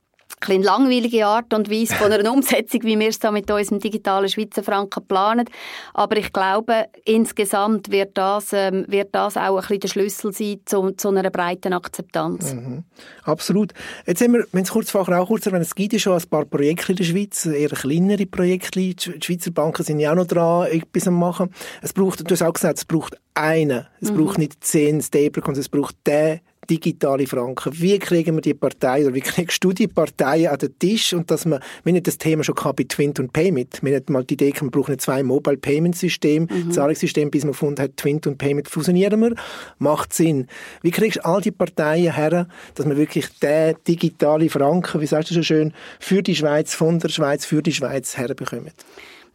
ein 0.46 0.62
langweilige 0.62 1.26
Art 1.26 1.54
und 1.54 1.72
Weise 1.72 1.96
von 1.96 2.12
einer 2.12 2.30
Umsetzung, 2.34 2.84
wie 2.84 3.00
wir 3.00 3.08
es 3.08 3.20
da 3.20 3.32
mit 3.32 3.50
unserem 3.50 3.80
digitalen 3.80 4.28
Schweizer 4.28 4.62
Franken 4.62 5.06
planen. 5.08 5.46
Aber 5.94 6.18
ich 6.18 6.34
glaube, 6.34 6.88
insgesamt 7.06 7.90
wird 7.92 8.18
das, 8.18 8.52
ähm, 8.52 8.84
wird 8.90 9.16
das 9.16 9.38
auch 9.38 9.56
ein 9.56 9.62
bisschen 9.62 9.80
der 9.80 9.88
Schlüssel 9.88 10.34
sein 10.34 10.60
zu, 10.66 10.92
zu 10.92 11.10
einer 11.10 11.30
breiten 11.30 11.72
Akzeptanz. 11.72 12.56
Mhm. 12.56 12.84
Absolut. 13.24 13.74
Jetzt 14.06 14.22
haben 14.22 14.34
wir, 14.34 14.46
wenn 14.52 14.64
es 14.64 14.72
kurz 14.72 14.92
vorher 14.92 15.22
auch 15.22 15.28
kurz 15.28 15.46
erwähnt, 15.46 15.64
es 15.64 15.76
gibt 15.76 15.94
ja 15.94 16.00
schon 16.00 16.20
ein 16.20 16.30
paar 16.30 16.44
Projekte 16.44 16.92
in 16.92 16.98
der 16.98 17.06
Schweiz, 17.06 17.46
eher 17.46 17.70
kleinere 17.70 18.26
Projekte. 18.26 18.80
Die 18.82 18.96
Schweizer 19.24 19.52
Banken 19.52 19.84
sind 19.84 20.02
ja 20.02 20.12
auch 20.12 20.16
noch 20.16 20.28
dran, 20.28 20.68
etwas 20.68 21.08
am 21.08 21.18
machen. 21.18 21.54
Es 21.82 21.94
braucht, 21.94 22.30
du 22.30 22.34
hast 22.34 22.42
auch 22.42 22.54
gesagt, 22.54 22.80
es 22.80 22.86
braucht 22.86 23.18
einen. 23.34 23.88
Es 24.02 24.12
mhm. 24.12 24.18
braucht 24.18 24.40
nicht 24.40 24.62
zehn 24.62 25.02
Stablecoins, 25.02 25.58
es 25.58 25.70
braucht 25.70 25.96
den 26.06 26.42
digitale 26.70 27.28
Franken. 27.28 27.74
Wie 27.80 27.98
kriegen 28.00 28.36
wir 28.36 28.42
die 28.42 28.54
Partei 28.54 29.06
oder 29.06 29.14
wie 29.14 29.22
kriegst 29.22 29.64
du 29.64 29.72
die 29.72 29.88
Parteien 29.88 30.48
an 30.48 30.58
den 30.58 30.78
Tisch 30.80 31.14
und 31.14 31.30
dass 31.30 31.46
man, 31.46 31.60
wir 31.84 31.94
nicht 31.94 32.08
das 32.08 32.18
Thema 32.18 32.44
schon 32.44 32.56
gehabt 32.56 32.78
bei 32.78 32.84
Twint 32.84 33.20
und 33.20 33.34
Payment. 33.34 33.80
Wir 33.82 33.96
hatten 33.96 34.14
mal 34.14 34.24
die 34.24 34.36
Idee, 34.36 34.54
wir 34.60 34.72
brauchen 34.72 34.98
zwei 35.00 35.24
Mobile 35.24 35.58
Payment 35.58 35.96
System, 35.96 36.48
mhm. 36.50 36.72
Zahlungssystem, 36.72 37.32
bis 37.32 37.44
man 37.44 37.52
gefunden 37.52 37.82
hat, 37.82 37.98
Twint 37.98 38.28
und 38.28 38.38
Payment 38.38 38.70
fusionieren 38.70 39.22
wir. 39.22 39.36
Macht 39.80 40.14
Sinn. 40.14 40.48
Wie 40.82 40.92
kriegst 40.92 41.18
du 41.18 41.26
all 41.26 41.42
die 41.42 41.52
Parteien 41.52 42.14
her, 42.14 42.48
dass 42.76 42.86
man 42.86 42.98
wirklich 42.98 43.28
den 43.40 43.76
digitale 43.88 44.50
Franken, 44.50 45.02
wie 45.02 45.08
sagst 45.08 45.32
du 45.32 45.36
so 45.36 45.44
schön, 45.44 45.74
für 46.00 46.24
die 46.24 46.36
Schweiz, 46.36 46.74
von 46.74 47.00
der 47.00 47.10
Schweiz, 47.10 47.46
für 47.46 47.62
die 47.62 47.74
Schweiz 47.74 48.18
herbekommt? 48.18 48.74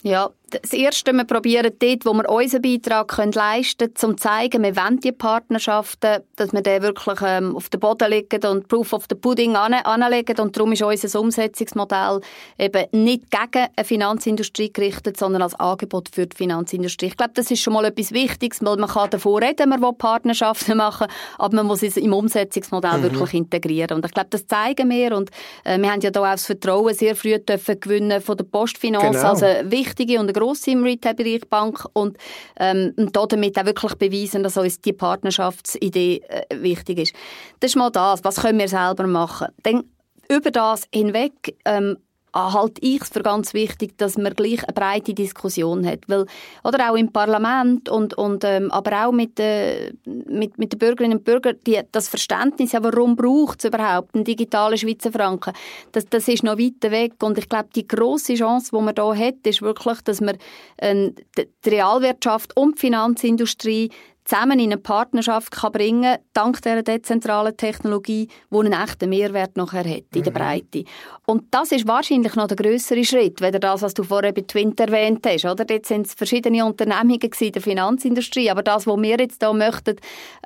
Ja, 0.03 0.31
das 0.51 0.73
Erste, 0.73 1.13
wir 1.13 1.25
probieren 1.25 1.73
dort, 1.79 2.07
wo 2.07 2.15
wir 2.15 2.29
unseren 2.29 2.63
Beitrag 2.63 3.09
können 3.09 3.33
leisten 3.33 3.93
können, 3.93 4.13
um 4.13 4.17
zu 4.17 4.23
zeigen, 4.23 4.63
wir 4.63 4.77
wollen 4.77 5.01
die 5.01 5.13
Partnerschaften, 5.13 6.23
dass 6.37 6.53
wir 6.53 6.63
den 6.63 6.83
wirklich 6.83 7.19
ähm, 7.23 7.55
auf 7.55 7.69
den 7.69 7.81
Boden 7.81 8.11
legen 8.11 8.45
und 8.47 8.69
Proof 8.69 8.93
of 8.93 9.05
the 9.11 9.15
Pudding 9.15 9.57
an, 9.57 9.75
anlegen. 9.75 10.39
Und 10.39 10.57
darum 10.57 10.73
ist 10.73 10.83
unser 10.83 11.21
Umsetzungsmodell 11.21 12.21
eben 12.59 12.87
nicht 12.93 13.31
gegen 13.31 13.67
eine 13.77 13.85
Finanzindustrie 13.85 14.73
gerichtet, 14.73 15.19
sondern 15.19 15.43
als 15.43 15.55
Angebot 15.55 16.09
für 16.13 16.27
die 16.27 16.37
Finanzindustrie. 16.37 17.07
Ich 17.07 17.17
glaube, 17.17 17.33
das 17.35 17.51
ist 17.51 17.61
schon 17.61 17.75
mal 17.75 17.85
etwas 17.85 18.13
Wichtiges, 18.13 18.65
weil 18.65 18.77
man 18.77 18.89
kann 18.89 19.11
davon 19.11 19.43
reden, 19.43 19.69
man 19.69 19.83
will 19.83 19.93
Partnerschaften 19.93 20.79
machen, 20.79 21.09
aber 21.39 21.57
man 21.57 21.67
muss 21.67 21.83
es 21.83 21.97
im 21.97 22.13
Umsetzungsmodell 22.13 22.99
mhm. 22.99 23.03
wirklich 23.03 23.35
integrieren. 23.35 23.99
Und 23.99 24.07
ich 24.07 24.13
glaube, 24.13 24.31
das 24.31 24.47
zeigen 24.47 24.89
wir. 24.89 25.15
Und 25.17 25.31
äh, 25.65 25.79
wir 25.79 25.93
haben 25.93 26.01
ja 26.01 26.11
da 26.11 26.21
auch 26.21 26.33
das 26.33 26.47
Vertrauen 26.47 26.95
sehr 26.95 27.15
früh 27.15 27.39
dürfen 27.39 27.81
gewinnen 27.81 28.23
von 28.23 28.37
der 28.37 28.45
Postfinanz, 28.45 29.17
genau. 29.17 29.29
also 29.29 29.47
wichtige 29.65 30.19
und 30.19 30.38
eine 30.39 30.47
grosse 30.47 30.71
im 30.71 30.85
Retail-Bereich 30.85 31.49
Bank 31.49 31.87
und, 31.93 32.17
ähm, 32.59 32.95
und 32.97 33.15
damit 33.15 33.59
auch 33.59 33.67
wirklich 33.67 33.95
beweisen, 33.95 34.43
dass 34.43 34.57
uns 34.57 34.81
die 34.81 34.93
Partnerschaftsidee 34.93 36.23
äh, 36.29 36.63
wichtig 36.63 36.99
ist. 36.99 37.15
Das 37.61 37.73
ist 37.73 37.77
mal 37.77 37.91
das. 37.91 38.25
Was 38.25 38.37
können 38.37 38.59
wir 38.59 38.69
selber 38.69 39.07
machen? 39.07 39.49
Dann 39.63 39.85
über 40.29 40.51
das 40.51 40.85
hinweg 40.93 41.57
ähm, 41.65 41.97
halte 42.35 42.81
ich 42.83 43.03
es 43.03 43.09
für 43.09 43.23
ganz 43.23 43.55
wichtig, 43.55 43.97
dass 43.99 44.17
man 44.17 44.35
gleich 44.35 44.63
eine 44.65 44.73
breite 44.73 45.15
Diskussion 45.15 45.87
hat. 45.87 46.01
Weil, 46.09 46.27
oder 46.65 46.91
auch 46.91 46.97
im 46.97 47.13
Parlament 47.13 47.89
und, 47.89 48.15
und 48.15 48.45
ähm, 48.45 48.71
aber 48.71 49.07
auch 49.07 49.13
mit, 49.13 49.39
äh, 49.41 49.93
mit, 50.05 50.59
mit 50.59 50.73
den 50.73 50.79
Bürgerinnen 50.79 51.19
und 51.19 51.25
Bürgern, 51.25 51.57
die, 51.67 51.81
das 51.93 52.09
Verständnis, 52.09 52.73
ja, 52.73 52.83
warum 52.83 53.17
braucht 53.17 53.61
es 53.61 53.69
überhaupt 53.69 54.15
einen 54.15 54.25
digitalen 54.25 54.79
Schweizer 54.79 55.13
Franken, 55.13 55.53
das, 55.93 56.07
das 56.07 56.29
ist 56.29 56.43
noch 56.43 56.59
weit 56.59 56.91
weg. 56.91 57.15
Und 57.23 57.39
ich 57.39 57.49
glaube, 57.49 57.69
die 57.75 57.87
grosse 57.87 58.35
Chance, 58.35 58.71
die 58.73 58.83
man 58.83 58.95
da 58.95 59.15
hat, 59.15 59.47
ist 59.47 59.63
wirklich, 59.63 60.01
dass 60.03 60.21
man 60.21 60.37
äh, 60.77 61.11
die 61.37 61.69
Realwirtschaft 61.69 62.57
und 62.57 62.77
die 62.77 62.81
Finanzindustrie 62.81 63.91
zusammen 64.29 64.59
in 64.59 64.73
eine 64.73 64.77
Partnerschaft 64.77 65.53
kann 65.53 65.73
bringen 65.73 66.19
dank 66.35 66.61
dieser 66.61 66.83
dezentralen 66.83 67.57
Technologie, 67.57 68.29
die 68.51 68.57
einen 68.57 68.73
echten 68.75 69.09
Mehrwert 69.09 69.57
nachher 69.57 69.89
hat 69.89 70.05
in 70.15 70.23
der 70.23 70.33
mhm. 70.33 70.37
Breite. 70.37 70.85
Und 71.27 71.45
das 71.51 71.73
ist 71.73 71.89
wahrscheinlich 71.89 72.35
noch 72.37 72.47
der 72.47 72.57
größere 72.57 73.05
Schritt, 73.05 73.41
weder 73.41 73.59
das, 73.59 73.83
was 73.83 73.95
du 73.95 74.03
vorher 74.03 74.33
bei 74.33 74.43
Twint 74.43 74.79
erwähnt 74.81 75.27
hast. 75.27 75.47
Oder? 75.47 75.65
Dort 75.65 75.87
sind 75.87 76.07
es 76.07 76.15
verschiedene 76.15 76.65
Unternehmungen 76.65 77.31
in 77.39 77.53
der 77.53 77.63
Finanzindustrie, 77.63 78.51
aber 78.51 78.63
das, 78.63 78.87
was 78.87 79.01
wir 79.01 79.17
jetzt 79.19 79.43
hier 79.43 79.53
möchten, 79.55 79.97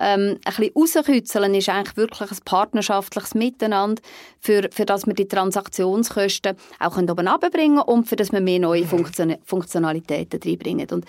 ähm, 0.00 0.38
ein 0.44 0.54
bisschen 0.54 0.72
rauskitzeln, 0.76 1.54
ist 1.54 1.68
eigentlich 1.68 1.96
wirklich 1.96 2.30
ein 2.30 2.38
partnerschaftliches 2.44 3.34
Miteinander, 3.34 4.00
für, 4.38 4.68
für 4.72 4.84
das 4.84 5.06
wir 5.06 5.14
die 5.14 5.28
Transaktionskosten 5.28 6.56
auch 6.78 6.96
oben 6.96 7.28
runterbringen 7.28 7.80
und 7.80 8.08
für 8.08 8.16
das 8.16 8.32
wir 8.32 8.40
mehr 8.40 8.58
neue 8.60 8.82
mhm. 8.82 8.88
Funktion 8.88 9.36
Funktionalitäten 9.44 10.40
reinbringen. 10.44 10.88
Und 10.90 11.04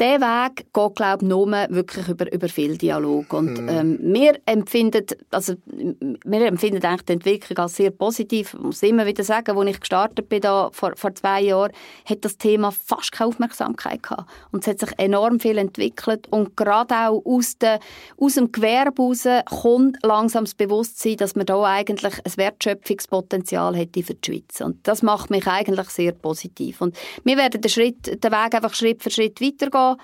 der 0.00 0.20
Weg 0.20 0.66
geht, 0.72 0.94
glaube 0.94 1.24
ich, 1.24 1.28
nur 1.28 1.48
wirklich 1.48 2.07
über, 2.08 2.32
über 2.32 2.48
viel 2.48 2.76
Dialog. 2.76 3.32
Und 3.32 3.60
mhm. 3.60 3.68
ähm, 3.68 3.98
wir 4.02 4.38
empfinden, 4.46 5.04
also, 5.30 5.54
wir 5.66 6.46
empfinden 6.46 6.84
eigentlich 6.84 7.02
die 7.02 7.12
Entwicklung 7.12 7.58
als 7.58 7.76
sehr 7.76 7.90
positiv. 7.90 8.54
Ich 8.54 8.60
muss 8.60 8.82
immer 8.82 9.06
wieder 9.06 9.24
sagen, 9.24 9.56
als 9.56 9.70
ich 9.70 9.80
gestartet 9.80 10.28
bin, 10.28 10.40
da, 10.40 10.70
vor, 10.72 10.92
vor 10.96 11.14
zwei 11.14 11.42
Jahren, 11.42 11.72
hat 12.04 12.24
das 12.24 12.38
Thema 12.38 12.70
fast 12.72 13.12
keine 13.12 13.28
Aufmerksamkeit 13.28 14.02
gehabt. 14.02 14.30
Und 14.50 14.62
es 14.62 14.68
hat 14.68 14.80
sich 14.80 14.90
enorm 14.98 15.40
viel 15.40 15.58
entwickelt. 15.58 16.26
Und 16.30 16.56
gerade 16.56 16.94
auch 16.94 17.22
aus, 17.24 17.58
de, 17.58 17.78
aus 18.16 18.34
dem 18.34 18.52
Gewerbe 18.52 19.02
heraus 19.02 19.44
kommt 19.62 19.98
langsam 20.02 20.44
das 20.44 20.54
Bewusstsein, 20.54 21.16
dass 21.16 21.34
man 21.34 21.46
da 21.46 21.62
eigentlich 21.62 22.14
ein 22.24 22.36
Wertschöpfungspotenzial 22.36 23.76
hätte 23.76 24.02
für 24.02 24.14
die 24.14 24.32
Schweiz. 24.32 24.60
Und 24.60 24.86
das 24.86 25.02
macht 25.02 25.30
mich 25.30 25.46
eigentlich 25.46 25.88
sehr 25.90 26.12
positiv. 26.12 26.80
Und 26.80 26.96
wir 27.24 27.36
werden 27.36 27.60
den, 27.60 27.70
Schritt, 27.70 28.22
den 28.22 28.32
Weg 28.32 28.54
einfach 28.54 28.74
Schritt 28.74 29.02
für 29.02 29.10
Schritt 29.10 29.40
weitergehen 29.40 29.96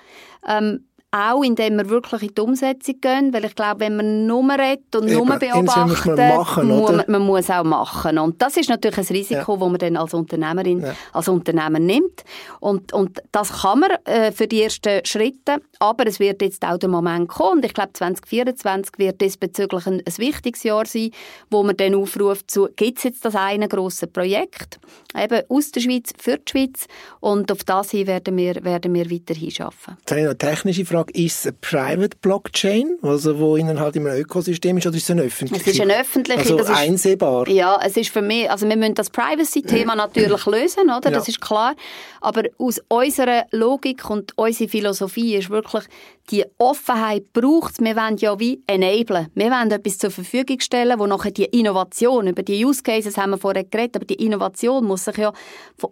ähm, 0.47 0.85
auch 1.15 1.43
indem 1.43 1.77
wir 1.77 1.89
wirklich 1.89 2.23
in 2.23 2.35
die 2.35 2.41
Umsetzung 2.41 2.99
gehen, 2.99 3.33
weil 3.33 3.45
ich 3.45 3.55
glaube, 3.55 3.81
wenn 3.81 3.95
man 3.95 4.27
nur 4.27 4.43
redet 4.51 4.95
und 4.95 5.07
Eben, 5.07 5.25
nur 5.25 5.39
beobachtet, 5.39 6.17
man, 6.17 6.35
machen, 6.35 6.67
muss, 6.67 6.91
man, 6.91 7.05
man, 7.07 7.21
muss 7.21 7.49
auch 7.49 7.63
machen. 7.63 8.17
Und 8.17 8.41
das 8.41 8.57
ist 8.57 8.69
natürlich 8.69 8.97
ein 8.97 9.15
Risiko, 9.15 9.53
ja. 9.53 9.57
das 9.59 9.69
man 9.69 9.77
dann 9.77 9.97
als 9.97 10.13
Unternehmerin, 10.13 10.81
ja. 10.81 10.95
als 11.13 11.27
Unternehmer 11.29 11.79
nimmt. 11.79 12.23
Und, 12.59 12.91
und 12.91 13.21
das 13.31 13.61
kann 13.61 13.79
man 13.79 13.91
äh, 14.03 14.31
für 14.31 14.47
die 14.47 14.63
ersten 14.63 15.05
Schritte, 15.05 15.61
aber 15.79 16.05
es 16.07 16.19
wird 16.19 16.41
jetzt 16.41 16.63
auch 16.65 16.77
der 16.77 16.89
Moment 16.89 17.29
kommen. 17.29 17.59
Und 17.59 17.65
ich 17.65 17.73
glaube, 17.73 17.93
2024 17.93 18.97
wird 18.97 19.21
diesbezüglich 19.21 19.87
ein, 19.87 20.01
ein 20.05 20.17
wichtiges 20.17 20.63
Jahr 20.63 20.85
sein, 20.85 21.11
wo 21.49 21.63
man 21.63 21.77
dann 21.77 21.95
aufruft 21.95 22.51
zu, 22.51 22.67
gibt 22.75 22.97
es 22.97 23.03
jetzt 23.05 23.23
das 23.23 23.35
eine 23.35 23.69
grosse 23.69 24.07
Projekt, 24.07 24.79
eben 25.17 25.43
aus 25.47 25.71
der 25.71 25.79
Schweiz 25.79 26.11
für 26.17 26.37
die 26.37 26.51
Schweiz. 26.51 26.87
Und 27.21 27.51
auf 27.51 27.63
das 27.63 27.91
hin 27.91 28.07
werden 28.07 28.35
wir, 28.35 28.63
werden 28.65 28.93
wir 28.93 29.09
weiterhin 29.09 29.53
arbeiten. 29.59 29.97
Jetzt 29.99 30.11
habe 30.11 30.19
ich 30.19 30.25
noch 30.25 30.31
eine 30.31 30.37
technische 30.37 30.85
Frage 30.85 31.04
Frage, 31.05 31.19
ist 31.19 31.39
es 31.39 31.45
eine 31.47 31.57
Private 31.61 32.17
Blockchain, 32.21 32.97
also 33.01 33.39
wo 33.39 33.55
innerhalb 33.55 33.79
halt 33.79 33.97
einem 33.97 34.07
Ökosystem 34.07 34.77
ist, 34.77 34.87
oder 34.87 34.97
ist 34.97 35.03
es 35.03 35.11
eine 35.11 35.23
öffentliche? 35.23 35.69
Es 35.69 35.75
ist 35.75 35.81
eine 35.81 35.99
öffentliche. 35.99 36.39
Also 36.39 36.57
das 36.57 36.69
einsehbar? 36.69 37.47
Ist, 37.47 37.53
ja, 37.53 37.79
es 37.83 37.97
ist 37.97 38.09
für 38.09 38.21
mich, 38.21 38.49
also 38.49 38.67
wir 38.67 38.75
müssen 38.75 38.95
das 38.95 39.09
Privacy-Thema 39.09 39.95
natürlich 39.95 40.45
lösen, 40.45 40.89
oder? 40.89 41.11
Das 41.11 41.27
ist 41.27 41.41
klar. 41.41 41.75
Aber 42.21 42.43
aus 42.57 42.81
unserer 42.87 43.45
Logik 43.51 44.09
und 44.09 44.37
unserer 44.37 44.69
Philosophie 44.69 45.35
ist 45.35 45.49
wirklich, 45.49 45.83
die 46.31 46.43
Offenheit 46.57 47.31
braucht 47.33 47.79
Wir 47.79 47.95
wollen 47.95 48.17
ja 48.17 48.39
wie 48.39 48.63
enablen. 48.65 49.27
Wir 49.35 49.51
wollen 49.51 49.69
etwas 49.69 49.99
zur 49.99 50.09
Verfügung 50.09 50.59
stellen, 50.59 50.97
wo 50.97 51.05
nachher 51.05 51.31
die 51.31 51.45
Innovation, 51.45 52.27
über 52.27 52.41
die 52.41 52.65
Use 52.65 52.81
Cases 52.81 53.15
haben 53.17 53.31
wir 53.31 53.37
vorher 53.37 53.63
geredet, 53.63 53.97
aber 53.97 54.05
die 54.05 54.15
Innovation 54.15 54.85
muss 54.85 55.05
sich 55.05 55.17
ja 55.17 55.31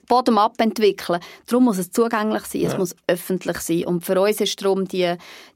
bottom-up 0.08 0.60
entwickeln. 0.60 1.20
Darum 1.46 1.66
muss 1.66 1.78
es 1.78 1.92
zugänglich 1.92 2.46
sein, 2.46 2.62
ja. 2.62 2.70
es 2.70 2.78
muss 2.78 2.96
öffentlich 3.08 3.58
sein. 3.58 3.86
Und 3.86 4.04
für 4.04 4.20
uns 4.20 4.42
ist 4.42 4.60
darum 4.64 4.86
die, 4.88 5.03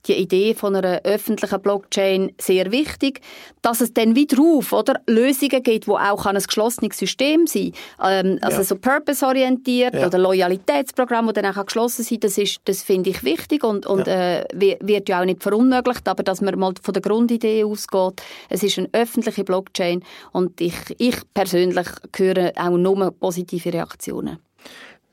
die 0.08 0.14
Idee 0.14 0.54
von 0.54 0.76
einer 0.76 1.02
öffentlichen 1.04 1.62
Blockchain 1.62 2.34
sehr 2.40 2.72
wichtig, 2.72 3.22
dass 3.62 3.82
es 3.82 3.94
dann 3.94 4.16
wieder 4.16 4.42
auf 4.42 4.72
oder 4.74 5.02
Lösungen 5.08 5.62
gibt, 5.64 5.88
wo 5.88 5.98
auch 5.98 6.26
ein 6.26 6.36
geschlossenes 6.36 6.98
System 6.98 7.48
sein 7.48 7.72
ähm, 8.02 8.40
Also 8.42 8.60
ja. 8.60 8.64
so 8.64 8.76
purpose-orientiert 8.76 9.96
ja. 9.96 10.08
oder 10.08 10.18
Loyalitätsprogramm, 10.18 11.28
das 11.28 11.34
dann 11.36 11.46
auch 11.58 11.66
geschlossen 11.66 12.04
sein 12.04 12.20
das, 12.20 12.38
ist, 12.38 12.60
das 12.66 12.84
finde 12.84 13.10
ich 13.10 13.24
wichtig 13.24 13.64
und, 13.64 13.86
und 13.86 14.08
äh, 14.08 14.46
wird 14.54 15.10
ja 15.10 15.22
auch 15.22 15.26
nicht 15.26 15.44
verunmöglicht, 15.44 16.08
aber 16.08 16.24
dass 16.24 16.42
man 16.42 16.58
mal 16.58 16.74
von 16.82 16.94
der 16.94 17.02
Grundidee 17.02 17.64
ausgeht, 17.64 18.22
es 18.50 18.64
ist 18.64 18.78
eine 18.78 18.90
öffentliche 18.94 19.44
Blockchain 19.44 20.04
und 20.32 20.60
ich, 20.62 20.76
ich 20.98 21.18
persönlich 21.34 21.88
höre 22.16 22.52
auch 22.58 22.78
nur 22.78 23.12
positive 23.12 23.74
Reaktionen 23.74 24.40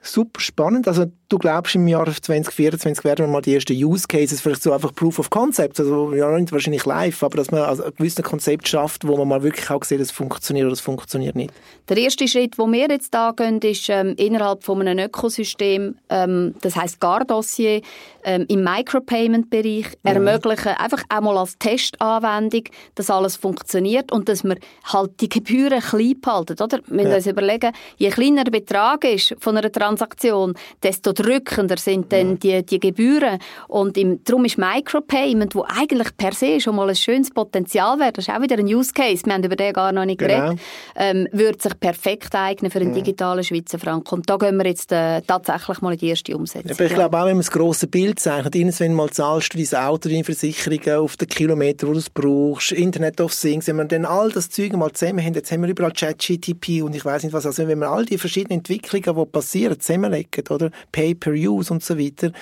super 0.06 0.40
spannend. 0.40 0.86
Also 0.86 1.06
du 1.34 1.38
glaubst, 1.38 1.74
im 1.74 1.88
Jahr 1.88 2.06
2024 2.06 3.04
werden 3.04 3.26
wir 3.26 3.32
mal 3.32 3.42
die 3.42 3.54
ersten 3.54 3.72
Use 3.72 4.06
Cases, 4.06 4.40
vielleicht 4.40 4.62
so 4.62 4.72
einfach 4.72 4.94
Proof 4.94 5.18
of 5.18 5.30
Concept, 5.30 5.80
also 5.80 6.14
ja, 6.14 6.30
nicht 6.38 6.52
wahrscheinlich 6.52 6.84
live, 6.86 7.22
aber 7.22 7.36
dass 7.36 7.50
man 7.50 7.62
also 7.62 7.84
ein 7.84 7.92
gewisses 7.96 8.24
Konzept 8.24 8.68
schafft, 8.68 9.06
wo 9.06 9.16
man 9.16 9.28
mal 9.28 9.42
wirklich 9.42 9.68
auch 9.68 9.82
sieht, 9.82 10.00
es 10.00 10.12
funktioniert 10.12 10.66
oder 10.66 10.74
es 10.74 10.80
funktioniert 10.80 11.34
nicht. 11.34 11.52
Der 11.88 11.96
erste 11.96 12.28
Schritt, 12.28 12.56
wo 12.56 12.70
wir 12.70 12.88
jetzt 12.88 13.12
da 13.12 13.32
gehen, 13.32 13.58
ist 13.60 13.88
ähm, 13.88 14.14
innerhalb 14.16 14.62
von 14.62 14.80
einem 14.80 15.06
Ökosystem, 15.06 15.96
ähm, 16.08 16.54
das 16.60 16.76
heißt 16.76 17.00
GAR-Dossier, 17.00 17.82
ähm, 18.24 18.46
im 18.48 18.62
Micropayment-Bereich 18.62 19.86
mhm. 19.86 19.92
ermöglichen, 20.02 20.68
einfach 20.78 21.02
einmal 21.08 21.36
als 21.36 21.58
Testanwendung, 21.58 22.64
dass 22.94 23.10
alles 23.10 23.36
funktioniert 23.36 24.12
und 24.12 24.28
dass 24.28 24.44
wir 24.44 24.56
halt 24.84 25.20
die 25.20 25.28
Gebühren 25.28 25.80
klein 25.80 26.20
behalten, 26.20 26.62
oder? 26.62 26.78
Wir 26.86 26.94
müssen 26.94 27.10
ja. 27.10 27.16
uns 27.16 27.26
überlegen, 27.26 27.72
je 27.96 28.10
kleiner 28.10 28.44
der 28.44 28.52
Betrag 28.52 29.04
ist 29.04 29.34
von 29.40 29.56
einer 29.56 29.70
Transaktion, 29.70 30.54
desto 30.82 31.12
drückender 31.24 31.76
sind 31.76 32.12
dann 32.12 32.38
die, 32.38 32.64
die 32.64 32.80
Gebühren 32.80 33.38
und 33.68 33.96
im, 33.96 34.22
darum 34.24 34.44
ist 34.44 34.58
Micropayment, 34.58 35.54
wo 35.54 35.64
eigentlich 35.66 36.16
per 36.16 36.32
se 36.32 36.60
schon 36.60 36.76
mal 36.76 36.88
ein 36.88 36.96
schönes 36.96 37.30
Potenzial 37.30 37.98
wäre, 37.98 38.12
das 38.12 38.28
ist 38.28 38.34
auch 38.34 38.42
wieder 38.42 38.58
ein 38.58 38.66
Use 38.66 38.92
Case, 38.92 39.24
wir 39.24 39.34
haben 39.34 39.44
über 39.44 39.56
den 39.56 39.72
gar 39.72 39.92
noch 39.92 40.04
nicht 40.04 40.18
genau. 40.18 40.34
geredet, 40.34 40.60
ähm, 40.96 41.28
würde 41.32 41.60
sich 41.60 41.78
perfekt 41.78 42.34
eignen 42.34 42.70
für 42.70 42.80
einen 42.80 42.90
mhm. 42.90 42.94
digitalen 42.94 43.44
Schweizer 43.44 43.78
Franken 43.78 44.14
und 44.14 44.30
da 44.30 44.36
gehen 44.36 44.56
wir 44.56 44.66
jetzt 44.66 44.92
äh, 44.92 45.22
tatsächlich 45.22 45.80
mal 45.80 45.92
in 45.92 45.98
die 45.98 46.08
erste 46.08 46.36
Umsetzung. 46.36 46.72
Aber 46.72 46.84
ich 46.84 46.94
glaube 46.94 47.18
auch, 47.18 47.26
wenn 47.26 47.36
man 47.36 47.38
das 47.38 47.50
grosse 47.50 47.86
Bild 47.86 48.18
zeichnet. 48.18 48.54
Irgendwann 48.54 48.94
mal 48.94 49.10
zahlst 49.10 49.54
du 49.54 49.58
dein 49.58 49.80
Auto, 49.84 50.08
deine 50.08 50.24
Versicherungen 50.24 50.98
auf 50.98 51.16
den 51.16 51.28
Kilometer, 51.28 51.86
wo 51.86 51.92
du 51.92 51.98
es 51.98 52.10
brauchst, 52.10 52.72
Internet 52.72 53.20
of 53.20 53.34
Things. 53.34 53.66
Wenn 53.66 53.76
wir 53.76 53.84
dann 53.84 54.04
all 54.04 54.30
das 54.30 54.50
Zeug 54.50 54.72
mal 54.72 54.92
zusammen 54.92 55.24
haben, 55.24 55.34
jetzt 55.34 55.52
haben 55.52 55.62
wir 55.62 55.68
überall 55.68 55.92
ChatGTP 55.92 56.82
und 56.82 56.94
ich 56.94 57.04
weiß 57.04 57.22
nicht 57.22 57.32
was, 57.32 57.46
also 57.46 57.66
wenn 57.68 57.78
wir 57.78 57.88
all 57.88 58.04
die 58.04 58.18
verschiedenen 58.18 58.58
Entwicklungen, 58.58 59.16
die 59.16 59.30
passieren, 59.30 59.78
zusammenlegen, 59.78 60.44
oder 60.50 60.70
Pay-per-Use 61.04 61.72
und 61.72 61.82
so 61.82 61.98
weiter, 61.98 62.32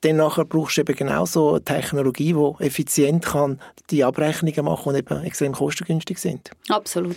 dann 0.00 0.16
nachher 0.16 0.44
brauchst 0.44 0.76
du 0.76 0.80
eben 0.82 0.96
genau 0.96 1.24
so 1.26 1.50
eine 1.50 1.64
Technologie, 1.64 2.34
die 2.34 2.64
effizient 2.64 3.26
kann 3.26 3.60
die 3.90 4.04
Abrechnungen 4.04 4.64
machen 4.64 4.90
und 4.90 4.96
eben 4.96 5.24
extrem 5.24 5.52
kostengünstig 5.52 6.18
sind. 6.18 6.50
Absolut. 6.68 7.16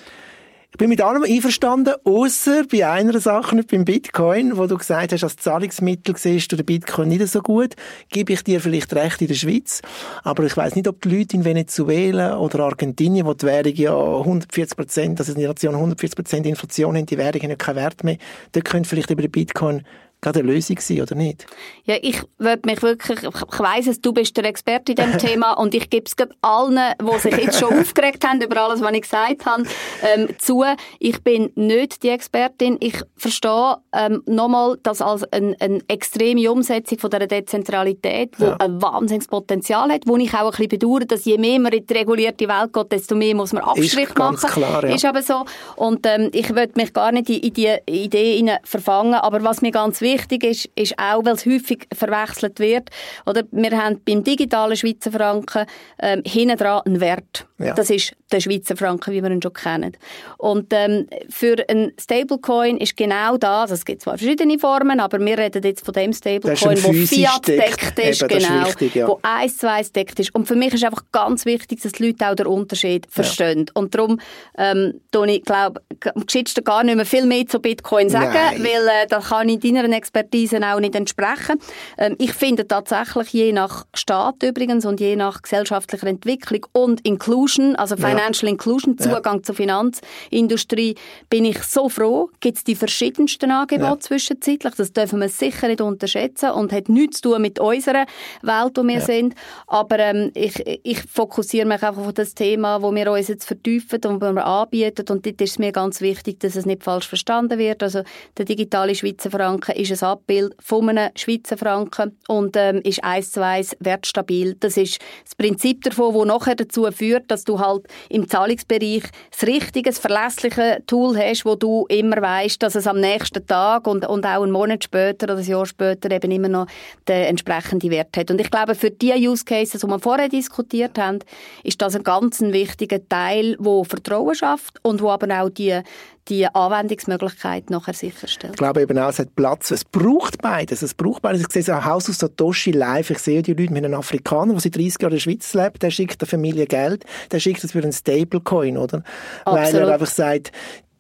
Ich 0.74 0.78
bin 0.78 0.88
mit 0.88 1.02
allem 1.02 1.24
einverstanden, 1.24 1.96
außer 2.06 2.64
bei 2.72 2.88
einer 2.88 3.20
Sache, 3.20 3.58
nicht 3.58 3.70
beim 3.70 3.84
Bitcoin, 3.84 4.56
wo 4.56 4.68
du 4.68 4.78
gesagt 4.78 5.12
hast, 5.12 5.22
als 5.22 5.36
Zahlungsmittel 5.36 6.16
siehst 6.16 6.50
du 6.50 6.56
den 6.56 6.66
Bitcoin 6.66 7.10
nicht 7.10 7.28
so 7.28 7.42
gut. 7.42 7.76
Gebe 8.08 8.32
ich 8.32 8.46
dir 8.46 8.62
vielleicht 8.62 8.94
recht 8.94 9.22
in 9.22 9.28
der 9.28 9.36
Schweiz. 9.36 9.82
Aber 10.24 10.46
ich 10.46 10.56
weiß 10.56 10.76
nicht, 10.76 10.88
ob 10.88 11.02
die 11.02 11.10
Leute 11.10 11.36
in 11.36 11.44
Venezuela 11.44 12.38
oder 12.38 12.62
Argentinien, 12.62 13.28
wo 13.28 13.34
die 13.34 13.48
Währung 13.48 13.74
ja 13.74 14.18
140 14.20 14.78
Prozent, 14.78 15.20
also 15.20 15.34
die 15.34 15.46
Nation 15.46 15.76
140 15.76 16.16
Prozent 16.16 16.46
Inflation 16.46 16.96
haben, 16.96 17.06
die 17.06 17.18
Währung 17.18 17.42
haben 17.42 17.50
ja 17.50 17.56
keinen 17.58 17.76
Wert 17.76 18.06
mehr. 18.06 18.18
Dort 18.54 18.64
könnte 18.64 18.88
vielleicht 18.88 19.12
über 19.12 19.24
den 19.24 19.32
Bitcoin 19.32 19.84
gerade 20.22 20.40
eine 20.40 20.52
Lösung 20.52 20.78
sein, 20.80 21.02
oder 21.02 21.16
nicht? 21.16 21.48
Ja, 21.86 21.96
ich 22.02 22.22
würde 22.38 22.62
mich 22.66 22.82
wirklich, 22.82 23.24
ich 23.24 23.60
weiss 23.60 23.88
es, 23.88 24.02
du 24.02 24.14
bist 24.14 24.38
der 24.38 24.46
Experte 24.46 24.92
in 24.92 24.96
diesem 24.96 25.18
Thema 25.18 25.54
und 25.58 25.74
ich 25.74 25.90
gebe 25.90 26.06
es 26.06 26.16
allen, 26.42 26.80
die 27.02 27.20
sich 27.20 27.36
jetzt 27.36 27.60
schon 27.60 27.74
aufgeregt 27.80 28.26
haben 28.26 28.40
über 28.42 28.62
alles, 28.62 28.82
was 28.82 28.94
ich 28.94 29.02
gesagt 29.02 29.46
habe, 29.46 29.64
ähm, 30.04 30.30
zu. 30.38 30.64
Ich 31.00 31.24
bin 31.24 31.52
nicht 31.56 32.04
die 32.04 32.10
Expertin. 32.10 32.78
Ich 32.80 33.02
verstehe 33.18 33.78
ähm, 33.94 34.22
nochmal 34.28 34.78
das 34.84 35.02
als 35.02 35.24
eine 35.34 35.56
ein 35.60 35.84
extreme 35.88 36.52
Umsetzung 36.52 37.00
von 37.00 37.10
dieser 37.10 37.28
Dezentralität, 37.28 38.38
die 38.38 38.44
ja. 38.44 38.56
ein 38.58 38.82
wahnsinniges 38.82 39.28
Potenzial 39.28 39.92
hat, 39.92 40.04
wo 40.06 40.18
ich 40.18 40.34
auch 40.34 40.46
ein 40.46 40.50
bisschen 40.52 40.70
bedauere, 40.70 41.06
dass 41.06 41.26
je 41.26 41.38
mehr 41.38 41.60
man 41.60 41.74
in 41.74 41.86
die 41.86 41.94
regulierte 41.94 42.48
Welt 42.48 42.74
geht, 42.74 42.92
desto 42.92 43.16
mehr 43.16 43.36
muss 43.36 43.54
man 43.54 43.64
Abstrich 43.64 44.10
ist 44.10 44.18
machen. 44.18 44.50
Klar, 44.50 44.86
ja. 44.86 44.96
Ist 44.96 45.06
aber 45.06 45.24
so. 45.24 45.46
Und 45.76 46.06
ähm, 46.06 46.30
ich 46.34 46.50
würde 46.54 46.74
mich 46.76 46.94
gar 46.94 47.12
nicht 47.12 47.30
in, 47.30 47.40
in 47.40 47.54
die 47.54 47.78
Idee 47.88 48.60
verfangen, 48.64 49.16
aber 49.16 49.44
was 49.44 49.62
mir 49.62 49.72
ganz 49.72 50.00
wichtig 50.02 50.11
wichtig 50.12 50.44
ist, 50.44 50.70
ist 50.76 50.98
auch, 50.98 51.26
weil 51.26 51.34
es 51.34 51.46
häufig 51.46 51.88
verwechselt 51.94 52.60
wird, 52.60 52.90
oder 53.26 53.44
wir 53.52 53.72
haben 53.72 54.02
beim 54.06 54.24
digitalen 54.24 54.76
Schweizer 54.76 55.12
Franken 55.12 55.66
ähm, 56.02 56.22
hinten 56.26 56.58
dran 56.58 56.82
einen 56.86 57.02
Wert. 57.02 57.48
Ja. 57.60 57.74
Das 57.74 57.90
ist 57.90 58.14
der 58.32 58.40
Schweizer 58.40 58.76
Franken, 58.76 59.14
wie 59.14 59.22
wir 59.22 59.30
ihn 59.30 59.42
schon 59.42 59.54
kennen. 59.54 59.96
Und 60.38 60.68
ähm, 60.72 61.08
für 61.30 61.56
einen 61.68 61.92
Stablecoin 62.00 62.78
ist 62.78 62.98
genau 62.98 63.38
das, 63.38 63.72
es 63.72 63.86
gibt 63.86 64.02
zwar 64.02 64.18
verschiedene 64.18 64.58
Formen, 64.58 65.00
aber 65.00 65.20
wir 65.20 65.38
reden 65.38 65.62
jetzt 65.64 65.86
von 65.86 65.94
dem 65.94 66.14
Stablecoin, 66.14 66.84
wo 66.84 66.94
Fiat 66.94 67.48
deckt 67.48 68.00
ist, 68.00 68.24
Eben, 68.24 68.40
genau, 68.40 68.62
ist 68.62 68.68
wichtig, 68.68 68.96
ja. 68.96 69.08
wo 69.08 69.20
eins 69.22 69.58
zu 69.58 69.70
eins 69.70 69.92
deckt 69.92 70.20
ist. 70.20 70.34
Und 70.34 70.48
für 70.48 70.56
mich 70.56 70.74
ist 70.74 70.84
einfach 70.84 71.04
ganz 71.12 71.46
wichtig, 71.46 71.82
dass 71.82 71.92
die 71.94 72.08
Leute 72.08 72.30
auch 72.30 72.36
den 72.36 72.48
Unterschied 72.48 73.06
verstehen. 73.10 73.66
Ja. 73.68 73.74
Und 73.76 73.94
darum, 73.94 74.20
ähm, 74.58 75.02
ich 75.28 75.44
glaube, 75.44 75.82
am 76.16 76.26
geschicktesten 76.26 76.64
gar 76.64 76.84
nicht 76.84 76.96
mehr 76.96 77.06
viel 77.06 77.26
mehr 77.26 77.46
zu 77.46 77.60
Bitcoin 77.60 78.10
sagen, 78.10 78.34
Nein. 78.34 78.64
weil 78.64 78.88
äh, 78.88 79.08
da 79.08 79.20
kann 79.20 79.50
ich 79.50 79.60
deiner 79.60 79.88
Expertise 80.02 80.60
auch 80.62 80.80
nicht 80.80 80.96
entsprechen. 80.96 81.60
Ähm, 81.98 82.16
ich 82.18 82.34
finde 82.34 82.68
tatsächlich, 82.68 83.30
je 83.30 83.54
nach 83.54 83.86
Staat 83.94 84.44
übrigens 84.44 84.86
und 84.86 85.00
je 85.00 85.16
nach 85.16 85.42
gesellschaftlicher 85.42 86.08
Entwicklung 86.08 86.66
und 86.74 87.02
Inclusion, 87.06 87.76
also 87.76 87.96
Financial 87.96 88.48
ja. 88.48 88.50
Inclusion, 88.50 88.98
Zugang 88.98 89.38
ja. 89.38 89.44
zur 89.44 89.56
Finanzindustrie, 89.56 90.96
bin 91.30 91.46
ich 91.46 91.62
so 91.64 91.90
froh, 91.90 92.30
gibt 92.40 92.58
es 92.58 92.64
die 92.64 92.76
verschiedensten 92.76 93.52
Angebote 93.52 93.86
ja. 93.86 94.00
zwischenzeitlich. 94.00 94.74
Das 94.76 94.92
dürfen 94.92 95.20
wir 95.20 95.30
sicher 95.30 95.68
nicht 95.68 95.82
unterschätzen 95.82 96.52
und 96.52 96.72
hat 96.72 96.90
nichts 96.90 97.22
zu 97.22 97.30
tun 97.30 97.42
mit 97.42 97.60
unserer 97.60 98.06
Welt, 98.42 98.78
wo 98.78 98.84
wir 98.84 98.96
ja. 98.96 99.02
sind. 99.02 99.36
Aber 99.68 100.00
ähm, 100.00 100.32
ich, 100.34 100.62
ich 100.84 101.02
fokussiere 101.04 101.66
mich 101.66 101.84
einfach 101.84 101.98
auf 101.98 102.14
das 102.14 102.34
Thema, 102.34 102.82
wo 102.82 102.94
wir 102.94 103.12
uns 103.12 103.28
jetzt 103.28 103.46
vertiefen 103.46 104.00
und 104.06 104.22
wo 104.22 104.32
wir 104.32 104.46
anbieten. 104.46 105.06
Und 105.10 105.26
dort 105.26 105.42
ist 105.42 105.52
es 105.52 105.60
mir 105.60 105.72
ganz 105.72 106.02
wichtig, 106.02 106.40
dass 106.40 106.56
es 106.56 106.66
nicht 106.66 106.84
falsch 106.84 107.08
verstanden 107.08 107.60
wird. 107.60 107.84
Also 107.84 108.02
der 108.38 108.46
digitale 108.46 108.96
Schweizer 108.96 109.32
Franken 109.32 109.76
ist 109.76 109.91
ein 109.92 110.08
Abbild 110.08 110.56
von 110.60 110.90
einem 110.90 111.10
Schweizer 111.16 111.58
Franken 111.58 112.18
und 112.28 112.56
ähm, 112.58 112.82
ist 112.84 113.04
eins 113.04 113.32
zu 113.32 113.44
eins 113.44 113.76
wertstabil. 113.80 114.56
Das 114.60 114.78
ist 114.78 115.00
das 115.24 115.36
Prinzip 115.36 115.84
davon, 115.84 116.14
das 116.14 116.26
nachher 116.26 116.56
dazu 116.56 116.90
führt, 116.92 117.30
dass 117.30 117.44
du 117.44 117.60
halt 117.60 117.88
im 118.10 118.28
Zahlungsbereich 118.28 119.04
das 119.32 119.48
richtige, 119.48 119.90
das 119.90 120.00
verlässliche 120.00 120.84
Tool 120.88 121.18
hast, 121.18 121.46
wo 121.46 121.56
du 121.56 121.86
immer 121.90 122.22
weißt, 122.22 122.62
dass 122.64 122.76
es 122.76 122.88
am 122.88 123.00
nächsten 123.00 123.46
Tag 123.46 123.88
und, 123.88 124.08
und 124.08 124.26
auch 124.26 124.44
einen 124.44 124.52
Monat 124.52 124.84
später 124.84 125.26
oder 125.26 125.38
ein 125.38 125.46
Jahr 125.46 125.66
später 125.66 126.12
eben 126.12 126.32
immer 126.32 126.50
noch 126.50 126.68
den 127.08 127.26
entsprechenden 127.26 127.92
Wert 127.92 128.16
hat. 128.18 128.32
Und 128.32 128.40
ich 128.42 128.52
glaube, 128.52 128.76
für 128.76 128.92
die 128.92 129.14
Use 129.28 129.46
Cases, 129.46 129.82
die 129.82 129.88
wir 129.88 130.00
vorher 130.00 130.30
diskutiert 130.30 130.98
haben, 130.98 131.20
ist 131.64 131.82
das 131.82 131.96
ein 131.96 132.04
ganz 132.04 132.42
wichtiger 132.42 133.08
Teil, 133.08 133.56
wo 133.60 133.84
Vertrauen 133.84 134.36
schafft 134.36 134.80
und 134.84 135.02
wo 135.02 135.10
aber 135.10 135.42
auch 135.42 135.50
die, 135.50 135.82
die 136.28 136.46
Anwendungsmöglichkeit 136.48 137.70
nachher 137.70 137.94
sicherstellt. 137.94 138.54
Ich 138.54 138.58
glaube 138.58 138.82
eben 138.82 138.98
auch, 138.98 139.10
es 139.10 139.20
hat 139.20 139.36
Platz. 139.36 139.72
Es 139.72 139.84
braucht 139.84 140.42
beides. 140.42 140.82
Es 140.82 140.94
braucht 140.94 141.22
beides. 141.22 141.42
Ich 141.42 141.48
sehe 141.52 141.64
so 141.64 141.74
ein 141.74 141.84
Haus 141.84 142.10
aus 142.10 142.20
Satoshi 142.20 142.72
live. 142.72 143.10
Ich 143.10 143.20
sehe 143.20 143.42
die 143.42 143.54
Leute 143.54 143.74
mit 143.74 143.84
einem 143.84 144.00
Afrikaner, 144.00 144.54
der 144.54 144.62
seit 144.62 144.76
30 144.76 145.02
Jahren 145.02 145.12
in 145.12 145.16
der 145.18 145.22
Schweiz 145.22 145.54
lebt. 145.54 145.84
Der 145.84 145.92
schickt 145.92 146.22
der 146.22 146.28
Familie 146.28 146.68
Geld. 146.68 147.06
Der 147.32 147.40
schickt 147.40 147.64
es 147.64 147.72
für 147.72 147.82
einen 147.82 147.94
Stablecoin, 147.94 148.78
oder? 148.78 149.04
Absolut. 149.46 149.74
Weil 149.74 149.82
er 149.82 149.94
einfach 149.94 150.08
sagt, 150.08 150.52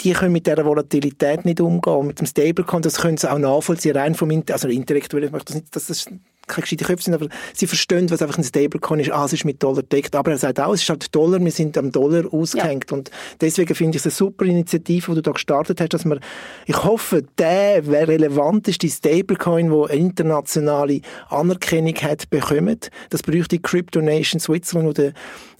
die 0.01 0.13
können 0.13 0.33
mit 0.33 0.47
dieser 0.47 0.65
Volatilität 0.65 1.45
nicht 1.45 1.61
umgehen. 1.61 2.07
Mit 2.07 2.19
dem 2.19 2.25
Stablecoin, 2.25 2.81
das 2.81 2.97
können 2.97 3.17
sie 3.17 3.31
auch 3.31 3.37
nachvollziehen, 3.37 3.95
rein 3.95 4.15
vom, 4.15 4.31
also 4.49 4.67
intellektuell, 4.67 5.25
ich 5.25 5.31
möchte 5.31 5.53
das 5.53 5.55
nicht, 5.61 5.75
das 5.75 6.09
keine 6.51 6.63
gescheiten 6.63 6.85
Köpfe 6.85 7.03
sind, 7.03 7.13
aber 7.13 7.27
sie 7.53 7.67
verstehen, 7.67 8.09
was 8.09 8.21
einfach 8.21 8.37
ein 8.37 8.43
Stablecoin 8.43 8.99
ist. 8.99 9.11
Ah, 9.11 9.25
es 9.25 9.33
ist 9.33 9.45
mit 9.45 9.61
Dollar 9.61 9.83
deckt. 9.83 10.15
Aber 10.15 10.31
er 10.31 10.37
sagt 10.37 10.59
auch, 10.59 10.73
es 10.73 10.83
ist 10.83 10.89
halt 10.89 11.13
Dollar, 11.15 11.39
wir 11.39 11.51
sind 11.51 11.77
am 11.77 11.91
Dollar 11.91 12.31
ausgehängt. 12.31 12.91
Ja. 12.91 12.97
Und 12.97 13.11
deswegen 13.39 13.73
finde 13.75 13.97
ich 13.97 14.01
es 14.01 14.05
eine 14.05 14.11
super 14.11 14.45
Initiative, 14.45 15.11
die 15.11 15.15
du 15.15 15.21
da 15.21 15.31
gestartet 15.31 15.81
hast, 15.81 15.93
dass 15.93 16.05
man, 16.05 16.19
ich 16.65 16.83
hoffe, 16.83 17.23
der 17.37 17.85
relevanteste 17.87 18.87
Stablecoin, 18.89 19.69
der 19.69 19.89
internationale 19.91 21.01
Anerkennung 21.29 21.95
hat, 21.95 22.29
bekommt. 22.29 22.91
Das 23.09 23.23
bräuchte 23.23 23.55
die 23.57 23.61
Crypto 23.61 24.01
Nation 24.01 24.39
Switzerland, 24.39 24.87
wo 24.89 24.93
der 24.93 25.13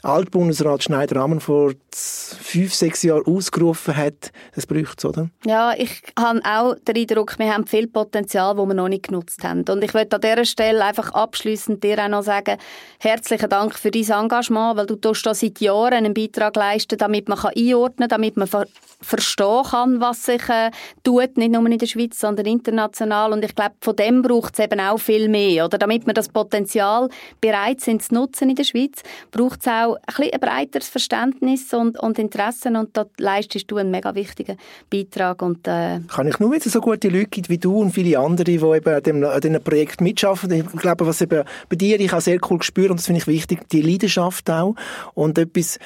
Altbundesrat 0.03 0.83
Schneider-Ammann 0.83 1.39
vor 1.39 1.73
fünf, 1.93 2.73
sechs 2.73 3.03
Jahren 3.03 3.25
ausgerufen 3.25 3.95
hat. 3.95 4.31
Das 4.55 4.65
braucht 4.65 4.99
es, 4.99 5.05
oder? 5.05 5.29
Ja, 5.45 5.73
ich 5.77 6.01
habe 6.17 6.41
auch 6.43 6.75
den 6.87 6.97
Eindruck, 6.97 7.37
wir 7.37 7.53
haben 7.53 7.67
viel 7.67 7.87
Potenzial, 7.87 8.55
das 8.55 8.65
wir 8.65 8.73
noch 8.73 8.89
nicht 8.89 9.07
genutzt 9.07 9.43
haben. 9.43 9.63
Und 9.69 9.83
ich 9.83 9.93
möchte 9.93 10.15
an 10.15 10.21
dieser 10.21 10.45
Stelle 10.45 10.83
einfach 10.83 11.13
abschließend 11.13 11.83
dir 11.83 11.99
auch 11.99 12.07
noch 12.09 12.23
sagen, 12.23 12.57
herzlichen 12.99 13.49
Dank 13.49 13.77
für 13.77 13.91
dein 13.91 14.09
Engagement, 14.09 14.77
weil 14.77 14.87
du 14.87 14.95
tust 14.95 15.25
da 15.25 15.33
seit 15.35 15.59
Jahren 15.59 15.93
einen 15.93 16.13
Beitrag 16.13 16.55
leisten, 16.55 16.97
damit 16.97 17.29
man 17.29 17.37
einordnen 17.39 18.09
kann, 18.09 18.21
damit 18.21 18.37
man 18.37 18.47
ver 18.47 18.65
verstehen 19.03 19.63
kann, 19.63 19.99
was 19.99 20.25
sich 20.25 20.47
äh, 20.47 20.69
tut, 21.03 21.35
nicht 21.35 21.51
nur 21.51 21.65
in 21.65 21.77
der 21.77 21.87
Schweiz, 21.87 22.19
sondern 22.19 22.45
international. 22.45 23.33
Und 23.33 23.43
ich 23.43 23.55
glaube, 23.55 23.73
von 23.81 23.95
dem 23.95 24.21
braucht 24.21 24.53
es 24.53 24.63
eben 24.63 24.79
auch 24.79 24.99
viel 24.99 25.27
mehr. 25.27 25.65
Oder 25.65 25.79
damit 25.79 26.05
wir 26.05 26.13
das 26.13 26.29
Potenzial 26.29 27.09
bereit 27.41 27.81
sind 27.81 28.03
zu 28.03 28.13
nutzen 28.13 28.51
in 28.51 28.55
der 28.55 28.63
Schweiz, 28.63 29.01
braucht 29.31 29.61
es 29.61 29.67
auch 29.67 29.90
ein, 29.95 29.99
bisschen 30.07 30.33
ein 30.33 30.39
breiteres 30.39 30.89
Verständnis 30.89 31.73
und, 31.73 31.99
und 31.99 32.19
Interessen. 32.19 32.75
Und 32.75 32.95
da 32.97 33.05
leistest 33.17 33.69
du 33.69 33.77
einen 33.77 33.91
mega 33.91 34.13
wichtigen 34.15 34.57
Beitrag. 34.89 35.41
Und, 35.41 35.67
äh 35.67 35.99
kann 36.07 36.27
ich 36.27 36.39
nur, 36.39 36.51
wenn 36.51 36.59
es 36.59 36.65
so 36.65 36.81
gute 36.81 37.09
Leute 37.09 37.27
gibt 37.27 37.49
wie 37.49 37.57
du 37.57 37.79
und 37.79 37.91
viele 37.91 38.19
andere, 38.19 38.45
die 38.45 38.55
eben 38.55 39.23
an, 39.25 39.41
diesem 39.41 39.63
Projekt 39.63 40.01
mitschaffen. 40.01 40.51
Ich 40.51 40.65
glaube, 40.81 41.05
was 41.05 41.21
eben 41.21 41.43
bei 41.69 41.75
dir 41.75 41.99
ich 41.99 42.13
auch 42.13 42.21
sehr 42.21 42.39
cool 42.49 42.59
gespürt 42.59 42.89
und 42.89 42.99
das 42.99 43.05
finde 43.05 43.21
ich 43.21 43.27
wichtig, 43.27 43.67
die 43.69 43.81
Leidenschaft 43.81 44.49
auch 44.49 44.75
und 45.13 45.37
etwas 45.37 45.79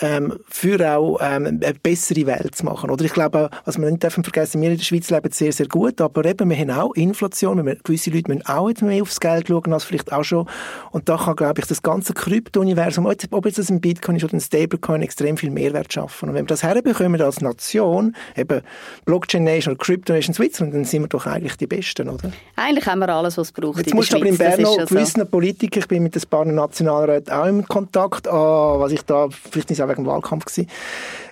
ähm, 0.00 0.38
für 0.48 0.80
auch 0.96 1.18
ähm, 1.20 1.46
eine 1.46 1.74
bessere 1.74 2.26
Welt 2.26 2.54
zu 2.54 2.64
machen. 2.64 2.90
Oder 2.90 3.04
ich 3.04 3.12
glaube, 3.12 3.50
was 3.64 3.78
wir 3.78 3.90
nicht 3.90 4.02
dürfen 4.02 4.24
vergessen, 4.24 4.60
wir 4.60 4.70
in 4.70 4.76
der 4.78 4.84
Schweiz 4.84 5.10
leben 5.10 5.30
sehr, 5.30 5.52
sehr 5.52 5.68
gut, 5.68 6.00
aber 6.00 6.24
eben, 6.24 6.48
wir 6.48 6.56
haben 6.56 6.70
auch 6.70 6.94
Inflation, 6.94 7.64
wir, 7.64 7.76
gewisse 7.76 8.10
Leute 8.10 8.32
müssen 8.32 8.46
auch 8.46 8.68
jetzt 8.68 8.82
mehr 8.82 9.02
aufs 9.02 9.20
Geld 9.20 9.48
schauen 9.48 9.72
als 9.72 9.84
vielleicht 9.84 10.12
auch 10.12 10.24
schon. 10.24 10.46
Und 10.90 11.08
da 11.08 11.16
kann, 11.16 11.36
glaube 11.36 11.60
ich, 11.60 11.66
das 11.66 11.82
ganze 11.82 12.14
Krypto-Universum, 12.14 13.06
ob 13.06 13.46
jetzt 13.46 13.58
das 13.58 13.70
ein 13.70 13.80
Bitcoin 13.80 14.16
ist 14.16 14.24
oder 14.24 14.34
ein 14.34 14.40
Stablecoin, 14.40 15.02
extrem 15.02 15.36
viel 15.36 15.50
Mehrwert 15.50 15.92
schaffen. 15.92 16.30
Und 16.30 16.34
wenn 16.34 16.44
wir 16.44 16.48
das 16.48 16.62
herbekommen 16.62 17.20
als 17.20 17.40
Nation, 17.40 18.16
eben 18.36 18.62
Blockchain 19.04 19.44
Nation 19.44 19.74
oder 19.74 19.84
Crypto 19.84 20.12
Nation 20.12 20.34
Switzerland, 20.34 20.74
dann 20.74 20.84
sind 20.84 21.02
wir 21.02 21.08
doch 21.08 21.26
eigentlich 21.26 21.56
die 21.56 21.66
Besten, 21.66 22.08
oder? 22.08 22.32
Eigentlich 22.56 22.86
haben 22.86 23.00
wir 23.00 23.08
alles, 23.08 23.36
was 23.36 23.48
es 23.48 23.52
braucht. 23.52 23.78
Jetzt 23.78 23.94
musst 23.94 24.12
du 24.12 24.16
aber 24.16 24.26
in 24.26 24.38
Bern 24.38 24.62
noch 24.62 24.76
gewissen 24.86 25.20
so. 25.20 25.26
Politiker, 25.26 25.80
ich 25.80 25.88
bin 25.88 26.02
mit 26.02 26.16
ein 26.16 26.22
paar 26.28 26.44
Nationalräten 26.44 27.32
auch 27.32 27.46
im 27.46 27.66
Kontakt, 27.66 28.28
ah, 28.28 28.78
was 28.78 28.92
ich 28.92 29.02
da, 29.02 29.28
vielleicht 29.30 29.70
nicht 29.70 29.80
wegen 29.90 30.04
dem 30.04 30.06
Wahlkampf 30.06 30.46
gewesen. 30.46 30.68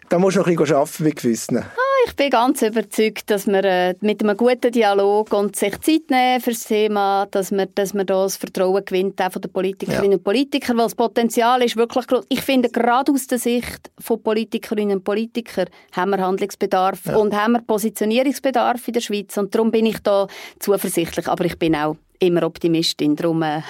Da 0.09 0.18
musst 0.18 0.36
du 0.36 0.40
noch 0.40 0.46
ein 0.46 0.56
bisschen 0.56 0.76
arbeiten 0.76 1.04
bei 1.04 1.11
gewissen. 1.11 1.59
Ah, 1.59 2.06
ich 2.06 2.16
bin 2.16 2.30
ganz 2.30 2.62
überzeugt, 2.62 3.30
dass 3.30 3.46
man 3.46 3.62
äh, 3.62 3.94
mit 4.00 4.22
einem 4.22 4.36
guten 4.38 4.72
Dialog 4.72 5.32
und 5.34 5.54
sich 5.54 5.78
Zeit 5.80 6.09
nehmen 6.09 6.40
für 6.40 6.52
das 6.52 6.64
Thema, 6.64 7.26
dass 7.30 7.50
man, 7.50 7.68
dass 7.74 7.92
man 7.92 8.06
da 8.06 8.22
das 8.22 8.38
Vertrauen 8.38 8.82
gewinnt, 8.86 9.20
auch 9.20 9.32
von 9.32 9.42
den 9.42 9.52
Politikerinnen 9.52 10.12
ja. 10.12 10.16
und 10.16 10.24
Politikern, 10.24 10.78
weil 10.78 10.86
das 10.86 10.94
Potenzial 10.94 11.62
ist 11.62 11.76
wirklich 11.76 12.06
groß. 12.06 12.24
Ich 12.30 12.40
finde, 12.40 12.70
gerade 12.70 13.12
aus 13.12 13.26
der 13.26 13.38
Sicht 13.38 13.90
von 13.98 14.22
Politikerinnen 14.22 14.96
und 14.96 15.04
Politikern 15.04 15.66
haben 15.92 16.11
wir 16.12 16.18
Handlungsbedarf 16.18 17.00
ja. 17.04 17.16
und 17.16 17.34
haben 17.34 17.52
wir 17.52 17.61
Positionierungsbedarf 17.61 18.88
in 18.88 18.94
der 18.94 19.00
Schweiz 19.02 19.36
und 19.36 19.54
darum 19.54 19.70
bin 19.70 19.84
ich 19.84 19.98
da 19.98 20.26
zuversichtlich, 20.59 21.28
aber 21.28 21.44
ich 21.44 21.59
bin 21.59 21.76
auch 21.76 21.96
immer 22.18 22.42
Optimistin. 22.44 23.16
Darum 23.16 23.42
äh, 23.42 23.60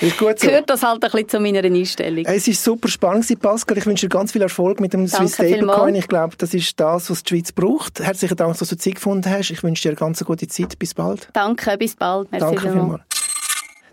so. 0.00 0.26
gehört 0.40 0.70
das 0.70 0.82
halt 0.82 1.04
ein 1.04 1.10
bisschen 1.10 1.28
zu 1.28 1.40
meiner 1.40 1.64
Einstellung. 1.64 2.24
Es 2.24 2.46
war 2.46 2.54
super 2.54 2.88
spannend, 2.88 3.40
Pascal. 3.40 3.78
Ich 3.78 3.86
wünsche 3.86 4.06
dir 4.06 4.16
ganz 4.16 4.32
viel 4.32 4.42
Erfolg 4.42 4.80
mit 4.80 4.92
dem 4.92 5.06
Danke 5.06 5.28
Swiss 5.28 5.34
Stablecoin. 5.34 5.94
Ich 5.94 6.08
glaube, 6.08 6.36
das 6.36 6.54
ist 6.54 6.78
das, 6.78 7.10
was 7.10 7.22
die 7.22 7.34
Schweiz 7.34 7.52
braucht. 7.52 8.00
Herzlichen 8.00 8.36
Dank, 8.36 8.58
dass 8.58 8.68
du 8.68 8.76
Zeit 8.76 8.96
gefunden 8.96 9.30
hast. 9.30 9.50
Ich 9.50 9.62
wünsche 9.62 9.82
dir 9.82 9.90
eine 9.90 9.96
ganz 9.96 10.24
gute 10.24 10.46
Zeit. 10.48 10.78
Bis 10.78 10.94
bald. 10.94 11.28
Danke, 11.32 11.76
bis 11.78 11.96
bald. 11.96 12.30
Merci 12.30 12.46
Danke 12.46 12.72
vielmals. 12.72 13.02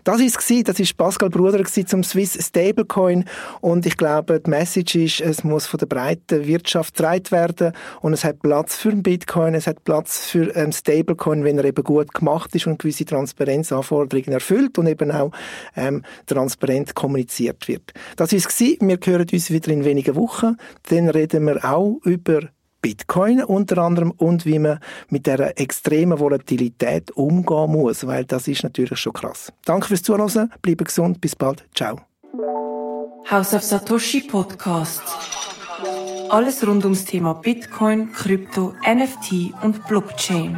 Das 0.04 0.20
ist 0.20 0.50
es 0.50 0.64
das 0.64 0.80
ist 0.80 0.96
Pascal 0.96 1.30
Bruder 1.30 1.64
zum 1.64 2.02
Swiss 2.02 2.36
Stablecoin 2.44 3.24
und 3.60 3.86
ich 3.86 3.96
glaube, 3.96 4.40
die 4.40 4.50
Message 4.50 4.96
ist, 4.96 5.20
es 5.20 5.44
muss 5.44 5.66
von 5.66 5.78
der 5.78 5.86
breiten 5.86 6.44
Wirtschaft 6.44 6.96
getragen 6.96 7.30
werden 7.30 7.72
und 8.00 8.12
es 8.12 8.24
hat 8.24 8.40
Platz 8.40 8.76
für 8.76 8.90
einen 8.90 9.04
Bitcoin, 9.04 9.54
es 9.54 9.68
hat 9.68 9.84
Platz 9.84 10.26
für 10.26 10.54
einen 10.56 10.72
Stablecoin, 10.72 11.44
wenn 11.44 11.58
er 11.58 11.66
eben 11.66 11.84
gut 11.84 12.12
gemacht 12.12 12.52
ist 12.56 12.66
und 12.66 12.80
gewisse 12.80 13.04
Transparenzanforderungen 13.04 14.32
erfüllt 14.32 14.76
und 14.76 14.88
eben 14.88 15.12
auch 15.12 15.30
ähm, 15.76 16.02
transparent 16.26 16.96
kommuniziert 16.96 17.68
wird. 17.68 17.92
Das 18.16 18.32
ist 18.32 18.48
es 18.48 18.60
Wir 18.60 18.98
hören 19.04 19.26
uns 19.32 19.50
wieder 19.52 19.70
in 19.70 19.84
wenigen 19.84 20.16
Wochen. 20.16 20.56
Dann 20.88 21.08
reden 21.10 21.46
wir 21.46 21.64
auch 21.64 22.00
über 22.04 22.40
Bitcoin 22.82 23.42
unter 23.42 23.78
anderem 23.78 24.10
und 24.10 24.44
wie 24.44 24.58
man 24.58 24.80
mit 25.08 25.26
der 25.26 25.58
extremen 25.58 26.18
Volatilität 26.18 27.12
umgehen 27.12 27.70
muss, 27.70 28.06
weil 28.06 28.24
das 28.24 28.48
ist 28.48 28.64
natürlich 28.64 28.98
schon 28.98 29.12
krass. 29.12 29.52
Danke 29.64 29.86
fürs 29.86 30.02
Zuhören, 30.02 30.52
bleibe 30.60 30.84
gesund, 30.84 31.20
bis 31.20 31.36
bald, 31.36 31.64
ciao. 31.74 32.00
House 33.30 33.54
of 33.54 33.62
Satoshi 33.62 34.22
Podcast. 34.22 35.02
Alles 36.28 36.66
rund 36.66 36.84
ums 36.84 37.04
Thema 37.04 37.34
Bitcoin, 37.34 38.12
Krypto, 38.12 38.74
NFT 38.84 39.54
und 39.62 39.86
Blockchain. 39.86 40.56